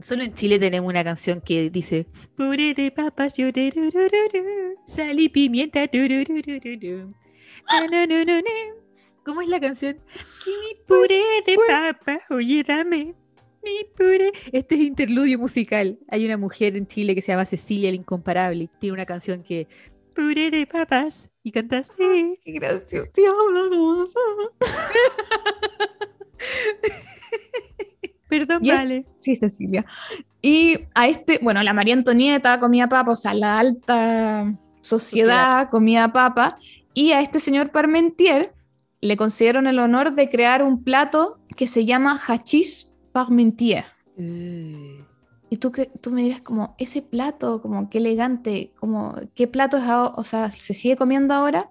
Solo 0.01 0.23
en 0.23 0.33
Chile 0.35 0.59
tenemos 0.59 0.87
una 0.87 1.03
canción 1.03 1.41
que 1.41 1.71
dice 1.71 2.05
Puré 2.35 2.75
de 2.75 2.91
papas, 2.91 3.35
yo 3.35 3.47
sal 4.85 5.19
y 5.19 5.29
pimienta. 5.29 5.89
¿Cómo 9.23 9.41
es 9.41 9.47
la 9.47 9.59
canción? 9.59 9.97
Que 10.45 10.51
mi 10.51 10.85
puré 10.85 11.21
de 11.45 11.57
papa, 11.67 12.21
oye, 12.29 12.63
dame. 12.65 13.15
Mi 13.63 13.83
puré. 13.95 14.31
Este 14.51 14.75
es 14.75 14.81
interludio 14.81 15.39
musical. 15.39 15.99
Hay 16.09 16.25
una 16.25 16.37
mujer 16.37 16.77
en 16.77 16.87
Chile 16.87 17.15
que 17.15 17.21
se 17.21 17.31
llama 17.31 17.45
Cecilia 17.45 17.89
el 17.89 17.95
Incomparable. 17.95 18.69
Tiene 18.79 18.93
una 18.93 19.05
canción 19.05 19.43
que. 19.43 19.67
Puré 20.17 20.49
de 20.49 20.65
papas. 20.65 21.29
Y 21.43 21.51
canta 21.51 21.77
así. 21.77 22.01
Qué 22.43 22.53
gracioso. 22.53 23.11
Diablo, 23.15 23.69
Perdón, 28.27 28.63
vale. 28.65 29.05
Sí, 29.19 29.35
Cecilia. 29.35 29.85
Y 30.41 30.79
a 30.95 31.07
este, 31.07 31.39
bueno, 31.41 31.61
la 31.61 31.73
María 31.73 31.93
Antonieta 31.93 32.59
comía 32.59 32.89
papa, 32.89 33.11
o 33.11 33.15
sea, 33.15 33.35
la 33.35 33.59
alta 33.59 34.51
sociedad, 34.81 35.69
comía 35.69 36.11
papa. 36.11 36.57
Y 36.95 37.11
a 37.11 37.21
este 37.21 37.39
señor 37.39 37.69
Parmentier 37.69 38.53
le 39.01 39.17
concedieron 39.17 39.67
el 39.67 39.77
honor 39.77 40.15
de 40.15 40.29
crear 40.29 40.63
un 40.63 40.83
plato 40.83 41.39
que 41.55 41.67
se 41.67 41.85
llama 41.85 42.19
hachís 42.27 42.91
parmentier. 43.11 43.85
Eh. 44.17 45.06
Y 45.49 45.57
tú, 45.57 45.71
que, 45.71 45.85
tú 46.01 46.11
me 46.11 46.23
dirás 46.23 46.41
como, 46.41 46.75
ese 46.77 47.01
plato, 47.01 47.61
como 47.61 47.89
qué 47.89 47.99
elegante, 47.99 48.73
como, 48.79 49.15
¿qué 49.33 49.47
plato 49.47 49.77
es 49.77 49.83
ahora? 49.83 50.13
O 50.17 50.23
sea, 50.23 50.51
¿se 50.51 50.73
sigue 50.73 50.97
comiendo 50.97 51.33
ahora? 51.33 51.69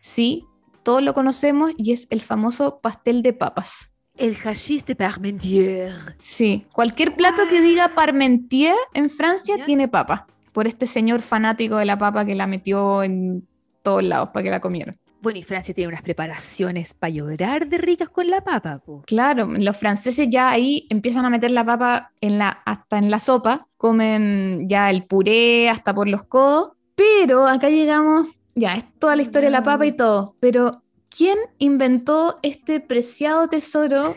Sí, 0.00 0.46
todos 0.82 1.02
lo 1.02 1.12
conocemos 1.12 1.72
y 1.76 1.92
es 1.92 2.06
el 2.10 2.22
famoso 2.22 2.80
pastel 2.80 3.22
de 3.22 3.34
papas. 3.34 3.90
El 4.16 4.34
hachís 4.34 4.84
de 4.86 4.96
Parmentier. 4.96 5.94
Sí, 6.18 6.66
cualquier 6.72 7.14
plato 7.14 7.42
que 7.48 7.60
diga 7.60 7.90
Parmentier 7.94 8.74
en 8.94 9.10
Francia 9.10 9.64
tiene 9.64 9.86
papa, 9.86 10.26
por 10.52 10.66
este 10.66 10.86
señor 10.86 11.20
fanático 11.20 11.76
de 11.76 11.84
la 11.84 11.98
papa 11.98 12.24
que 12.24 12.34
la 12.34 12.46
metió 12.46 13.02
en 13.02 13.46
todos 13.82 14.02
lados 14.02 14.30
para 14.30 14.42
que 14.42 14.50
la 14.50 14.60
comieran. 14.60 14.98
Bueno, 15.20 15.40
y 15.40 15.42
Francia 15.42 15.74
tiene 15.74 15.88
unas 15.88 16.02
preparaciones 16.02 16.94
para 16.94 17.10
llorar 17.10 17.68
de 17.68 17.78
ricas 17.78 18.08
con 18.08 18.28
la 18.28 18.40
papa. 18.40 18.80
Claro, 19.06 19.46
los 19.46 19.76
franceses 19.76 20.28
ya 20.30 20.50
ahí 20.50 20.86
empiezan 20.90 21.24
a 21.24 21.30
meter 21.30 21.50
la 21.50 21.64
papa 21.64 22.12
en 22.20 22.38
la, 22.38 22.48
hasta 22.48 22.98
en 22.98 23.10
la 23.10 23.18
sopa, 23.18 23.66
comen 23.76 24.68
ya 24.68 24.90
el 24.90 25.04
puré 25.04 25.68
hasta 25.70 25.92
por 25.92 26.08
los 26.08 26.22
codos, 26.24 26.72
pero 26.94 27.46
acá 27.46 27.68
llegamos, 27.68 28.28
ya 28.54 28.74
es 28.74 28.84
toda 28.98 29.16
la 29.16 29.22
historia 29.22 29.48
de 29.48 29.52
la 29.52 29.64
papa 29.64 29.86
y 29.86 29.92
todo, 29.92 30.36
pero 30.38 30.82
¿quién 31.08 31.38
inventó 31.58 32.38
este 32.42 32.78
preciado 32.78 33.48
tesoro 33.48 34.14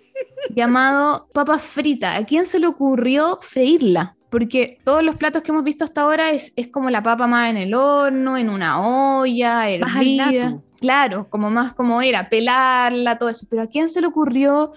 llamado 0.54 1.28
papa 1.34 1.58
frita? 1.58 2.16
¿A 2.16 2.24
quién 2.24 2.46
se 2.46 2.58
le 2.58 2.68
ocurrió 2.68 3.38
freírla? 3.42 4.17
Porque 4.30 4.78
todos 4.84 5.02
los 5.02 5.16
platos 5.16 5.42
que 5.42 5.50
hemos 5.50 5.64
visto 5.64 5.84
hasta 5.84 6.02
ahora 6.02 6.30
es, 6.30 6.52
como 6.70 6.90
la 6.90 7.02
papa 7.02 7.26
más 7.26 7.50
en 7.50 7.56
el 7.56 7.74
horno, 7.74 8.36
en 8.36 8.50
una 8.50 8.80
olla, 8.80 9.68
hervida. 9.70 10.60
Claro, 10.80 11.28
como 11.28 11.50
más 11.50 11.74
como 11.74 12.00
era, 12.02 12.28
pelarla, 12.28 13.18
todo 13.18 13.30
eso. 13.30 13.46
Pero 13.50 13.62
¿a 13.62 13.66
quién 13.66 13.88
se 13.88 14.00
le 14.00 14.06
ocurrió 14.06 14.72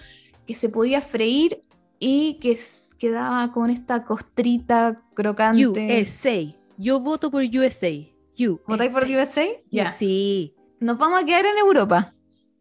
que 0.46 0.54
se 0.54 0.68
podía 0.68 1.00
freír 1.00 1.60
y 1.98 2.38
que 2.40 2.58
quedaba 2.98 3.52
con 3.52 3.70
esta 3.70 4.04
costrita 4.04 5.00
crocante? 5.14 5.66
USA. 5.66 6.54
Yo 6.76 6.98
voto 6.98 7.30
por 7.30 7.42
USA. 7.42 7.92
¿Votáis 8.66 8.90
por 8.90 9.04
USA? 9.04 9.46
Ya. 9.70 9.92
Sí. 9.92 10.54
Nos 10.80 10.98
vamos 10.98 11.22
a 11.22 11.24
quedar 11.24 11.46
en 11.46 11.58
Europa 11.58 12.10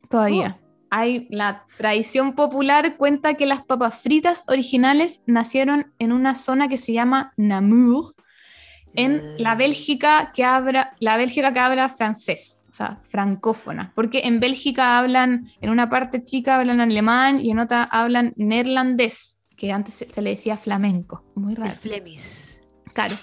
todavía. 0.10 0.60
Oh 0.60 0.61
hay 0.92 1.28
la 1.32 1.66
tradición 1.78 2.34
popular 2.34 2.98
cuenta 2.98 3.36
que 3.36 3.46
las 3.46 3.64
papas 3.64 3.96
fritas 3.96 4.44
originales 4.48 5.22
nacieron 5.26 5.94
en 6.00 6.12
una 6.12 6.36
zona 6.36 6.68
que 6.68 6.78
se 6.78 6.92
llama 6.92 7.34
Namur, 7.38 8.14
en 8.94 9.42
la 9.42 9.56
Bélgica 9.56 10.34
que 10.36 10.44
habla, 10.44 10.94
la 11.00 11.16
Bélgica 11.16 11.54
que 11.54 11.60
habla 11.60 11.88
francés, 11.88 12.62
o 12.70 12.74
sea, 12.74 13.00
francófona, 13.10 13.94
porque 13.96 14.24
en 14.26 14.42
Bélgica 14.42 14.98
hablan, 15.00 15.50
en 15.62 15.70
una 15.70 15.90
parte 15.90 16.24
chica 16.24 16.58
hablan 16.60 16.82
alemán 16.82 17.40
y 17.40 17.52
en 17.52 17.60
otra 17.60 17.84
hablan 17.84 18.34
neerlandés, 18.36 19.40
que 19.56 19.72
antes 19.72 19.94
se, 19.94 20.22
le 20.22 20.32
decía 20.32 20.58
flamenco, 20.58 21.24
muy 21.36 21.56
raro. 21.56 21.72
Flemish. 21.72 22.60
Claro. 22.94 23.16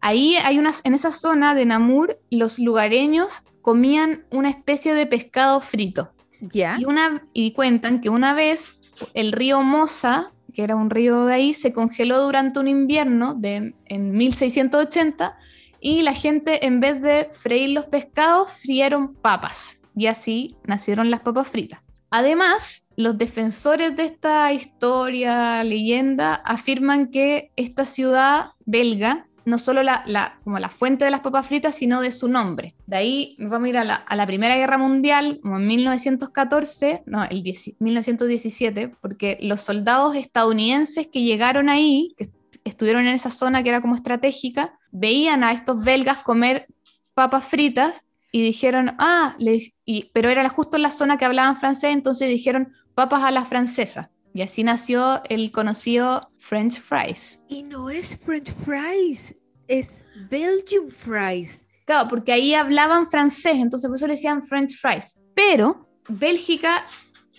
Ahí 0.00 0.36
hay 0.36 0.60
unas, 0.60 0.80
en 0.84 0.94
esa 0.94 1.10
zona 1.10 1.56
de 1.56 1.66
Namur, 1.66 2.20
los 2.30 2.60
lugareños 2.60 3.42
comían 3.62 4.26
una 4.30 4.48
especie 4.48 4.94
de 4.94 5.06
pescado 5.06 5.60
frito. 5.60 6.12
Y, 6.40 6.84
una, 6.84 7.26
y 7.32 7.52
cuentan 7.52 8.00
que 8.00 8.10
una 8.10 8.34
vez 8.34 8.80
el 9.14 9.32
río 9.32 9.62
Mosa, 9.62 10.32
que 10.54 10.62
era 10.62 10.76
un 10.76 10.90
río 10.90 11.26
de 11.26 11.34
ahí, 11.34 11.54
se 11.54 11.72
congeló 11.72 12.22
durante 12.22 12.58
un 12.60 12.68
invierno 12.68 13.34
de, 13.34 13.74
en 13.86 14.12
1680 14.12 15.36
y 15.80 16.02
la 16.02 16.14
gente 16.14 16.66
en 16.66 16.80
vez 16.80 17.00
de 17.00 17.30
freír 17.32 17.70
los 17.70 17.86
pescados, 17.86 18.50
frieron 18.52 19.14
papas. 19.14 19.78
Y 19.96 20.06
así 20.06 20.56
nacieron 20.64 21.10
las 21.10 21.20
papas 21.20 21.48
fritas. 21.48 21.80
Además, 22.10 22.86
los 22.96 23.16
defensores 23.16 23.96
de 23.96 24.04
esta 24.04 24.52
historia, 24.52 25.62
leyenda, 25.64 26.34
afirman 26.34 27.10
que 27.10 27.52
esta 27.56 27.84
ciudad 27.84 28.50
belga 28.66 29.26
no 29.44 29.58
solo 29.58 29.82
la, 29.82 30.38
como 30.44 30.58
la 30.58 30.68
fuente 30.68 31.04
de 31.04 31.10
las 31.10 31.20
papas 31.20 31.46
fritas, 31.46 31.74
sino 31.74 32.00
de 32.00 32.10
su 32.10 32.28
nombre. 32.28 32.74
De 32.86 32.96
ahí 32.96 33.36
vamos 33.38 33.66
a 33.66 33.68
ir 33.68 33.78
a 33.78 33.84
la, 33.84 34.26
Primera 34.26 34.56
Guerra 34.56 34.78
Mundial, 34.78 35.40
como 35.42 35.58
en 35.58 35.66
1914, 35.66 37.02
no, 37.06 37.24
el 37.24 37.42
1917, 37.78 38.94
porque 39.00 39.38
los 39.40 39.60
soldados 39.60 40.16
estadounidenses 40.16 41.08
que 41.08 41.22
llegaron 41.22 41.68
ahí, 41.68 42.14
que 42.16 42.30
estuvieron 42.64 43.06
en 43.06 43.14
esa 43.14 43.30
zona 43.30 43.62
que 43.62 43.70
era 43.70 43.80
como 43.80 43.96
estratégica, 43.96 44.78
veían 44.90 45.44
a 45.44 45.52
estos 45.52 45.84
belgas 45.84 46.18
comer 46.18 46.66
papas 47.14 47.44
fritas 47.44 48.02
y 48.32 48.42
dijeron, 48.42 48.94
ah, 48.98 49.36
y, 49.84 50.10
pero 50.12 50.28
era 50.28 50.48
justo 50.48 50.76
en 50.76 50.82
la 50.82 50.90
zona 50.90 51.16
que 51.18 51.24
hablaban 51.24 51.56
francés, 51.56 51.92
entonces 51.92 52.28
dijeron 52.28 52.72
papas 52.94 53.24
a 53.24 53.30
la 53.30 53.44
francesa. 53.44 54.10
Y 54.32 54.42
así 54.42 54.62
nació 54.62 55.22
el 55.28 55.50
conocido 55.50 56.30
French 56.38 56.80
fries. 56.80 57.42
Y 57.48 57.62
no 57.62 57.90
es 57.90 58.18
French 58.18 58.52
fries, 58.52 59.34
es 59.66 60.04
Belgium 60.30 60.90
fries. 60.90 61.66
Claro, 61.84 62.08
porque 62.08 62.32
ahí 62.32 62.54
hablaban 62.54 63.10
francés, 63.10 63.56
entonces 63.56 63.88
por 63.88 63.96
eso 63.96 64.06
le 64.06 64.14
decían 64.14 64.42
French 64.44 64.78
fries. 64.78 65.18
Pero 65.34 65.88
Bélgica 66.08 66.86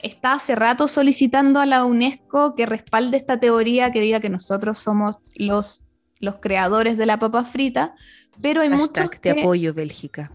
está 0.02 0.34
hace 0.34 0.56
rato 0.56 0.88
solicitando 0.88 1.60
a 1.60 1.66
la 1.66 1.86
UNESCO 1.86 2.56
que 2.56 2.66
respalde 2.66 3.18
esta 3.18 3.40
teoría 3.40 3.92
que 3.92 4.02
diga 4.02 4.20
que 4.20 4.30
nosotros 4.30 4.78
somos 4.78 5.18
los, 5.36 5.84
los 6.20 6.36
creadores 6.38 6.98
de 6.98 7.06
la 7.06 7.20
papa 7.20 7.46
frita, 7.46 7.96
pero 8.42 8.62
hay 8.62 8.70
muchos 8.70 9.10
que, 9.10 9.30
apoyo 9.30 9.74
Bélgica. 9.74 10.32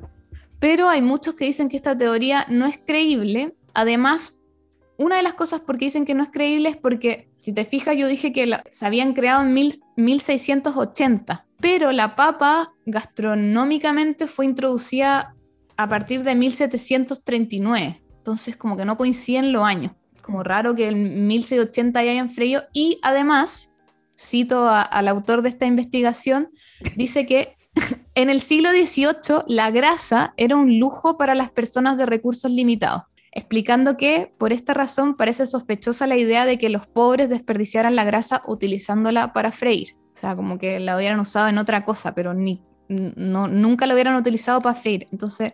Pero 0.59 0.88
hay 0.88 1.02
muchos 1.02 1.34
que 1.34 1.44
dicen 1.44 1.68
que 1.68 1.76
esta 1.76 1.96
teoría 1.96 2.46
no 2.48 2.66
es 2.66 2.78
creíble. 2.78 3.54
Además, 3.74 4.36
una 4.99 5.16
de 5.16 5.22
las 5.22 5.34
cosas 5.34 5.61
por 5.61 5.78
qué 5.78 5.86
dicen 5.86 6.05
que 6.05 6.14
no 6.14 6.22
es 6.22 6.30
creíble 6.30 6.70
es 6.70 6.76
porque, 6.76 7.28
si 7.40 7.53
te 7.53 7.64
fijas, 7.64 7.97
yo 7.97 8.09
dije 8.09 8.32
que 8.32 8.59
se 8.70 8.86
habían 8.86 9.12
creado 9.12 9.42
en 9.42 9.53
1680, 9.97 11.47
pero 11.61 11.92
la 11.92 12.16
papa 12.16 12.72
gastronómicamente 12.86 14.26
fue 14.26 14.47
introducida 14.47 15.34
a 15.76 15.88
partir 15.88 16.22
de 16.22 16.34
1739. 16.34 18.03
Entonces, 18.18 18.57
como 18.57 18.76
que 18.76 18.84
no 18.84 18.97
coinciden 18.97 19.53
los 19.53 19.62
años. 19.62 19.92
Como 20.22 20.42
raro 20.42 20.74
que 20.74 20.88
en 20.88 21.26
1680 21.26 22.03
ya 22.03 22.11
hayan 22.11 22.30
freído. 22.30 22.64
Y 22.72 22.99
además, 23.03 23.70
cito 24.18 24.68
al 24.68 25.09
autor 25.09 25.42
de 25.42 25.51
esta 25.51 25.66
investigación, 25.66 26.51
dice 26.97 27.26
que 27.26 27.55
en 28.14 28.30
el 28.30 28.40
siglo 28.40 28.70
XVIII 28.70 29.44
la 29.47 29.70
grasa 29.70 30.32
era 30.36 30.57
un 30.57 30.78
lujo 30.78 31.16
para 31.18 31.34
las 31.34 31.51
personas 31.51 31.99
de 31.99 32.07
recursos 32.07 32.51
limitados 32.51 33.03
explicando 33.37 33.99
que 33.99 34.32
por 34.39 34.55
esta 34.55 34.72
razón 34.72 35.14
parece 35.14 35.47
sospechosa 35.47 36.07
la 36.07 36.16
idea 36.16 36.47
de 36.47 36.59
que 36.59 36.70
los 36.70 36.87
pobres 36.87 37.28
desperdiciaran 37.28 37.95
la 37.95 38.05
grasa 38.05 38.43
utilizándola 38.47 39.34
para 39.34 39.53
freír. 39.53 39.95
O 40.16 40.18
sea, 40.18 40.34
como 40.34 40.59
que 40.59 40.80
la 40.80 40.97
hubieran 40.97 41.20
usado 41.20 41.49
en 41.49 41.59
otra 41.59 41.84
cosa, 41.84 42.14
pero 42.14 42.32
ni, 42.32 42.62
no, 42.89 43.47
nunca 43.47 43.87
la 43.87 43.93
hubieran 43.93 44.16
utilizado 44.16 44.62
para 44.62 44.80
freír. 44.80 45.07
Entonces, 45.12 45.53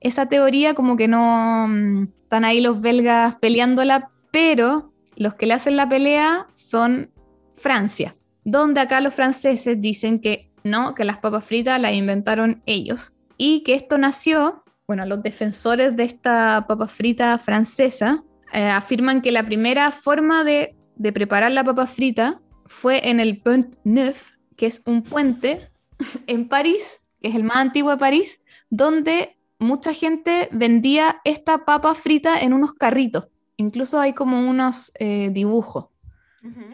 esa 0.00 0.26
teoría 0.26 0.74
como 0.74 0.98
que 0.98 1.08
no 1.08 1.66
mm, 1.68 2.08
están 2.24 2.44
ahí 2.44 2.60
los 2.60 2.82
belgas 2.82 3.36
peleándola, 3.36 4.10
pero 4.30 4.92
los 5.16 5.34
que 5.34 5.46
le 5.46 5.54
hacen 5.54 5.76
la 5.76 5.88
pelea 5.88 6.48
son 6.52 7.10
Francia, 7.56 8.14
donde 8.44 8.80
acá 8.80 9.00
los 9.00 9.14
franceses 9.14 9.80
dicen 9.80 10.20
que 10.20 10.50
no, 10.64 10.94
que 10.94 11.06
las 11.06 11.16
papas 11.16 11.44
fritas 11.44 11.80
las 11.80 11.94
inventaron 11.94 12.62
ellos 12.66 13.14
y 13.38 13.62
que 13.62 13.74
esto 13.74 13.96
nació 13.96 14.61
bueno, 14.92 15.06
los 15.06 15.22
defensores 15.22 15.96
de 15.96 16.04
esta 16.04 16.66
papa 16.68 16.86
frita 16.86 17.38
francesa 17.38 18.22
eh, 18.52 18.68
afirman 18.68 19.22
que 19.22 19.32
la 19.32 19.42
primera 19.42 19.90
forma 19.90 20.44
de, 20.44 20.76
preparar 21.14 21.50
la 21.50 21.64
papa 21.64 21.86
frita 21.86 22.42
fue 22.66 23.08
en 23.08 23.18
el 23.18 23.40
Pont 23.40 23.76
Neuf, 23.84 24.32
que 24.54 24.66
es 24.66 24.82
un 24.84 25.02
puente 25.02 25.70
en 26.26 26.46
París, 26.46 27.00
que 27.22 27.28
es 27.28 27.34
el 27.34 27.42
más 27.42 27.56
antiguo 27.56 27.90
de 27.90 27.96
París, 27.96 28.42
donde 28.68 29.38
mucha 29.58 29.94
gente 29.94 30.50
vendía 30.52 31.22
esta 31.24 31.64
papa 31.64 31.94
frita 31.94 32.40
en 32.40 32.52
unos 32.52 32.74
carritos. 32.74 33.28
Incluso 33.56 33.98
hay 33.98 34.12
como 34.12 34.46
unos 34.46 34.92
eh, 34.98 35.30
dibujos. 35.32 35.86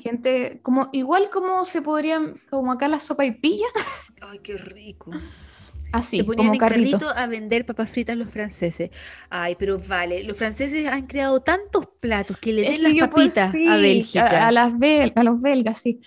Gente, 0.00 0.58
como 0.64 0.88
igual 0.92 1.30
como 1.30 1.64
se 1.64 1.82
podrían, 1.82 2.40
como 2.50 2.72
acá 2.72 2.88
la 2.88 2.98
sopa 2.98 3.24
y 3.24 3.30
pilla. 3.30 3.66
Ay, 4.22 4.40
qué 4.40 4.56
rico. 4.58 5.12
Así, 5.92 6.18
Se 6.18 6.24
ponían 6.24 6.52
en 6.52 6.58
carrito. 6.58 7.08
a 7.08 7.26
vender 7.26 7.64
papas 7.64 7.90
fritas 7.90 8.16
los 8.16 8.28
franceses. 8.28 8.90
Ay, 9.30 9.56
pero 9.58 9.78
vale, 9.78 10.22
los 10.24 10.36
franceses 10.36 10.86
han 10.86 11.06
creado 11.06 11.40
tantos 11.40 11.88
platos 12.00 12.36
que 12.38 12.52
le 12.52 12.62
den 12.62 12.82
las 12.82 13.08
papitas 13.08 13.54
a 13.54 13.76
Bélgica. 13.76 14.46
A, 14.46 14.52
las 14.52 14.72
a 15.14 15.22
los 15.22 15.40
belgas, 15.40 15.78
sí. 15.78 16.00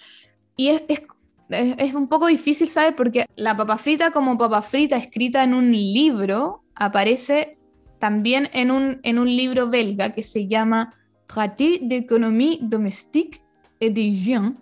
Y 0.56 0.70
es, 0.70 0.84
es, 0.88 1.02
es, 1.50 1.94
un 1.94 2.08
poco 2.08 2.28
difícil, 2.28 2.70
¿sabes? 2.70 2.94
Porque 2.96 3.26
la 3.36 3.58
papa 3.58 3.78
frita 3.78 4.12
como 4.12 4.38
papa 4.38 4.62
frita 4.62 4.98
escrita 4.98 5.44
en 5.44 5.54
un 5.54 5.72
libro 5.72 6.64
aparece 6.76 7.58
también 8.00 8.50
en 8.54 8.72
un, 8.72 9.00
en 9.04 9.20
un 9.20 9.28
libro 9.28 9.70
belga 9.70 10.14
que 10.14 10.24
se 10.24 10.48
llama 10.48 10.96
Traité 11.28 11.80
d'économie 11.82 12.60
domestique 12.62 13.42
et 13.80 13.90
d'hygiène, 13.90 14.56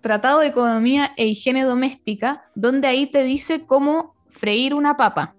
Tratado 0.00 0.40
de 0.40 0.46
Economía 0.46 1.12
e 1.16 1.26
Higiene 1.26 1.64
Doméstica, 1.64 2.44
donde 2.54 2.86
ahí 2.86 3.06
te 3.06 3.24
dice 3.24 3.66
cómo 3.66 4.14
freír 4.38 4.72
una 4.72 4.96
papa 4.96 5.34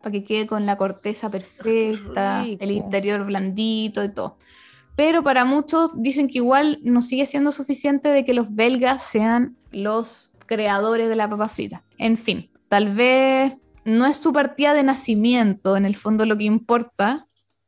para 0.00 0.12
que 0.12 0.24
quede 0.24 0.46
con 0.46 0.66
la 0.66 0.76
corteza 0.76 1.30
perfecta, 1.30 2.44
el 2.44 2.70
interior 2.70 3.24
blandito 3.24 4.04
y 4.04 4.08
todo. 4.08 4.36
Pero 4.96 5.22
para 5.22 5.44
muchos 5.44 5.90
dicen 5.94 6.28
que 6.28 6.38
igual 6.38 6.80
no 6.82 7.02
sigue 7.02 7.24
siendo 7.24 7.52
suficiente 7.52 8.08
de 8.08 8.24
que 8.24 8.34
los 8.34 8.54
belgas 8.54 9.02
sean 9.04 9.56
los 9.70 10.32
creadores 10.46 11.08
de 11.08 11.16
la 11.16 11.30
papa 11.30 11.48
frita. 11.48 11.82
En 11.98 12.16
fin, 12.16 12.50
tal 12.68 12.94
vez 12.94 13.54
no 13.84 14.06
es 14.06 14.18
su 14.18 14.32
partida 14.32 14.74
de 14.74 14.82
nacimiento 14.82 15.76
en 15.76 15.86
el 15.86 15.96
fondo 15.96 16.26
lo 16.26 16.36
que 16.36 16.44
importa 16.44 17.26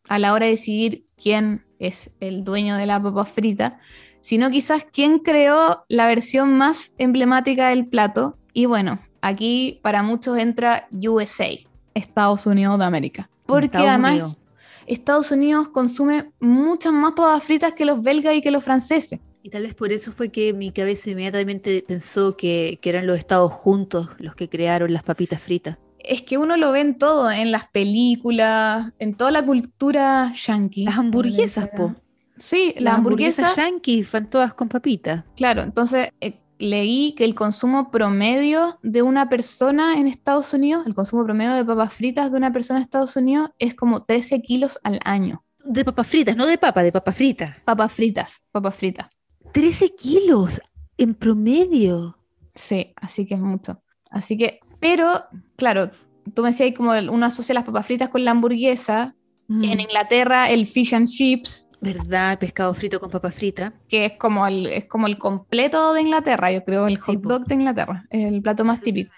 a 0.08 0.18
la 0.18 0.34
hora 0.34 0.46
de 0.46 0.52
decidir 0.52 1.06
quién 1.16 1.64
es 1.78 2.10
el 2.20 2.44
dueño 2.44 2.76
de 2.76 2.86
la 2.86 3.02
papa 3.02 3.24
frita, 3.24 3.78
sino 4.20 4.50
quizás 4.50 4.84
quién 4.92 5.20
creó 5.20 5.84
la 5.88 6.06
versión 6.06 6.58
más 6.58 6.92
emblemática 6.98 7.70
del 7.70 7.86
plato. 7.86 8.38
Y 8.52 8.66
bueno, 8.66 9.00
aquí 9.24 9.80
para 9.82 10.02
muchos 10.02 10.36
entra 10.38 10.86
USA, 10.92 11.48
Estados 11.94 12.46
Unidos 12.46 12.78
de 12.78 12.84
América. 12.84 13.30
Porque 13.46 13.78
además 13.78 14.38
Estados 14.86 15.30
Unidos 15.30 15.68
consume 15.68 16.30
muchas 16.40 16.92
más 16.92 17.12
papas 17.12 17.42
fritas 17.42 17.72
que 17.72 17.84
los 17.84 18.02
belgas 18.02 18.34
y 18.34 18.42
que 18.42 18.50
los 18.50 18.62
franceses. 18.62 19.20
Y 19.42 19.50
tal 19.50 19.62
vez 19.62 19.74
por 19.74 19.92
eso 19.92 20.12
fue 20.12 20.30
que 20.30 20.52
mi 20.52 20.70
cabeza 20.70 21.10
inmediatamente 21.10 21.84
pensó 21.86 22.36
que, 22.36 22.78
eran 22.82 23.06
los 23.06 23.18
Estados 23.18 23.52
juntos 23.52 24.08
los 24.18 24.34
que 24.34 24.48
crearon 24.48 24.92
las 24.92 25.02
papitas 25.02 25.40
fritas. 25.40 25.78
Es 25.98 26.22
que 26.22 26.36
uno 26.36 26.56
lo 26.58 26.72
ve 26.72 26.80
en 26.80 26.98
todo, 26.98 27.30
en 27.30 27.50
las 27.50 27.68
películas, 27.68 28.92
en 28.98 29.14
toda 29.14 29.30
la 29.30 29.44
cultura 29.44 30.32
yankee. 30.34 30.84
Las 30.84 30.98
hamburguesas, 30.98 31.68
po. 31.74 31.94
Sí, 32.38 32.74
las, 32.78 32.94
hamburguesas, 32.94 33.56
yankees 33.56 34.10
van 34.12 34.28
todas 34.28 34.52
con 34.54 34.68
papitas. 34.68 35.24
Claro, 35.36 35.62
entonces 35.62 36.10
eh, 36.20 36.40
leí 36.58 37.14
que 37.14 37.24
el 37.24 37.34
consumo 37.34 37.90
promedio 37.90 38.78
de 38.82 39.02
una 39.02 39.28
persona 39.28 39.98
en 39.98 40.06
Estados 40.06 40.52
Unidos, 40.52 40.86
el 40.86 40.94
consumo 40.94 41.24
promedio 41.24 41.54
de 41.54 41.64
papas 41.64 41.92
fritas 41.92 42.30
de 42.30 42.36
una 42.36 42.52
persona 42.52 42.78
en 42.78 42.84
Estados 42.84 43.16
Unidos 43.16 43.50
es 43.58 43.74
como 43.74 44.02
13 44.04 44.42
kilos 44.42 44.78
al 44.82 45.00
año. 45.04 45.44
De 45.64 45.84
papas 45.84 46.06
fritas, 46.06 46.36
no 46.36 46.46
de 46.46 46.58
papa, 46.58 46.82
de 46.82 46.92
papas 46.92 47.16
fritas. 47.16 47.56
Papas 47.64 47.92
fritas, 47.92 48.42
papas 48.52 48.74
fritas. 48.74 49.06
13 49.52 49.88
kilos 49.94 50.60
en 50.98 51.14
promedio. 51.14 52.18
Sí, 52.54 52.92
así 52.96 53.26
que 53.26 53.34
es 53.34 53.40
mucho. 53.40 53.82
Así 54.10 54.36
que, 54.36 54.60
pero, 54.80 55.24
claro, 55.56 55.90
tú 56.34 56.42
me 56.42 56.50
decías 56.50 56.74
como 56.76 56.92
uno 56.92 57.26
asocia 57.26 57.54
las 57.54 57.64
papas 57.64 57.86
fritas 57.86 58.08
con 58.08 58.24
la 58.24 58.30
hamburguesa. 58.30 59.14
En 59.46 59.78
Inglaterra 59.78 60.48
el 60.48 60.66
fish 60.66 60.94
and 60.94 61.06
chips 61.06 61.68
¿Verdad? 61.80 62.38
Pescado 62.38 62.74
frito 62.74 63.00
con 63.00 63.10
papa 63.10 63.30
frita. 63.30 63.74
Que 63.88 64.06
es 64.06 64.12
como 64.18 64.46
el, 64.46 64.66
es 64.66 64.88
como 64.88 65.06
el 65.06 65.18
completo 65.18 65.92
de 65.92 66.02
Inglaterra, 66.02 66.50
yo 66.50 66.64
creo, 66.64 66.86
el 66.86 66.98
hot 66.98 67.20
dog 67.20 67.44
de 67.46 67.54
Inglaterra, 67.54 68.04
es 68.10 68.24
el 68.24 68.42
plato 68.42 68.64
más 68.64 68.80
típico. 68.80 69.12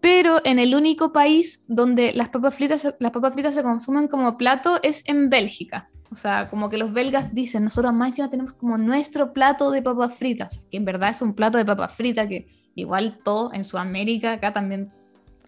Pero 0.00 0.40
en 0.44 0.58
el 0.58 0.74
único 0.74 1.12
país 1.12 1.64
donde 1.66 2.12
las 2.12 2.28
papas 2.28 2.54
fritas, 2.54 2.94
las 2.98 3.10
papas 3.10 3.32
fritas 3.32 3.54
se 3.54 3.62
consumen 3.62 4.08
como 4.08 4.36
plato 4.36 4.78
es 4.82 5.02
en 5.06 5.28
Bélgica. 5.28 5.90
O 6.10 6.16
sea, 6.16 6.48
como 6.48 6.70
que 6.70 6.78
los 6.78 6.92
belgas 6.92 7.34
dicen, 7.34 7.64
nosotros 7.64 7.92
más 7.92 8.16
ya 8.16 8.30
tenemos 8.30 8.52
como 8.54 8.78
nuestro 8.78 9.32
plato 9.32 9.70
de 9.70 9.82
papas 9.82 10.14
fritas, 10.16 10.66
que 10.70 10.76
en 10.76 10.84
verdad 10.84 11.10
es 11.10 11.20
un 11.20 11.34
plato 11.34 11.58
de 11.58 11.64
papas 11.64 11.94
fritas 11.94 12.26
que 12.26 12.48
igual 12.74 13.18
todo 13.22 13.52
en 13.52 13.64
Sudamérica, 13.64 14.32
acá 14.32 14.52
también 14.52 14.90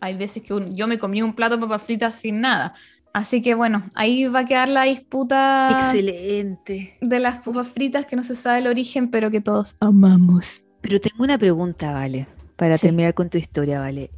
hay 0.01 0.17
veces 0.17 0.43
que 0.43 0.69
yo 0.71 0.87
me 0.87 0.99
comí 0.99 1.23
un 1.23 1.35
plato 1.35 1.57
de 1.57 1.63
papas 1.63 1.83
fritas 1.83 2.17
sin 2.17 2.41
nada. 2.41 2.75
Así 3.13 3.43
que 3.43 3.55
bueno, 3.55 3.91
ahí 3.95 4.27
va 4.27 4.41
a 4.41 4.45
quedar 4.45 4.69
la 4.69 4.85
disputa. 4.85 5.69
Excelente. 5.73 6.97
De 7.01 7.19
las 7.19 7.41
papas 7.41 7.69
fritas 7.69 8.07
que 8.07 8.17
no 8.17 8.25
se 8.25 8.37
sabe 8.37 8.61
el 8.61 8.67
origen, 8.67 9.11
pero 9.11 9.31
que 9.31 9.41
todos 9.41 9.75
amamos. 9.81 10.63
Pero 10.81 11.01
tengo 11.01 11.25
una 11.25 11.37
pregunta, 11.37 11.93
Vale, 11.93 12.27
para 12.57 12.79
terminar 12.79 13.15
con 13.15 13.29
tu 13.29 13.39
historia, 13.39 13.81
Vale. 13.81 14.11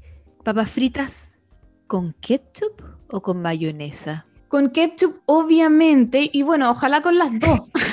¿Papas 0.45 0.71
fritas 0.71 1.35
con 1.87 2.15
ketchup 2.21 2.83
o 3.09 3.23
con 3.23 3.41
mayonesa? 3.41 4.27
Con 4.49 4.71
ketchup, 4.71 5.21
obviamente, 5.25 6.29
y 6.31 6.43
bueno, 6.43 6.71
ojalá 6.71 7.01
con 7.01 7.17
las 7.17 7.31
dos. 7.41 7.71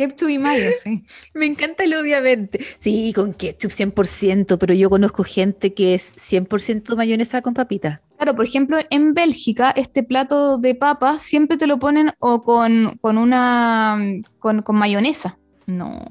ketchup 0.00 0.30
y 0.30 0.38
mayo, 0.38 0.70
sí. 0.82 1.04
Me 1.34 1.46
encanta 1.46 1.84
el 1.84 1.94
obviamente. 1.94 2.60
Sí, 2.80 3.12
con 3.14 3.34
ketchup 3.34 3.70
100%, 3.70 4.58
pero 4.58 4.74
yo 4.74 4.88
conozco 4.88 5.24
gente 5.24 5.74
que 5.74 5.94
es 5.94 6.12
100% 6.14 6.96
mayonesa 6.96 7.42
con 7.42 7.54
papita. 7.54 8.00
Claro, 8.16 8.34
por 8.34 8.44
ejemplo, 8.44 8.78
en 8.90 9.14
Bélgica, 9.14 9.70
este 9.70 10.02
plato 10.02 10.58
de 10.58 10.74
papas 10.74 11.22
siempre 11.22 11.56
te 11.56 11.66
lo 11.66 11.78
ponen 11.78 12.10
o 12.18 12.42
con, 12.42 12.98
una. 13.02 13.98
Con, 14.38 14.64
mayonesa. 14.72 15.38
No. 15.66 16.02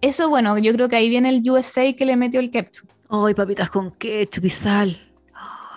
Eso, 0.00 0.28
bueno, 0.28 0.56
yo 0.58 0.72
creo 0.72 0.88
que 0.88 0.96
ahí 0.96 1.08
viene 1.08 1.28
el 1.28 1.48
USA 1.48 1.92
que 1.94 2.06
le 2.06 2.16
metió 2.16 2.40
el 2.40 2.50
ketchup. 2.50 2.90
Ay, 3.08 3.34
papitas 3.34 3.70
con 3.70 3.90
ketchup 3.92 4.44
y 4.44 4.50
sal. 4.50 4.96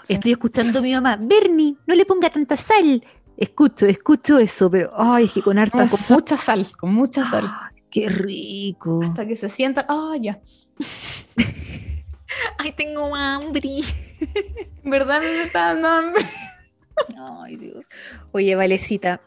Estoy 0.08 0.34
escuchando 0.34 0.80
a 0.80 0.82
mi 0.82 0.94
mamá. 0.94 1.18
Bernie, 1.20 1.76
no 1.88 1.96
le 1.96 2.06
ponga 2.06 2.30
tanta 2.30 2.58
sal. 2.58 3.04
Escucho, 3.38 3.86
escucho 3.86 4.38
eso, 4.38 4.70
pero 4.70 4.92
ay, 4.96 5.26
es 5.26 5.34
que 5.34 5.42
con 5.42 5.58
harta. 5.58 5.88
con 5.88 6.00
mucha 6.10 6.38
sal, 6.38 6.68
con 6.78 6.94
mucha 6.94 7.26
sal. 7.26 7.50
qué 7.90 8.08
rico. 8.08 9.02
Hasta 9.04 9.26
que 9.26 9.36
se 9.36 9.50
sienta. 9.50 9.86
Ah, 9.90 10.16
ya. 10.20 10.40
ay, 12.60 12.72
tengo 12.74 13.16
hambre. 13.16 13.62
¿Verdad 14.84 15.22
me 15.22 15.44
está 15.44 15.74
dando 15.74 15.88
hambre? 15.90 16.30
Ay, 17.18 17.56
Dios. 17.56 17.86
Oye, 18.32 18.56
Valecita, 18.56 19.22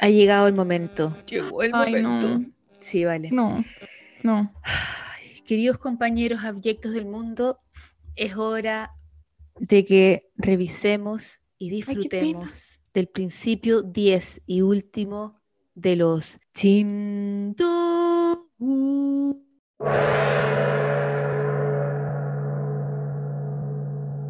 ha 0.00 0.08
llegado 0.08 0.46
el 0.46 0.54
momento. 0.54 1.14
Llegó 1.26 1.62
el 1.62 1.72
momento. 1.72 2.40
Sí, 2.80 3.04
vale. 3.04 3.30
No, 3.30 3.62
no. 4.22 4.52
queridos 5.46 5.78
compañeros 5.78 6.44
abyectos 6.44 6.92
del 6.92 7.06
mundo, 7.06 7.60
es 8.16 8.36
hora 8.36 8.92
de 9.56 9.84
que 9.84 10.20
revisemos 10.36 11.42
y 11.58 11.68
disfrutemos 11.68 12.79
del 12.94 13.08
principio 13.08 13.82
10 13.82 14.42
y 14.46 14.62
último 14.62 15.40
de 15.74 15.96
los 15.96 16.38
Chindogu. 16.52 17.90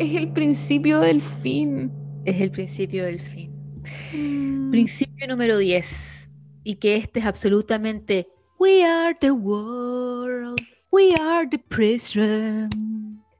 es 0.00 0.16
el 0.16 0.32
principio 0.32 1.00
del 1.00 1.20
fin. 1.20 1.92
Es 2.24 2.40
el 2.40 2.50
principio 2.50 3.04
del 3.04 3.20
fin. 3.20 3.52
Mm. 4.12 4.70
Principio 4.70 5.28
número 5.28 5.58
10. 5.58 6.30
Y 6.64 6.76
que 6.76 6.96
este 6.96 7.20
es 7.20 7.26
absolutamente 7.26 8.26
We 8.58 8.84
are 8.84 9.16
the 9.20 9.30
world, 9.30 10.60
we 10.90 11.14
are 11.14 11.46
the 11.48 11.58
prison. 11.58 12.70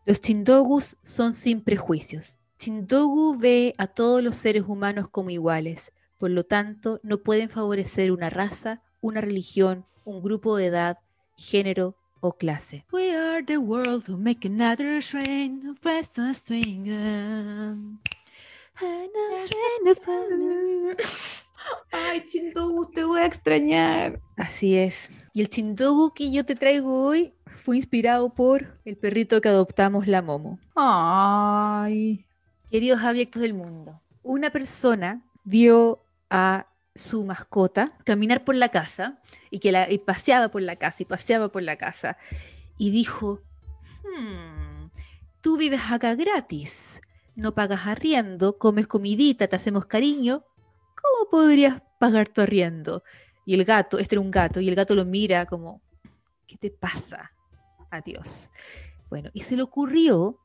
Los 0.07 0.21
chindogus 0.21 0.97
son 1.03 1.35
sin 1.35 1.63
prejuicios. 1.63 2.40
Chindogu 2.61 3.39
ve 3.39 3.75
a 3.79 3.87
todos 3.87 4.23
los 4.23 4.37
seres 4.37 4.65
humanos 4.69 5.09
como 5.09 5.31
iguales. 5.31 5.93
Por 6.19 6.31
lo 6.31 6.45
tanto, 6.45 7.01
no 7.03 7.23
pueden 7.23 7.49
favorecer 7.49 8.13
una 8.13 8.29
raza, 8.29 8.83
una 9.01 9.23
religión, 9.23 9.87
un 10.05 10.21
grupo 10.21 10.59
de 10.59 10.67
edad, 10.67 10.99
género 11.39 11.97
o 12.21 12.37
clase. 12.37 12.85
We 12.93 13.17
are 13.17 13.43
the 13.43 13.57
world 13.57 14.07
who 14.07 14.19
make 14.19 14.47
another 14.47 15.03
train 15.03 15.71
of 15.71 15.79
rest 15.83 16.19
swing. 16.35 17.99
Ay, 21.91 22.27
Chindogu, 22.27 22.91
te 22.91 23.05
voy 23.05 23.21
a 23.21 23.27
extrañar. 23.27 24.21
Así 24.37 24.77
es. 24.77 25.09
Y 25.33 25.41
el 25.41 25.49
Chindogu 25.49 26.13
que 26.13 26.31
yo 26.31 26.45
te 26.45 26.57
traigo 26.57 27.07
hoy 27.07 27.33
fue 27.47 27.79
inspirado 27.79 28.35
por 28.35 28.79
el 28.85 28.99
perrito 28.99 29.41
que 29.41 29.49
adoptamos, 29.49 30.07
la 30.07 30.21
Momo. 30.21 30.59
Ay. 30.77 32.27
Queridos 32.71 33.03
abyectos 33.03 33.43
del 33.43 33.53
mundo, 33.53 34.01
una 34.23 34.51
persona 34.51 35.25
vio 35.43 36.05
a 36.31 36.69
su 36.95 37.25
mascota 37.25 37.99
caminar 38.05 38.45
por 38.45 38.55
la 38.55 38.69
casa 38.69 39.21
y 39.51 39.59
que 39.59 39.73
la, 39.73 39.89
paseaba 40.07 40.53
por 40.53 40.63
la 40.63 40.77
casa 40.77 41.03
y 41.03 41.05
paseaba 41.05 41.49
por 41.49 41.65
la 41.65 41.75
casa 41.75 42.17
y 42.79 42.93
dijo, 42.93 43.43
hmm, 44.05 44.87
tú 45.41 45.57
vives 45.57 45.81
acá 45.91 46.15
gratis, 46.15 47.01
no 47.35 47.57
pagas 47.57 47.89
arriendo, 47.89 48.57
comes 48.57 48.87
comidita, 48.87 49.49
te 49.49 49.57
hacemos 49.57 49.87
cariño, 49.87 50.45
¿cómo 50.95 51.29
podrías 51.29 51.83
pagar 51.99 52.29
tu 52.29 52.41
arriendo? 52.41 53.03
Y 53.45 53.55
el 53.55 53.65
gato, 53.65 53.99
este 53.99 54.15
era 54.15 54.23
un 54.23 54.31
gato, 54.31 54.61
y 54.61 54.69
el 54.69 54.77
gato 54.77 54.95
lo 54.95 55.05
mira 55.05 55.45
como, 55.47 55.83
¿qué 56.47 56.57
te 56.57 56.71
pasa? 56.71 57.33
Adiós. 57.91 58.49
Bueno, 59.09 59.31
y 59.33 59.41
se 59.41 59.57
le 59.57 59.63
ocurrió 59.63 60.39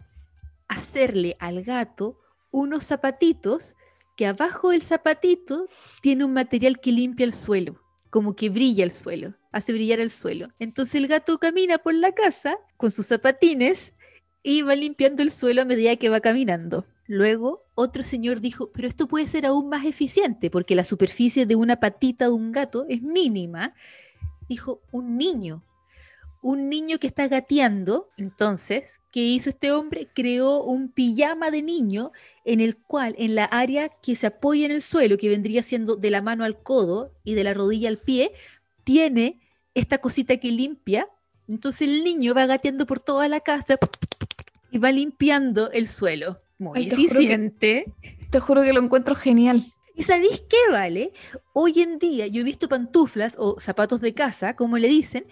hacerle 0.67 1.35
al 1.39 1.63
gato 1.63 2.19
unos 2.51 2.85
zapatitos 2.85 3.75
que 4.15 4.27
abajo 4.27 4.69
del 4.69 4.81
zapatito 4.81 5.67
tiene 6.01 6.25
un 6.25 6.33
material 6.33 6.79
que 6.79 6.91
limpia 6.91 7.25
el 7.25 7.33
suelo, 7.33 7.81
como 8.09 8.35
que 8.35 8.49
brilla 8.49 8.83
el 8.83 8.91
suelo, 8.91 9.35
hace 9.51 9.73
brillar 9.73 9.99
el 9.99 10.09
suelo. 10.09 10.47
Entonces 10.59 10.95
el 10.95 11.07
gato 11.07 11.37
camina 11.37 11.77
por 11.77 11.93
la 11.93 12.13
casa 12.13 12.57
con 12.77 12.91
sus 12.91 13.07
zapatines 13.07 13.93
y 14.41 14.61
va 14.61 14.75
limpiando 14.75 15.21
el 15.21 15.31
suelo 15.31 15.63
a 15.63 15.65
medida 15.65 15.95
que 15.97 16.09
va 16.09 16.21
caminando. 16.21 16.85
Luego, 17.07 17.65
otro 17.75 18.03
señor 18.03 18.39
dijo, 18.39 18.71
pero 18.71 18.87
esto 18.87 19.07
puede 19.07 19.27
ser 19.27 19.45
aún 19.45 19.69
más 19.69 19.85
eficiente 19.85 20.49
porque 20.49 20.75
la 20.75 20.83
superficie 20.83 21.45
de 21.45 21.55
una 21.55 21.79
patita 21.79 22.25
de 22.25 22.31
un 22.31 22.51
gato 22.51 22.85
es 22.89 23.01
mínima. 23.01 23.75
Dijo, 24.47 24.81
un 24.91 25.17
niño 25.17 25.63
un 26.45 26.69
niño 26.69 26.99
que 26.99 27.07
está 27.07 27.27
gateando. 27.27 28.11
Entonces, 28.17 29.01
¿qué 29.11 29.21
hizo 29.21 29.49
este 29.49 29.71
hombre? 29.71 30.09
Creó 30.13 30.61
un 30.61 30.89
pijama 30.89 31.49
de 31.49 31.63
niño 31.63 32.11
en 32.43 32.61
el 32.61 32.77
cual, 32.77 33.15
en 33.17 33.33
la 33.33 33.45
área 33.45 33.89
que 33.89 34.15
se 34.15 34.27
apoya 34.27 34.67
en 34.67 34.71
el 34.71 34.83
suelo, 34.83 35.17
que 35.17 35.27
vendría 35.27 35.63
siendo 35.63 35.95
de 35.95 36.11
la 36.11 36.21
mano 36.21 36.43
al 36.43 36.61
codo 36.61 37.11
y 37.23 37.33
de 37.33 37.43
la 37.43 37.55
rodilla 37.55 37.89
al 37.89 37.97
pie, 37.97 38.31
tiene 38.83 39.41
esta 39.73 39.97
cosita 39.97 40.37
que 40.37 40.51
limpia. 40.51 41.07
Entonces 41.47 41.87
el 41.87 42.03
niño 42.03 42.35
va 42.35 42.45
gateando 42.45 42.85
por 42.85 43.01
toda 43.01 43.27
la 43.27 43.39
casa 43.39 43.79
y 44.69 44.77
va 44.77 44.91
limpiando 44.91 45.71
el 45.71 45.87
suelo. 45.87 46.37
Muy 46.59 46.89
eficiente. 46.89 47.91
te 48.29 48.39
juro 48.39 48.61
que 48.61 48.71
lo 48.71 48.83
encuentro 48.83 49.15
genial. 49.15 49.65
¿Y 49.95 50.03
sabéis 50.03 50.41
qué 50.41 50.57
vale? 50.71 51.13
Hoy 51.53 51.81
en 51.81 51.97
día 51.99 52.27
yo 52.27 52.41
he 52.41 52.43
visto 52.43 52.67
pantuflas 52.67 53.35
o 53.39 53.59
zapatos 53.59 54.01
de 54.01 54.13
casa, 54.13 54.55
como 54.55 54.77
le 54.77 54.89
dicen, 54.89 55.25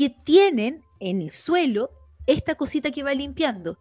que 0.00 0.08
tienen 0.08 0.82
en 0.98 1.20
el 1.20 1.30
suelo 1.30 1.90
esta 2.26 2.54
cosita 2.54 2.90
que 2.90 3.02
va 3.02 3.12
limpiando. 3.12 3.76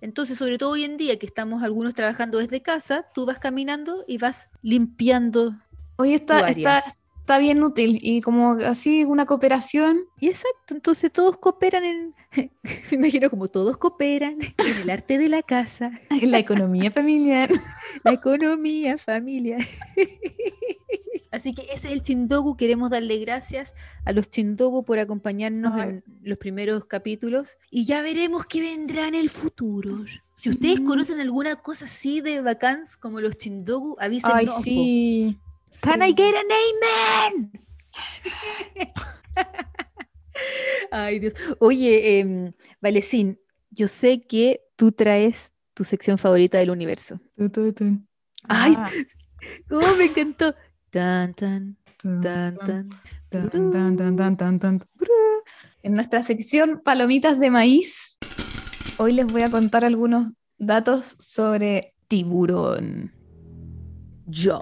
Entonces, 0.00 0.38
sobre 0.38 0.56
todo 0.56 0.70
hoy 0.70 0.84
en 0.84 0.96
día 0.96 1.18
que 1.18 1.26
estamos 1.26 1.62
algunos 1.62 1.92
trabajando 1.92 2.38
desde 2.38 2.62
casa, 2.62 3.04
tú 3.14 3.26
vas 3.26 3.38
caminando 3.38 4.02
y 4.08 4.16
vas 4.16 4.48
limpiando. 4.62 5.56
Hoy 5.96 6.14
está, 6.14 6.48
está, 6.48 6.84
está 7.20 7.36
bien 7.36 7.62
útil 7.62 7.98
y 8.00 8.22
como 8.22 8.52
así 8.52 9.04
una 9.04 9.26
cooperación. 9.26 10.06
Y 10.18 10.28
exacto, 10.28 10.72
entonces 10.72 11.12
todos 11.12 11.36
cooperan 11.36 11.84
en, 11.84 12.14
me 12.32 12.50
imagino 12.92 13.28
como 13.28 13.48
todos 13.48 13.76
cooperan 13.76 14.38
en 14.40 14.76
el 14.80 14.88
arte 14.88 15.18
de 15.18 15.28
la 15.28 15.42
casa. 15.42 15.90
En 16.10 16.30
la 16.30 16.38
economía 16.38 16.90
familiar. 16.90 17.50
La 18.04 18.12
economía 18.12 18.96
familiar. 18.96 19.60
Así 21.30 21.54
que 21.54 21.62
ese 21.62 21.88
es 21.88 21.92
el 21.92 22.02
Chindogu. 22.02 22.56
Queremos 22.56 22.90
darle 22.90 23.18
gracias 23.18 23.74
a 24.04 24.12
los 24.12 24.30
Chindogu 24.30 24.84
por 24.84 24.98
acompañarnos 24.98 25.78
en 25.82 26.04
los 26.22 26.38
primeros 26.38 26.84
capítulos. 26.86 27.58
Y 27.70 27.84
ya 27.84 28.02
veremos 28.02 28.46
qué 28.46 28.60
vendrá 28.60 29.08
en 29.08 29.14
el 29.14 29.30
futuro. 29.30 30.04
Si 30.34 30.50
ustedes 30.50 30.80
conocen 30.80 31.20
alguna 31.20 31.56
cosa 31.56 31.84
así 31.84 32.20
de 32.20 32.40
vacances 32.40 32.96
como 32.96 33.20
los 33.20 33.36
Chindogu, 33.36 33.96
avísenos. 33.98 34.36
Ay, 34.36 34.48
sí. 34.62 35.38
Can 35.80 36.02
I 36.02 36.14
get 36.16 36.34
an 36.34 36.46
amen? 37.34 37.52
Ay, 40.90 41.18
Dios. 41.18 41.34
Oye, 41.58 42.20
eh, 42.20 42.54
Valecín, 42.80 43.38
yo 43.70 43.88
sé 43.88 44.22
que 44.22 44.62
tú 44.76 44.92
traes 44.92 45.52
tu 45.74 45.84
sección 45.84 46.18
favorita 46.18 46.58
del 46.58 46.70
universo. 46.70 47.20
Ay, 48.48 48.76
oh, 49.70 49.96
me 49.96 50.04
encantó. 50.06 50.54
En 55.82 55.94
nuestra 55.94 56.22
sección 56.22 56.80
Palomitas 56.84 57.38
de 57.38 57.50
Maíz, 57.50 58.16
hoy 58.98 59.12
les 59.12 59.26
voy 59.26 59.42
a 59.42 59.50
contar 59.50 59.84
algunos 59.84 60.32
datos 60.58 61.16
sobre 61.18 61.94
tiburón. 62.08 63.12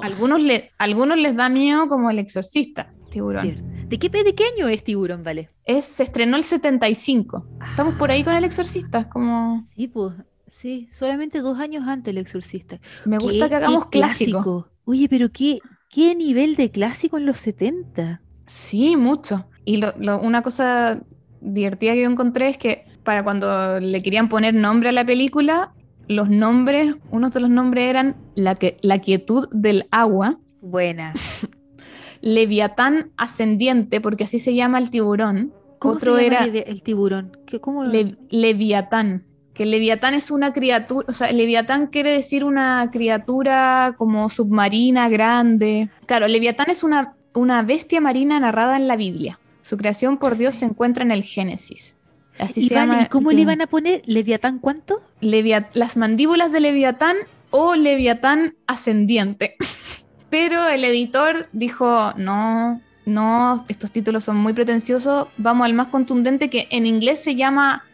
Algunos, 0.02 0.40
algunos 0.78 1.16
les 1.16 1.34
da 1.34 1.48
miedo 1.48 1.88
como 1.88 2.10
el 2.10 2.18
exorcista, 2.18 2.92
tiburón. 3.10 3.54
¿De 3.88 3.98
qué 3.98 4.10
pequeño 4.10 4.68
es 4.68 4.84
tiburón, 4.84 5.22
vale? 5.22 5.50
Es, 5.64 5.84
se 5.84 6.02
estrenó 6.04 6.36
el 6.36 6.44
75. 6.44 7.46
Estamos 7.70 7.94
por 7.94 8.10
ahí 8.10 8.22
con 8.24 8.34
el 8.34 8.44
exorcista, 8.44 9.08
como... 9.08 9.64
Sí, 9.74 9.88
pues 9.88 10.14
Sí, 10.48 10.88
solamente 10.90 11.40
dos 11.40 11.58
años 11.58 11.86
antes 11.86 12.12
El 12.12 12.18
Exorcista. 12.18 12.80
Me 13.04 13.18
gusta 13.18 13.44
¿Qué- 13.44 13.48
que 13.50 13.54
hagamos 13.56 13.84
qué 13.86 13.98
clásico. 13.98 14.68
Oye, 14.84 15.06
pero 15.08 15.30
qué, 15.30 15.58
qué 15.96 16.14
nivel 16.14 16.56
de 16.56 16.70
clásico 16.70 17.16
en 17.16 17.24
los 17.24 17.38
70. 17.38 18.20
Sí, 18.46 18.96
mucho. 18.98 19.46
Y 19.64 19.78
lo- 19.78 19.94
lo- 19.98 20.20
una 20.20 20.42
cosa 20.42 21.00
divertida 21.40 21.94
que 21.94 22.02
yo 22.02 22.10
encontré 22.10 22.50
es 22.50 22.58
que 22.58 22.84
para 23.02 23.24
cuando 23.24 23.80
le 23.80 24.02
querían 24.02 24.28
poner 24.28 24.52
nombre 24.54 24.90
a 24.90 24.92
la 24.92 25.06
película, 25.06 25.72
los 26.06 26.28
nombres, 26.28 26.94
unos 27.10 27.32
de 27.32 27.40
los 27.40 27.48
nombres 27.50 27.84
eran 27.88 28.14
La, 28.34 28.54
que, 28.56 28.76
la 28.82 28.98
quietud 28.98 29.48
del 29.52 29.88
agua, 29.90 30.38
Buena. 30.60 31.14
Leviatán 32.20 33.12
ascendiente, 33.16 34.00
porque 34.00 34.24
así 34.24 34.38
se 34.38 34.54
llama 34.54 34.78
el 34.78 34.90
tiburón. 34.90 35.52
¿Cómo 35.78 35.94
Otro 35.94 36.16
se 36.16 36.24
llama 36.30 36.44
era 36.46 36.60
el, 36.62 36.82
tiburón? 36.82 37.36
¿Qué, 37.46 37.60
cómo 37.60 37.84
Le- 37.84 38.16
Leviatán. 38.30 39.24
Que 39.56 39.64
Leviatán 39.66 40.14
es 40.14 40.30
una 40.30 40.52
criatura, 40.52 41.06
o 41.08 41.12
sea, 41.14 41.32
Leviatán 41.32 41.86
quiere 41.86 42.10
decir 42.12 42.44
una 42.44 42.90
criatura 42.92 43.94
como 43.96 44.28
submarina, 44.28 45.08
grande. 45.08 45.88
Claro, 46.04 46.28
Leviatán 46.28 46.68
es 46.70 46.82
una, 46.84 47.14
una 47.34 47.62
bestia 47.62 48.00
marina 48.00 48.38
narrada 48.38 48.76
en 48.76 48.86
la 48.86 48.96
Biblia. 48.96 49.38
Su 49.62 49.76
creación 49.78 50.18
por 50.18 50.36
Dios 50.36 50.56
se 50.56 50.66
encuentra 50.66 51.02
en 51.04 51.10
el 51.10 51.22
Génesis. 51.22 51.96
Así 52.38 52.60
¿Y, 52.60 52.68
se 52.68 52.74
vale, 52.74 52.86
llama. 52.92 53.02
¿y 53.04 53.06
cómo 53.06 53.32
le 53.32 53.40
iban 53.40 53.62
a 53.62 53.66
poner? 53.66 54.02
¿Leviatán 54.04 54.58
cuánto? 54.58 55.00
Levia- 55.22 55.68
las 55.72 55.96
mandíbulas 55.96 56.52
de 56.52 56.60
Leviatán 56.60 57.16
o 57.50 57.74
Leviatán 57.76 58.56
ascendiente. 58.66 59.56
Pero 60.28 60.68
el 60.68 60.84
editor 60.84 61.48
dijo, 61.52 62.12
no, 62.18 62.82
no, 63.06 63.64
estos 63.68 63.90
títulos 63.90 64.24
son 64.24 64.36
muy 64.36 64.52
pretenciosos, 64.52 65.28
vamos 65.38 65.64
al 65.64 65.72
más 65.72 65.86
contundente 65.86 66.50
que 66.50 66.68
en 66.70 66.84
inglés 66.84 67.22
se 67.24 67.36
llama, 67.36 67.85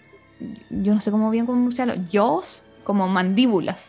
yo 0.70 0.95
no 0.95 1.01
sé 1.01 1.11
cómo 1.11 1.30
bien 1.30 1.47
pronunciarlo, 1.47 1.95
jaws, 2.12 2.62
como 2.84 3.09
mandíbulas. 3.09 3.84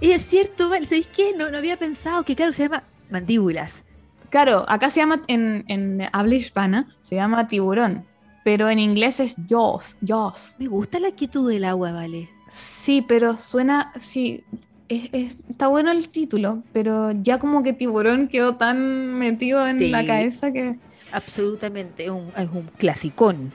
Y 0.00 0.10
es 0.12 0.26
cierto, 0.26 0.68
vale, 0.68 0.84
¿sabéis 0.86 1.06
qué? 1.08 1.32
No, 1.36 1.50
no 1.50 1.58
había 1.58 1.76
pensado 1.76 2.22
que, 2.24 2.36
claro, 2.36 2.52
se 2.52 2.64
llama 2.64 2.84
mandíbulas. 3.10 3.84
Claro, 4.28 4.64
acá 4.68 4.90
se 4.90 5.00
llama, 5.00 5.22
en, 5.26 5.64
en 5.68 6.02
habla 6.12 6.34
hispana, 6.36 6.88
se 7.02 7.16
llama 7.16 7.48
tiburón, 7.48 8.04
pero 8.44 8.68
en 8.68 8.78
inglés 8.78 9.18
es 9.20 9.34
jaws, 9.48 9.96
jaws. 10.06 10.54
Me 10.58 10.68
gusta 10.68 11.00
la 11.00 11.10
quietud 11.10 11.50
del 11.50 11.64
agua, 11.64 11.90
vale. 11.92 12.28
Sí, 12.48 13.02
pero 13.06 13.36
suena, 13.36 13.92
sí, 13.98 14.44
es- 14.88 15.08
es- 15.12 15.36
está 15.48 15.66
bueno 15.66 15.90
el 15.90 16.08
título, 16.10 16.62
pero 16.72 17.10
ya 17.10 17.38
como 17.40 17.62
que 17.64 17.72
tiburón 17.72 18.28
quedó 18.28 18.54
tan 18.56 19.14
metido 19.14 19.66
en 19.66 19.78
Sí. 19.78 19.88
la 19.88 20.06
cabeza 20.06 20.52
que... 20.52 20.78
Absolutamente, 21.12 22.08
un, 22.10 22.28
es 22.36 22.48
un 22.52 22.70
clasicón. 22.78 23.52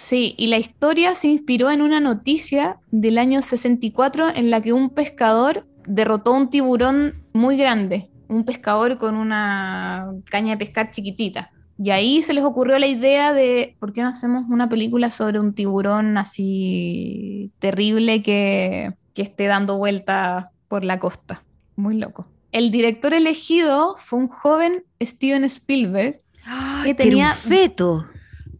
Sí, 0.00 0.34
y 0.38 0.46
la 0.46 0.58
historia 0.58 1.16
se 1.16 1.26
inspiró 1.26 1.72
en 1.72 1.82
una 1.82 1.98
noticia 1.98 2.78
del 2.92 3.18
año 3.18 3.42
64 3.42 4.28
en 4.36 4.48
la 4.48 4.60
que 4.60 4.72
un 4.72 4.90
pescador 4.90 5.66
derrotó 5.88 6.34
a 6.34 6.36
un 6.36 6.50
tiburón 6.50 7.14
muy 7.32 7.56
grande, 7.56 8.08
un 8.28 8.44
pescador 8.44 8.98
con 8.98 9.16
una 9.16 10.06
caña 10.30 10.52
de 10.52 10.58
pescar 10.64 10.92
chiquitita. 10.92 11.50
Y 11.80 11.90
ahí 11.90 12.22
se 12.22 12.32
les 12.32 12.44
ocurrió 12.44 12.78
la 12.78 12.86
idea 12.86 13.32
de, 13.32 13.76
¿por 13.80 13.92
qué 13.92 14.02
no 14.02 14.08
hacemos 14.08 14.44
una 14.48 14.68
película 14.68 15.10
sobre 15.10 15.40
un 15.40 15.52
tiburón 15.52 16.16
así 16.16 17.50
terrible 17.58 18.22
que, 18.22 18.90
que 19.14 19.22
esté 19.22 19.48
dando 19.48 19.78
vueltas 19.78 20.46
por 20.68 20.84
la 20.84 21.00
costa? 21.00 21.42
Muy 21.74 21.96
loco. 21.98 22.28
El 22.52 22.70
director 22.70 23.14
elegido 23.14 23.96
fue 23.98 24.20
un 24.20 24.28
joven 24.28 24.84
Steven 25.02 25.42
Spielberg, 25.42 26.20
¡Ay, 26.44 26.84
Que 26.84 26.90
era 26.90 27.10
tenía- 27.10 27.30
un 27.30 27.34
feto! 27.36 28.06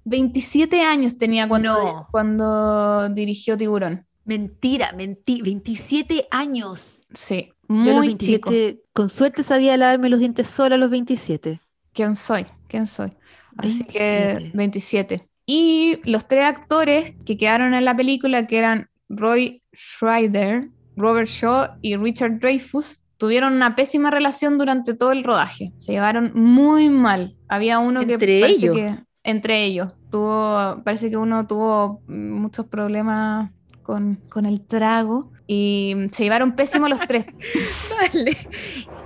27 0.09 0.83
años 0.83 1.19
tenía 1.19 1.49
cuando, 1.49 1.73
No. 1.75 2.09
cuando 2.11 3.09
dirigió 3.11 3.57
Tiburón. 3.57 4.07
Mentira, 4.25 4.93
mentí, 4.97 5.41
27 5.43 6.27
años. 6.31 7.07
Sí, 7.15 7.53
Yo 7.69 7.75
los 7.77 7.97
muy 7.97 8.17
chico. 8.17 8.51
27, 8.51 8.83
con 8.93 9.09
suerte 9.09 9.43
sabía 9.43 9.77
lavarme 9.77 10.09
los 10.09 10.19
dientes 10.21 10.49
sola 10.49 10.75
a 10.75 10.79
los 10.79 10.91
27. 10.91 11.61
¿Quién 11.93 12.15
soy? 12.17 12.47
¿Quién 12.69 12.87
soy? 12.87 13.13
Así 13.57 13.71
27. 13.89 14.51
que 14.51 14.51
27. 14.57 15.29
Y 15.47 16.01
los 16.05 16.29
tres 16.29 16.45
actores 16.45 17.15
que 17.25 17.39
quedaron 17.39 17.73
en 17.75 17.85
la 17.85 17.97
película, 17.97 18.47
que 18.47 18.59
eran 18.59 18.91
Roy 19.09 19.63
Schreider, 19.75 20.69
Robert 20.97 21.29
Shaw 21.29 21.79
y 21.81 21.97
Richard 21.97 22.39
Dreyfuss, 22.41 23.01
tuvieron 23.17 23.55
una 23.55 23.75
pésima 23.75 24.11
relación 24.11 24.59
durante 24.59 24.95
todo 24.95 25.13
el 25.13 25.25
rodaje. 25.25 25.73
Se 25.79 25.93
llevaron 25.93 26.33
muy 26.35 26.89
mal. 26.91 27.37
Había 27.49 27.79
uno 27.79 28.05
que 28.07 28.13
¿Entre 28.15 28.41
parece 28.41 28.57
ellos? 28.67 28.77
que 28.77 28.99
entre 29.29 29.65
ellos 29.65 29.95
tuvo, 30.11 30.83
parece 30.85 31.11
que 31.11 31.17
uno 31.17 31.47
tuvo 31.47 32.01
muchos 32.07 32.67
problemas 32.67 33.51
con, 33.83 34.21
con 34.29 34.47
el 34.47 34.61
trago 34.63 35.31
y 35.47 35.95
se 36.13 36.25
llevaron 36.25 36.57
pésimo 36.57 36.89
los 36.89 37.01
tres. 37.01 37.27
Vale. 38.15 38.37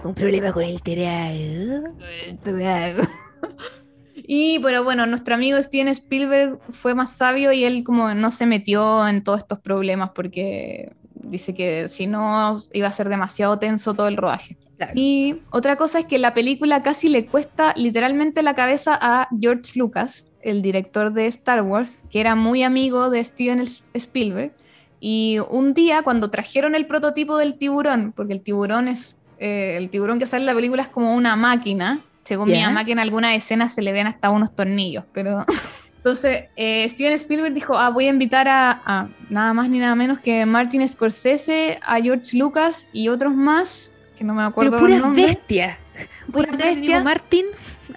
Un 0.04 0.14
problema 0.14 0.52
con 0.52 0.64
el 0.64 0.82
trago. 0.82 1.96
Y 4.14 4.58
pero 4.60 4.84
bueno, 4.84 5.06
nuestro 5.06 5.34
amigo 5.34 5.60
Steven 5.60 5.88
Spielberg 5.88 6.60
fue 6.70 6.94
más 6.94 7.12
sabio 7.12 7.52
y 7.52 7.64
él 7.64 7.82
como 7.84 8.14
no 8.14 8.30
se 8.30 8.46
metió 8.46 9.06
en 9.08 9.24
todos 9.24 9.40
estos 9.40 9.58
problemas 9.58 10.10
porque 10.14 10.92
dice 11.14 11.54
que 11.54 11.88
si 11.88 12.06
no 12.06 12.58
iba 12.72 12.88
a 12.88 12.92
ser 12.92 13.08
demasiado 13.08 13.58
tenso 13.58 13.94
todo 13.94 14.08
el 14.08 14.16
rodaje. 14.16 14.56
Claro. 14.86 14.92
Y 14.94 15.42
otra 15.50 15.76
cosa 15.76 16.00
es 16.00 16.06
que 16.06 16.18
la 16.18 16.34
película 16.34 16.82
casi 16.82 17.08
le 17.08 17.26
cuesta 17.26 17.72
literalmente 17.76 18.42
la 18.42 18.54
cabeza 18.54 18.98
a 19.00 19.28
George 19.40 19.72
Lucas, 19.76 20.24
el 20.42 20.62
director 20.62 21.12
de 21.12 21.26
Star 21.26 21.62
Wars, 21.62 21.98
que 22.10 22.20
era 22.20 22.34
muy 22.34 22.62
amigo 22.62 23.10
de 23.10 23.24
Steven 23.24 23.64
Spielberg. 23.94 24.52
Y 25.00 25.38
un 25.50 25.74
día 25.74 26.02
cuando 26.02 26.30
trajeron 26.30 26.74
el 26.74 26.86
prototipo 26.86 27.36
del 27.36 27.54
tiburón, 27.58 28.12
porque 28.12 28.32
el 28.32 28.40
tiburón 28.40 28.88
es 28.88 29.16
eh, 29.42 29.76
el 29.76 29.90
tiburón 29.90 30.20
que 30.20 30.26
sale 30.26 30.42
en 30.42 30.46
la 30.46 30.54
película 30.54 30.82
es 30.82 30.88
como 30.88 31.14
una 31.14 31.34
máquina. 31.34 32.00
Según 32.22 32.50
mi 32.50 32.62
mamá, 32.62 32.84
que 32.84 32.92
en 32.92 33.00
algunas 33.00 33.34
escenas 33.34 33.74
se 33.74 33.82
le 33.82 33.90
ven 33.90 34.06
hasta 34.06 34.30
unos 34.30 34.54
tornillos, 34.54 35.04
pero 35.12 35.44
entonces, 35.96 36.44
eh, 36.54 36.88
Steven 36.88 37.14
Spielberg 37.14 37.52
dijo, 37.52 37.76
ah, 37.76 37.90
voy 37.90 38.06
a 38.06 38.10
invitar 38.10 38.46
a, 38.46 38.80
a 38.86 39.08
nada 39.28 39.52
más 39.52 39.68
ni 39.68 39.80
nada 39.80 39.96
menos 39.96 40.20
que 40.20 40.46
Martin 40.46 40.88
Scorsese, 40.88 41.80
a 41.84 42.00
George 42.00 42.36
Lucas 42.36 42.86
y 42.92 43.08
otros 43.08 43.34
más, 43.34 43.90
que 44.16 44.24
no 44.24 44.34
me 44.34 44.42
acuerdo 44.42 44.72
Pero 44.78 44.82
puras 44.82 45.14
bestias. 45.14 45.78
Puras 46.32 46.56
bestias. 46.56 47.04
Martin, 47.04 47.46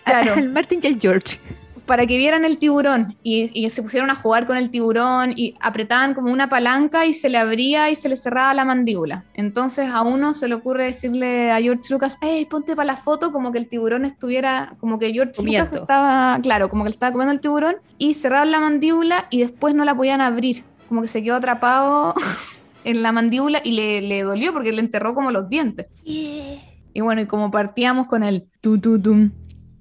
Claro. 0.03 0.33
al 0.33 0.49
Martin 0.49 0.79
y 0.83 0.87
al 0.87 0.99
George. 0.99 1.39
para 1.85 2.07
que 2.07 2.17
vieran 2.17 2.45
el 2.45 2.57
tiburón 2.57 3.15
y, 3.21 3.51
y 3.53 3.69
se 3.69 3.83
pusieron 3.83 4.09
a 4.09 4.15
jugar 4.15 4.47
con 4.47 4.57
el 4.57 4.71
tiburón 4.71 5.33
y 5.35 5.55
apretaban 5.61 6.15
como 6.15 6.31
una 6.33 6.49
palanca 6.49 7.05
y 7.05 7.13
se 7.13 7.29
le 7.29 7.37
abría 7.37 7.91
y 7.91 7.95
se 7.95 8.09
le 8.09 8.17
cerraba 8.17 8.53
la 8.55 8.65
mandíbula. 8.65 9.23
Entonces 9.35 9.89
a 9.89 10.01
uno 10.01 10.33
se 10.33 10.47
le 10.47 10.55
ocurre 10.55 10.85
decirle 10.85 11.51
a 11.51 11.61
George 11.61 11.83
Lucas, 11.91 12.17
hey, 12.21 12.47
ponte 12.49 12.75
para 12.75 12.87
la 12.87 12.97
foto 12.97 13.31
como 13.31 13.51
que 13.51 13.59
el 13.59 13.67
tiburón 13.69 14.03
estuviera, 14.05 14.73
como 14.79 14.97
que 14.97 15.13
George 15.13 15.41
Lucas 15.43 15.73
estaba, 15.73 16.39
claro, 16.41 16.69
como 16.71 16.83
que 16.83 16.89
le 16.89 16.93
estaba 16.95 17.11
comiendo 17.11 17.33
el 17.33 17.39
tiburón 17.39 17.75
y 17.99 18.15
cerraban 18.15 18.49
la 18.51 18.59
mandíbula 18.59 19.27
y 19.29 19.41
después 19.41 19.75
no 19.75 19.85
la 19.85 19.93
podían 19.95 20.21
abrir, 20.21 20.63
como 20.89 21.03
que 21.03 21.07
se 21.07 21.21
quedó 21.21 21.35
atrapado 21.35 22.15
en 22.85 23.01
la 23.01 23.11
mandíbula 23.11 23.61
y 23.63 23.71
le, 23.73 24.01
le 24.01 24.21
dolió 24.23 24.53
porque 24.53 24.71
le 24.71 24.79
enterró 24.79 25.13
como 25.13 25.31
los 25.31 25.49
dientes. 25.49 25.87
Y 26.03 27.01
bueno, 27.01 27.21
y 27.21 27.25
como 27.25 27.51
partíamos 27.51 28.07
con 28.07 28.23
el 28.23 28.47
tu 28.61 28.79
tu 28.79 28.99
tum, 28.99 29.31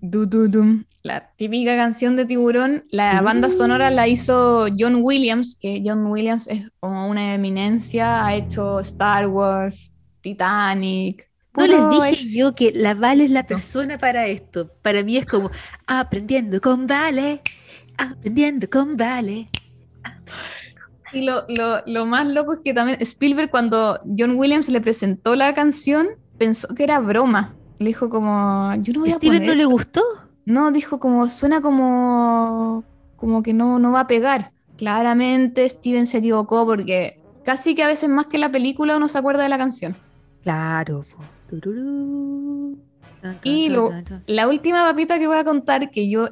tu 0.00 0.28
tu 0.28 0.50
tum, 0.50 0.84
la 1.04 1.30
típica 1.36 1.76
canción 1.76 2.16
de 2.16 2.24
Tiburón, 2.24 2.86
la 2.88 3.20
banda 3.20 3.50
sonora 3.50 3.90
la 3.90 4.08
hizo 4.08 4.68
John 4.76 5.00
Williams, 5.02 5.54
que 5.54 5.82
John 5.84 6.06
Williams 6.06 6.46
es 6.46 6.70
como 6.80 7.08
una 7.08 7.34
eminencia, 7.34 8.24
ha 8.24 8.34
hecho 8.34 8.80
Star 8.80 9.28
Wars, 9.28 9.92
Titanic. 10.22 11.30
No 11.54 11.66
les 11.66 12.16
dije 12.16 12.38
yo 12.38 12.54
que 12.54 12.72
la 12.74 12.94
Vale 12.94 13.26
es 13.26 13.30
la 13.30 13.46
persona 13.46 13.98
para 13.98 14.26
esto. 14.28 14.70
Para 14.80 15.02
mí 15.02 15.18
es 15.18 15.26
como 15.26 15.50
aprendiendo 15.86 16.58
con 16.62 16.86
Vale, 16.86 17.42
aprendiendo 17.98 18.68
con 18.70 18.96
Vale. 18.96 19.50
Y 21.14 21.22
lo, 21.24 21.44
lo- 21.48 21.82
lo 21.86 22.06
más 22.06 22.26
loco 22.26 22.54
es 22.54 22.60
que 22.64 22.74
también 22.74 22.98
Spielberg, 23.00 23.50
cuando 23.50 24.00
John 24.18 24.36
Williams 24.36 24.68
le 24.68 24.80
presentó 24.80 25.34
la 25.36 25.54
canción, 25.54 26.08
pensó 26.38 26.68
que 26.74 26.84
era 26.84 27.00
broma. 27.00 27.54
Le 27.78 27.86
dijo 27.86 28.08
como, 28.08 28.72
yo 28.82 28.92
no 28.94 29.00
voy 29.00 29.10
a 29.10 29.14
¿Steven 29.16 29.38
poner 29.38 29.48
no 29.48 29.54
le 29.54 29.64
gustó? 29.64 30.02
No, 30.46 30.70
dijo 30.70 30.98
como, 30.98 31.28
suena 31.30 31.60
como, 31.60 32.84
como 33.16 33.42
que 33.42 33.52
no, 33.52 33.78
no 33.78 33.92
va 33.92 34.00
a 34.00 34.06
pegar. 34.06 34.52
Claramente 34.76 35.68
Steven 35.68 36.06
se 36.06 36.18
equivocó 36.18 36.66
porque 36.66 37.20
casi 37.44 37.74
que 37.74 37.82
a 37.82 37.86
veces 37.86 38.08
más 38.08 38.26
que 38.26 38.38
la 38.38 38.50
película 38.52 38.96
uno 38.96 39.08
se 39.08 39.18
acuerda 39.18 39.42
de 39.42 39.48
la 39.48 39.58
canción. 39.58 39.96
Claro. 40.42 41.04
po. 41.10 41.22
Tururú. 41.48 42.78
Tan, 43.22 43.40
tan, 43.40 43.52
Y 43.52 43.68
lo- 43.68 43.88
tan. 43.88 44.22
La 44.26 44.48
última 44.48 44.84
papita 44.84 45.18
que 45.18 45.26
voy 45.26 45.36
a 45.36 45.44
contar, 45.44 45.90
que 45.90 46.08
yo 46.08 46.28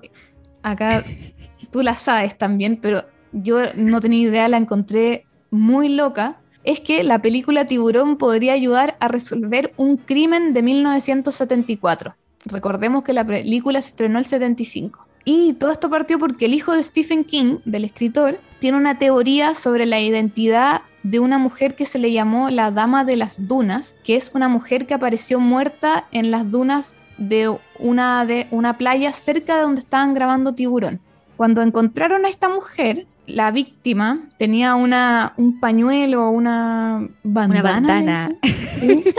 acá, 0.62 1.03
tú 1.72 1.83
la 1.83 1.97
sabes 1.97 2.37
también, 2.37 2.78
pero 2.80 3.05
yo 3.33 3.59
no 3.76 4.01
tenía 4.01 4.28
idea, 4.28 4.49
la 4.49 4.57
encontré 4.57 5.26
muy 5.51 5.89
loca, 5.89 6.39
es 6.64 6.80
que 6.80 7.03
la 7.03 7.20
película 7.20 7.66
Tiburón 7.66 8.16
podría 8.16 8.53
ayudar 8.53 8.97
a 9.01 9.09
resolver 9.09 9.72
un 9.76 9.97
crimen 9.97 10.53
de 10.53 10.62
1974. 10.62 12.14
Recordemos 12.45 13.03
que 13.03 13.12
la 13.12 13.26
película 13.26 13.80
se 13.83 13.89
estrenó 13.89 14.18
el 14.18 14.26
75. 14.26 15.07
Y 15.24 15.53
todo 15.55 15.70
esto 15.70 15.89
partió 15.89 16.18
porque 16.18 16.47
el 16.47 16.55
hijo 16.55 16.72
de 16.72 16.83
Stephen 16.83 17.24
King, 17.24 17.59
del 17.64 17.85
escritor, 17.85 18.41
tiene 18.59 18.78
una 18.78 18.99
teoría 18.99 19.55
sobre 19.55 19.87
la 19.87 20.01
identidad 20.01 20.83
de 21.03 21.20
una 21.20 21.39
mujer 21.39 21.74
que 21.74 21.87
se 21.87 21.99
le 21.99 22.12
llamó 22.12 22.51
la 22.51 22.70
Dama 22.70 23.05
de 23.05 23.16
las 23.16 23.47
Dunas, 23.47 23.95
que 24.05 24.16
es 24.16 24.33
una 24.35 24.49
mujer 24.49 24.87
que 24.87 24.95
apareció 24.95 25.41
muerta 25.41 26.07
en 26.12 26.30
las 26.30 26.51
dunas 26.51 26.95
de 27.18 27.55
una, 27.78 28.24
de 28.26 28.47
una 28.51 28.78
playa 28.78 29.12
cerca 29.12 29.57
de 29.57 29.62
donde 29.62 29.80
estaban 29.80 30.14
grabando 30.14 30.55
Tiburón. 30.55 31.01
Cuando 31.37 31.62
encontraron 31.62 32.24
a 32.24 32.28
esta 32.28 32.49
mujer, 32.49 33.07
la 33.27 33.51
víctima 33.51 34.20
tenía 34.37 34.75
una, 34.75 35.35
un 35.37 35.61
pañuelo, 35.61 36.31
una 36.31 37.09
bandana, 37.23 37.61
Una 37.61 37.62
bandana. 37.62 38.37
¿Sí? 38.43 39.05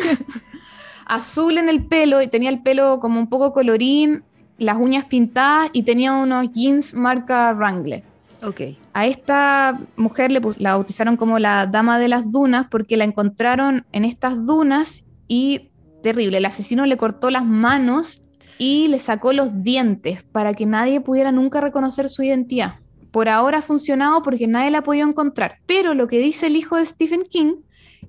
azul 1.06 1.58
en 1.58 1.70
el 1.70 1.86
pelo 1.86 2.22
y 2.22 2.28
tenía 2.28 2.49
el 2.49 2.62
pelo 2.62 2.99
como 2.99 3.20
un 3.20 3.28
poco 3.28 3.54
colorín, 3.54 4.24
las 4.58 4.78
uñas 4.78 5.06
pintadas 5.06 5.70
y 5.74 5.84
tenía 5.84 6.14
unos 6.14 6.51
jeans 6.51 6.93
marca 6.93 7.54
Wrangler. 7.54 8.04
Ok. 8.41 8.62
A 8.93 9.06
esta 9.08 9.80
mujer 9.95 10.32
le 10.32 10.41
la 10.58 10.74
bautizaron 10.74 11.18
como 11.18 11.39
la 11.39 11.66
Dama 11.66 11.99
de 11.99 12.08
las 12.08 12.32
Dunas 12.32 12.68
porque 12.70 12.97
la 12.97 13.06
encontraron 13.06 13.86
en 13.91 14.06
estas 14.06 14.45
dunas 14.45 15.04
y 15.28 15.70
terrible, 16.04 16.38
el 16.38 16.45
asesino 16.45 16.86
le 16.86 16.97
cortó 16.97 17.30
las 17.30 17.45
manos 17.45 18.22
y 18.58 18.88
le 18.89 18.99
sacó 18.99 19.32
los 19.34 19.64
dientes 19.64 20.24
para 20.24 20.54
que 20.54 20.66
nadie 20.66 20.99
pudiera 20.99 21.32
nunca 21.32 21.62
reconocer 21.62 22.10
su 22.10 22.24
identidad. 22.24 22.76
Por 23.14 23.30
ahora 23.30 23.59
ha 23.59 23.61
funcionado 23.61 24.24
porque 24.24 24.47
nadie 24.47 24.72
la 24.72 24.80
ha 24.80 24.84
podido 24.84 25.07
encontrar. 25.07 25.59
Pero 25.68 25.93
lo 25.93 26.07
que 26.07 26.18
dice 26.18 26.47
el 26.47 26.55
hijo 26.55 26.78
de 26.78 26.86
Stephen 26.88 27.22
King 27.30 27.57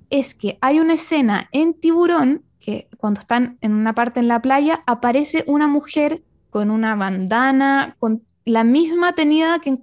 es 0.09 0.35
que 0.35 0.57
hay 0.63 0.81
una 0.81 0.95
escena 0.95 1.51
en 1.53 1.75
Tiburón 1.75 2.43
que 2.59 2.89
cuando 2.97 3.21
están 3.21 3.59
en 3.61 3.75
una 3.75 3.95
parte 3.95 4.21
en 4.21 4.29
la 4.29 4.41
playa 4.41 4.83
aparece 4.87 5.45
una 5.47 5.69
mujer 5.69 6.23
con 6.49 6.71
una 6.71 6.95
bandana, 6.95 7.97
con 7.99 8.23
la 8.47 8.65
misma 8.65 9.15
tenida 9.15 9.59
que 9.59 9.77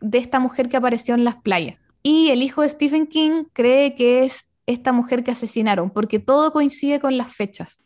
de 0.00 0.18
esta 0.18 0.40
mujer 0.40 0.70
que 0.70 0.78
apareció 0.78 1.14
en 1.14 1.24
las 1.24 1.36
playas. 1.36 1.76
Y 2.02 2.30
el 2.30 2.42
hijo 2.42 2.62
de 2.62 2.70
Stephen 2.70 3.08
King 3.08 3.44
cree 3.52 3.94
que 3.94 4.24
es 4.24 4.46
esta 4.64 4.92
mujer 4.92 5.22
que 5.22 5.32
asesinaron, 5.32 5.90
porque 5.90 6.18
todo 6.18 6.50
coincide 6.50 6.98
con 6.98 7.18
las 7.18 7.30
fechas. 7.30 7.78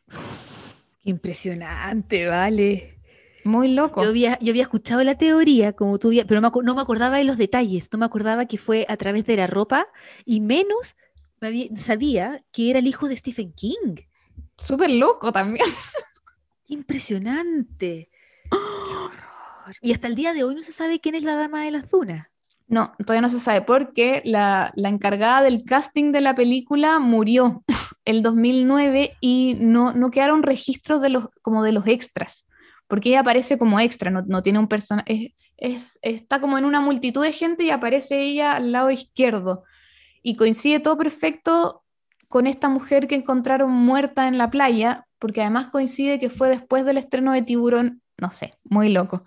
Impresionante, 1.03 2.29
vale. 2.29 3.00
Muy 3.45 3.69
loco. 3.73 4.03
Yo 4.03 4.09
había, 4.11 4.39
yo 4.41 4.51
había 4.53 4.63
escuchado 4.63 5.03
la 5.03 5.17
teoría, 5.17 5.73
como 5.73 5.99
tú, 5.99 6.11
pero 6.29 6.41
no 6.41 6.49
me, 6.49 6.53
acu- 6.53 6.63
no 6.65 6.75
me 6.75 6.83
acordaba 6.83 7.17
de 7.19 7.25
los 7.25 7.39
detalles, 7.39 7.89
no 7.93 7.99
me 7.99 8.05
acordaba 8.07 8.47
que 8.47 8.59
fue 8.59 8.85
a 8.89 8.97
través 8.97 9.25
de 9.27 9.37
la 9.37 9.47
ropa 9.47 9.87
y 10.25 10.41
menos 10.41 10.97
me 11.41 11.49
había- 11.49 11.69
sabía 11.77 12.45
que 12.53 12.71
era 12.71 12.79
el 12.81 12.87
hijo 12.87 13.09
de 13.09 13.17
Stephen 13.17 13.53
King. 13.53 13.97
Súper 14.59 14.91
loco 14.91 15.33
también. 15.33 15.65
Impresionante. 16.69 18.11
Qué 18.51 18.57
horror. 18.57 19.77
Y 19.81 19.93
hasta 19.93 20.07
el 20.07 20.15
día 20.15 20.33
de 20.33 20.45
hoy 20.45 20.55
no 20.55 20.63
se 20.63 20.73
sabe 20.73 21.01
quién 21.01 21.15
es 21.15 21.23
la 21.25 21.35
dama 21.37 21.63
de 21.65 21.71
las 21.71 21.91
dunas. 21.91 22.27
No, 22.67 22.93
todavía 22.99 23.23
no 23.23 23.31
se 23.31 23.41
sabe 23.41 23.63
porque 23.63 24.23
la, 24.25 24.73
la 24.77 24.89
encargada 24.89 25.43
del 25.43 25.65
casting 25.65 26.13
de 26.13 26.21
la 26.21 26.35
película 26.37 26.99
murió 27.01 27.65
el 28.05 28.23
2009 28.23 29.17
y 29.21 29.57
no, 29.61 29.93
no 29.93 30.11
quedaron 30.11 30.43
registros 30.43 31.01
de 31.01 31.09
los, 31.11 31.29
como 31.43 31.63
de 31.65 31.73
los 31.73 31.87
extras, 31.89 32.45
porque 32.91 33.11
ella 33.11 33.21
aparece 33.21 33.57
como 33.57 33.79
extra, 33.79 34.11
no, 34.11 34.23
no 34.27 34.43
tiene 34.43 34.59
un 34.59 34.67
personaje, 34.67 35.35
es, 35.57 35.99
está 36.03 36.41
como 36.41 36.59
en 36.59 36.65
una 36.65 36.81
multitud 36.81 37.23
de 37.23 37.33
gente 37.33 37.65
y 37.65 37.71
aparece 37.71 38.21
ella 38.21 38.55
al 38.55 38.73
lado 38.73 38.91
izquierdo. 38.91 39.63
Y 40.23 40.35
coincide 40.35 40.81
todo 40.81 40.99
perfecto 40.99 41.85
con 42.29 42.49
esta 42.49 42.69
mujer 42.69 43.07
que 43.07 43.15
encontraron 43.15 43.71
muerta 43.71 44.27
en 44.27 44.39
la 44.39 44.51
playa, 44.51 45.07
porque 45.21 45.41
además 45.41 45.69
coincide 45.69 46.19
que 46.19 46.31
fue 46.31 46.49
después 46.49 46.85
del 46.85 46.99
estreno 46.99 47.33
de 47.33 47.43
Tiburón, 47.43 48.03
no 48.19 48.33
sé, 48.33 48.55
muy 48.65 48.91
loco. 48.91 49.25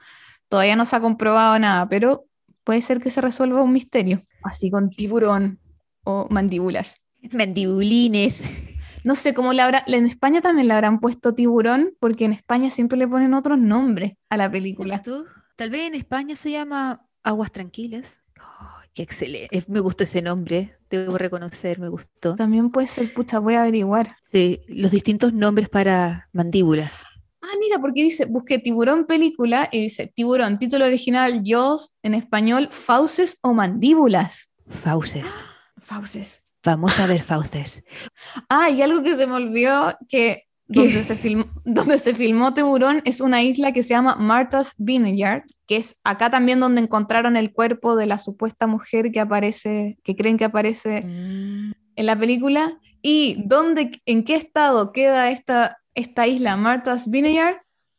Todavía 0.50 0.76
no 0.76 0.86
se 0.86 0.98
ha 0.98 1.00
comprobado 1.00 1.58
nada, 1.58 1.88
pero 1.88 2.26
puede 2.64 2.82
ser 2.82 3.00
que 3.00 3.12
se 3.12 3.22
resuelva 3.22 3.62
un 3.62 3.72
misterio, 3.72 4.26
así 4.44 4.70
con 4.70 4.90
tiburón 4.90 5.60
o 6.04 6.28
mandíbulas. 6.30 7.02
Mandibulines. 7.32 8.70
No 9.04 9.16
sé 9.16 9.34
cómo 9.34 9.52
le 9.54 9.62
habrá, 9.62 9.84
en 9.86 10.08
España 10.08 10.42
también 10.42 10.68
le 10.68 10.74
habrán 10.74 11.00
puesto 11.00 11.34
tiburón, 11.34 11.96
porque 12.00 12.26
en 12.26 12.34
España 12.34 12.72
siempre 12.72 12.98
le 12.98 13.08
ponen 13.08 13.34
otros 13.34 13.60
nombres 13.60 14.14
a 14.30 14.38
la 14.38 14.50
película. 14.50 15.02
¿Tú? 15.02 15.26
Tal 15.56 15.70
vez 15.70 15.88
en 15.88 15.96
España 15.96 16.36
se 16.36 16.52
llama 16.52 17.06
Aguas 17.22 17.52
Tranquilas. 17.52 18.22
Ay, 18.38 18.90
qué 18.94 19.04
excelente. 19.04 19.64
Me 19.68 19.82
gustó 19.82 20.04
ese 20.06 20.22
nombre, 20.22 20.78
debo 20.90 21.18
reconocer, 21.18 21.80
me 21.80 21.90
gustó. 21.90 22.36
También 22.36 22.70
puede 22.70 22.88
ser, 22.88 23.14
pucha, 23.14 23.40
voy 23.40 23.56
a 23.56 23.62
averiguar. 23.62 24.16
Sí, 24.32 24.62
los 24.68 24.92
distintos 24.92 25.34
nombres 25.34 25.70
para 25.70 26.30
mandíbulas. 26.32 27.04
Ah, 27.42 27.58
mira, 27.60 27.80
porque 27.80 28.04
dice, 28.04 28.26
busqué 28.26 28.58
tiburón 28.58 29.06
película 29.06 29.68
y 29.70 29.82
dice 29.82 30.08
tiburón, 30.08 30.60
título 30.60 30.86
original 30.86 31.42
Jaws, 31.46 31.92
en 32.02 32.14
español, 32.14 32.70
fauces 32.72 33.38
o 33.42 33.54
mandíbulas. 33.54 34.50
Fauces. 34.68 35.44
Fauces. 35.86 36.43
Vamos 36.64 37.00
a 37.00 37.08
ver 37.08 37.22
fauces. 37.22 37.84
Ah, 38.50 38.70
y 38.70 38.82
algo 38.82 39.04
que 39.04 39.16
se 39.16 39.28
me 39.28 39.36
olvidó, 39.36 39.98
que 40.10 40.44
donde 40.68 41.04
se, 41.04 41.16
filmó, 41.16 41.46
donde 41.66 42.00
se 42.00 42.16
filmó 42.16 42.54
Tiburón 42.54 43.02
es 43.06 43.22
una 43.22 43.44
isla 43.44 43.74
que 43.74 43.84
se 43.84 43.90
llama 43.90 44.16
Martha's 44.16 44.74
Vineyard, 44.78 45.44
que 45.68 45.78
es 45.78 46.00
acá 46.04 46.30
también 46.30 46.60
donde 46.60 46.82
encontraron 46.82 47.38
el 47.38 47.52
cuerpo 47.52 47.96
de 47.96 48.08
la 48.08 48.18
supuesta 48.18 48.66
mujer 48.66 49.12
que 49.12 49.20
aparece, 49.20 49.98
que 50.04 50.16
creen 50.16 50.38
que 50.38 50.46
aparece 50.46 51.02
Mm, 51.02 51.72
en 51.96 52.06
la 52.06 52.16
película. 52.18 52.80
¿Y 53.02 53.44
dónde, 53.46 54.02
en 54.06 54.24
qué 54.24 54.36
estado 54.36 54.92
queda 54.92 55.30
esta, 55.30 55.78
esta 55.94 56.28
isla 56.28 56.56
Martha's 56.56 57.10
Vineyard? 57.10 57.58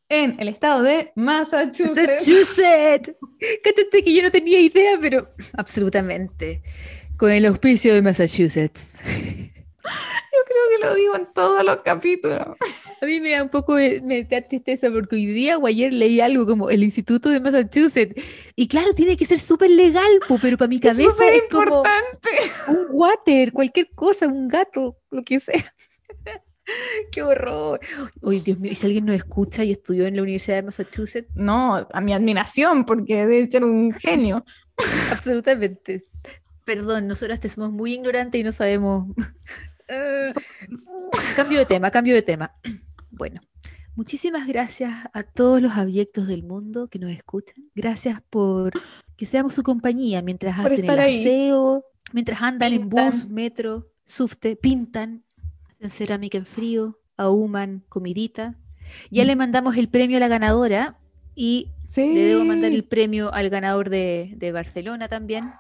En 0.09 0.37
el 0.39 0.49
estado 0.49 0.83
de 0.83 1.13
Massachusetts. 1.17 1.97
Massachusetts. 1.97 3.13
Cállate 3.65 4.03
que 4.03 4.15
yo 4.15 4.23
no 4.23 4.31
tenía 4.31 4.61
idea, 4.61 4.99
pero 5.01 5.29
absolutamente. 5.55 6.63
Con 7.17 7.31
el 7.31 7.47
auspicio 7.47 7.95
de 7.95 8.03
Massachusetts. 8.03 8.99
Yo 10.35 10.41
creo 10.47 10.63
que 10.71 10.87
lo 10.87 10.95
digo 10.95 11.17
en 11.17 11.33
todos 11.33 11.63
los 11.63 11.77
capítulos. 11.83 12.39
A 13.01 13.07
mí 13.07 13.21
me 13.21 13.31
da 13.31 13.43
un 13.43 13.51
poco 13.51 13.75
me 13.75 14.25
da 14.25 14.41
tristeza 14.41 14.91
porque 14.91 15.17
hoy 15.17 15.27
día 15.27 15.59
o 15.59 15.67
ayer 15.67 15.93
leí 15.93 16.21
algo 16.21 16.47
como 16.47 16.71
el 16.71 16.83
Instituto 16.83 17.29
de 17.29 17.39
Massachusetts. 17.39 18.21
Y 18.57 18.67
claro, 18.67 18.93
tiene 18.95 19.17
que 19.17 19.27
ser 19.27 19.39
súper 19.39 19.71
legal, 19.71 20.11
po, 20.27 20.39
pero 20.41 20.57
para 20.57 20.69
mi 20.69 20.81
cabeza 20.81 21.29
es 21.33 21.45
como 21.51 21.85
un 22.67 22.87
water, 22.91 23.53
cualquier 23.53 23.91
cosa, 23.95 24.27
un 24.27 24.49
gato, 24.49 24.99
lo 25.11 25.23
que 25.23 25.39
sea. 25.39 25.73
Qué 27.13 27.23
horror. 27.23 27.81
Oye, 28.23 28.41
Dios 28.41 28.59
mío, 28.59 28.73
y 28.73 28.75
si 28.75 28.87
alguien 28.87 29.07
nos 29.07 29.17
escucha 29.17 29.65
y 29.65 29.73
estudió 29.73 30.07
en 30.07 30.17
la 30.17 30.23
Universidad 30.23 30.57
de 30.57 30.63
Massachusetts, 30.65 31.31
No, 31.35 31.87
a 31.93 32.01
mi 32.01 32.13
admiración, 32.13 32.85
porque 32.85 33.27
debe 33.27 33.51
ser 33.51 33.65
un 33.65 33.93
genio. 33.93 34.45
absolutamente. 35.13 36.05
Perdón, 36.65 37.07
nosotras 37.07 37.41
te 37.41 37.49
somos 37.49 37.71
muy 37.73 37.95
ignorantes 37.95 38.41
y 38.41 38.45
no 38.45 38.53
sabemos. 38.53 39.07
Eh, 39.87 40.33
cambio 41.37 41.59
de 41.59 41.67
tema, 41.67 41.91
cambio 41.91 42.15
de 42.15 42.23
tema. 42.23 42.55
Bueno, 43.11 43.43
muchísimas 43.95 44.49
gracias 44.49 45.07
a 45.13 45.23
todos 45.23 45.61
los 45.61 45.73
abyectos 45.73 46.27
del 46.27 46.43
mundo 46.43 46.89
que 46.89 46.99
nos 46.99 47.13
escuchan. 47.13 47.71
Gracias 47.75 48.23
por 48.31 48.73
que 49.17 49.27
seamos 49.27 49.55
su 49.55 49.63
compañía 49.63 50.23
mientras 50.23 50.57
Por 50.57 50.67
hacen 50.73 50.79
el 50.79 50.85
estar 50.85 51.01
ahí. 51.01 51.21
aseo, 51.21 51.85
mientras 52.13 52.41
andan 52.43 52.73
en 52.73 52.89
bus, 52.89 53.29
metro, 53.29 53.91
subte, 54.05 54.57
pintan, 54.57 55.24
cerámica 55.91 56.39
en 56.39 56.47
frío, 56.47 56.99
ahuman 57.17 57.85
comidita. 57.89 58.57
Ya 59.11 59.25
Mm. 59.25 59.27
le 59.27 59.37
mandamos 59.37 59.77
el 59.77 59.89
premio 59.89 60.17
a 60.19 60.21
la 60.21 60.29
ganadora 60.29 60.99
y 61.35 61.69
Sí. 61.89 62.13
le 62.13 62.25
debo 62.25 62.45
mandar 62.45 62.73
el 62.73 62.85
premio 62.85 63.33
al 63.33 63.51
ganador 63.51 63.89
de, 63.89 64.33
de 64.37 64.53
Barcelona 64.53 65.09
también. 65.09 65.53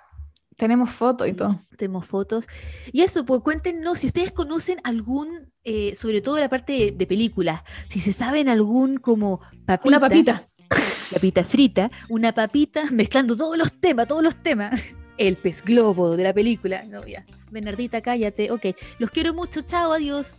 Tenemos 0.57 0.91
fotos 0.91 1.27
y 1.29 1.33
todo. 1.33 1.61
Tenemos 1.77 2.07
fotos. 2.07 2.47
Y 2.93 3.03
eso, 3.03 3.25
pues 3.25 3.41
cuéntenos 3.41 3.99
si 4.01 4.07
ustedes 4.09 4.31
conocen 4.31 4.79
algún, 4.85 5.53
eh, 5.65 5.97
sobre 5.97 6.21
todo 6.23 6.39
la 6.39 6.49
parte 6.49 6.73
de, 6.73 6.91
de 6.93 7.07
películas, 7.07 7.63
si 7.89 7.99
se 8.01 8.13
saben 8.13 8.49
algún 8.49 8.99
como 8.99 9.41
papita, 9.67 9.89
Una 9.89 10.01
papita. 10.01 10.49
papita 11.13 11.45
frita, 11.45 11.91
una 12.09 12.33
papita 12.33 12.85
mezclando 12.93 13.37
todos 13.37 13.57
los 13.59 13.73
temas, 13.81 14.07
todos 14.07 14.23
los 14.23 14.37
temas. 14.43 14.81
El 15.19 15.37
pez 15.37 15.63
globo 15.63 16.17
de 16.17 16.25
la 16.25 16.33
película. 16.33 16.85
No, 16.89 17.07
ya. 17.07 17.25
Bernardita, 17.51 18.01
cállate. 18.01 18.51
Ok. 18.51 18.67
Los 18.99 19.11
quiero 19.11 19.33
mucho. 19.35 19.61
Chao, 19.63 19.93
adiós. 19.93 20.35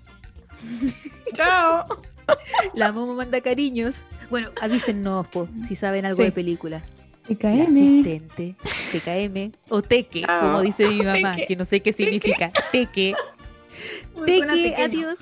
Chao. 1.36 1.86
La 2.74 2.92
Momo 2.92 3.14
manda 3.16 3.40
cariños. 3.42 3.96
Bueno, 4.30 4.50
avísennos 4.62 5.28
po, 5.28 5.48
si 5.68 5.76
saben 5.76 6.06
algo 6.06 6.18
Sí. 6.18 6.24
de 6.24 6.32
película. 6.32 6.82
La 7.28 7.36
TKM. 7.36 7.62
asistente, 7.64 8.56
TKM 8.92 9.52
o 9.70 9.82
Teque, 9.82 10.24
como 10.28 10.62
dice 10.62 10.88
mi 10.90 11.02
mamá, 11.02 11.32
Teque. 11.36 11.48
que 11.48 11.56
no 11.56 11.66
sé 11.66 11.80
qué 11.82 11.92
significa. 11.94 12.52
Teque. 12.72 13.16
Teque, 14.26 14.46
pequeño. 14.48 14.76
adiós. 14.86 15.20